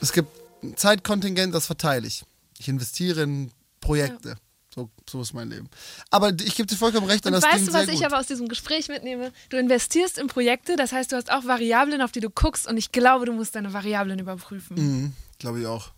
[0.00, 0.28] es gibt
[0.62, 2.24] ein Zeitkontingent, das verteile ich.
[2.58, 4.36] Ich investiere in Projekte.
[4.76, 5.70] So, so ist mein Leben.
[6.10, 8.04] Aber ich gebe dir vollkommen recht, und, das weißt du, was ich gut.
[8.04, 9.32] aber aus diesem Gespräch mitnehme?
[9.48, 12.66] Du investierst in Projekte, das heißt, du hast auch Variablen, auf die du guckst.
[12.66, 14.76] Und ich glaube, du musst deine Variablen überprüfen.
[14.76, 15.92] Mhm, Glaube ich auch.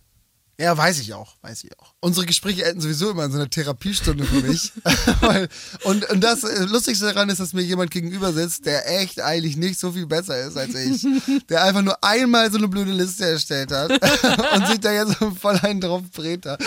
[0.59, 1.93] Ja, weiß ich auch, weiß ich auch.
[2.01, 4.73] Unsere Gespräche enden sowieso immer in so einer Therapiestunde für mich.
[5.83, 9.55] Und, und das äh, Lustigste daran ist, dass mir jemand gegenüber sitzt, der echt eigentlich
[9.57, 11.05] nicht so viel besser ist als ich.
[11.49, 13.91] Der einfach nur einmal so eine blöde Liste erstellt hat
[14.53, 16.43] und sich da jetzt voll einen drauf brät.
[16.45, 16.57] Ja,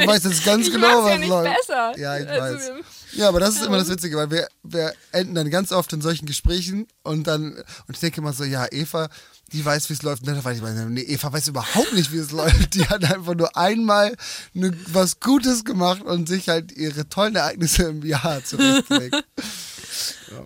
[0.00, 1.56] ich weiß jetzt ganz Ich genau, mach's ja was nicht läuft.
[1.66, 1.98] besser.
[1.98, 2.70] Ja, ich Also, weiß.
[3.12, 6.00] Ja, aber das ist immer das Witzige, weil wir, wir enden dann ganz oft in
[6.00, 9.08] solchen Gesprächen und dann, und ich denke immer so, ja, Eva,
[9.52, 10.26] die weiß, wie es läuft.
[10.26, 12.74] Dann weiß ich, nee, Eva weiß überhaupt nicht, wie es läuft.
[12.74, 14.16] Die hat einfach nur einmal
[14.52, 19.24] ne, was Gutes gemacht und sich halt ihre tollen Ereignisse im Jahr zurechtgelegt.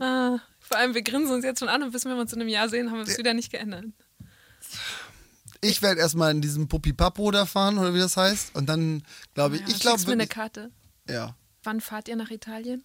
[0.00, 2.40] Ah, vor allem, wir grinsen uns jetzt schon an und wissen, wenn wir uns in
[2.40, 3.84] einem Jahr sehen, haben wir es wieder nicht geändert.
[5.60, 8.54] Ich werde erstmal in diesem Puppi-Papo da fahren, oder wie das heißt.
[8.54, 9.02] Und dann,
[9.34, 10.70] glaube ich, Ja, ich glaube schickst mir eine Karte.
[11.08, 12.82] ja, Wann fahrt ihr nach Italien?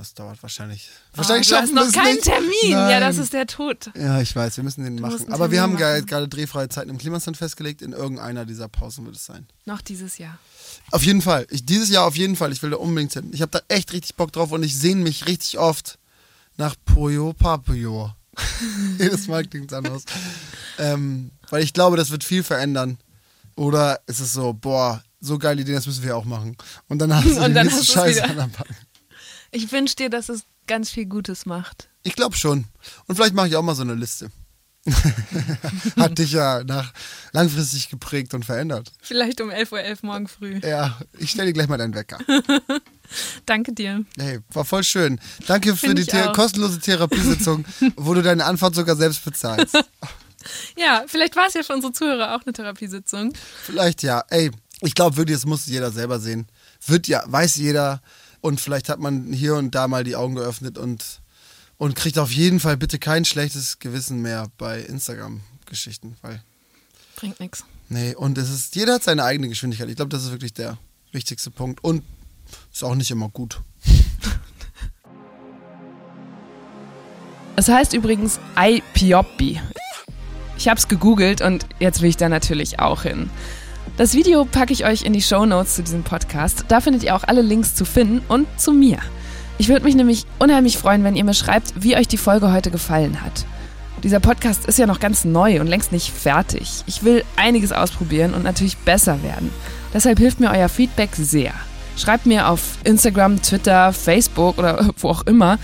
[0.00, 0.88] Das dauert wahrscheinlich.
[1.12, 2.24] Oh, Wahrscheinlich du hast schaffen noch wir es keinen nicht.
[2.24, 2.50] Termin.
[2.70, 3.00] Ja, Nein.
[3.02, 3.90] das ist der Tod.
[3.94, 5.32] Ja, ich weiß, wir müssen den musst machen.
[5.32, 6.06] Aber wir haben machen.
[6.06, 7.82] gerade drehfreie Zeiten im Klimastand festgelegt.
[7.82, 9.46] In irgendeiner dieser Pausen wird es sein.
[9.66, 10.38] Noch dieses Jahr.
[10.90, 11.46] Auf jeden Fall.
[11.50, 12.50] Ich, dieses Jahr auf jeden Fall.
[12.52, 13.30] Ich will da unbedingt hin.
[13.32, 15.98] Ich habe da echt richtig Bock drauf und ich sehne mich richtig oft
[16.56, 18.12] nach Puyo Papuyo.
[18.98, 20.04] Jedes Mal klingt es anders.
[20.78, 22.98] ähm, weil ich glaube, das wird viel verändern.
[23.56, 26.56] Oder ist es so, boah, so geile Idee, das müssen wir auch machen.
[26.88, 28.74] Und dann hast du Und die dann Scheiße an der Backen.
[29.50, 31.88] Ich wünsche dir, dass es ganz viel Gutes macht.
[32.02, 32.66] Ich glaube schon.
[33.06, 34.30] Und vielleicht mache ich auch mal so eine Liste.
[35.96, 36.92] Hat dich ja nach
[37.32, 38.92] langfristig geprägt und verändert.
[39.02, 40.58] Vielleicht um 11.11 Uhr morgen früh.
[40.62, 42.18] Ja, ich stelle dir gleich mal deinen Wecker.
[43.46, 44.04] Danke dir.
[44.16, 45.20] Hey, war voll schön.
[45.46, 46.32] Danke für Find die The auch.
[46.32, 47.66] kostenlose Therapiesitzung,
[47.96, 49.76] wo du deine Anfahrt sogar selbst bezahlst.
[50.76, 53.34] Ja, vielleicht war es ja für unsere Zuhörer auch eine Therapiesitzung.
[53.64, 54.24] Vielleicht ja.
[54.30, 54.50] Ey,
[54.80, 56.46] ich glaube wirklich, das muss jeder selber sehen.
[56.86, 58.00] Wird ja, weiß jeder.
[58.40, 61.20] Und vielleicht hat man hier und da mal die Augen geöffnet und,
[61.76, 66.16] und kriegt auf jeden Fall bitte kein schlechtes Gewissen mehr bei Instagram-Geschichten.
[66.22, 66.42] Weil,
[67.16, 67.64] Bringt nichts.
[67.88, 69.88] nee, und es ist, jeder hat seine eigene Geschwindigkeit.
[69.90, 70.78] Ich glaube, das ist wirklich der
[71.12, 71.84] wichtigste Punkt.
[71.84, 72.02] Und
[72.72, 73.60] ist auch nicht immer gut.
[77.56, 79.60] Es heißt übrigens Aipioppi.
[80.56, 83.30] Ich habe es gegoogelt und jetzt will ich da natürlich auch hin.
[84.00, 86.64] Das Video packe ich euch in die Show Notes zu diesem Podcast.
[86.68, 88.96] Da findet ihr auch alle Links zu Finn und zu mir.
[89.58, 92.70] Ich würde mich nämlich unheimlich freuen, wenn ihr mir schreibt, wie euch die Folge heute
[92.70, 93.44] gefallen hat.
[94.02, 96.82] Dieser Podcast ist ja noch ganz neu und längst nicht fertig.
[96.86, 99.50] Ich will einiges ausprobieren und natürlich besser werden.
[99.92, 101.52] Deshalb hilft mir euer Feedback sehr.
[101.98, 105.58] Schreibt mir auf Instagram, Twitter, Facebook oder wo auch immer,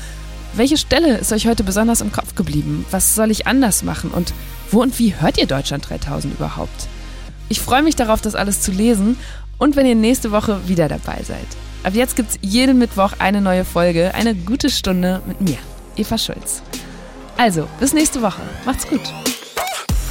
[0.52, 2.84] welche Stelle ist euch heute besonders im Kopf geblieben?
[2.90, 4.10] Was soll ich anders machen?
[4.10, 4.34] Und
[4.70, 6.88] wo und wie hört ihr Deutschland 3000 überhaupt?
[7.48, 9.16] Ich freue mich darauf, das alles zu lesen
[9.58, 11.46] und wenn ihr nächste Woche wieder dabei seid.
[11.84, 15.58] Ab jetzt gibt es jeden Mittwoch eine neue Folge, eine gute Stunde mit mir,
[15.96, 16.62] Eva Schulz.
[17.36, 18.42] Also, bis nächste Woche.
[18.64, 19.02] Macht's gut.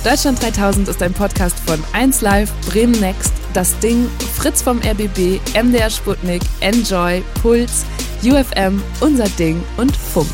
[0.04, 5.90] Deutschland 3000 ist ein Podcast von 1Live, Bremen Next, Das Ding, Fritz vom RBB, MDR
[5.90, 7.86] Sputnik, Enjoy, Puls,
[8.24, 10.30] UFM, Unser Ding und Funk.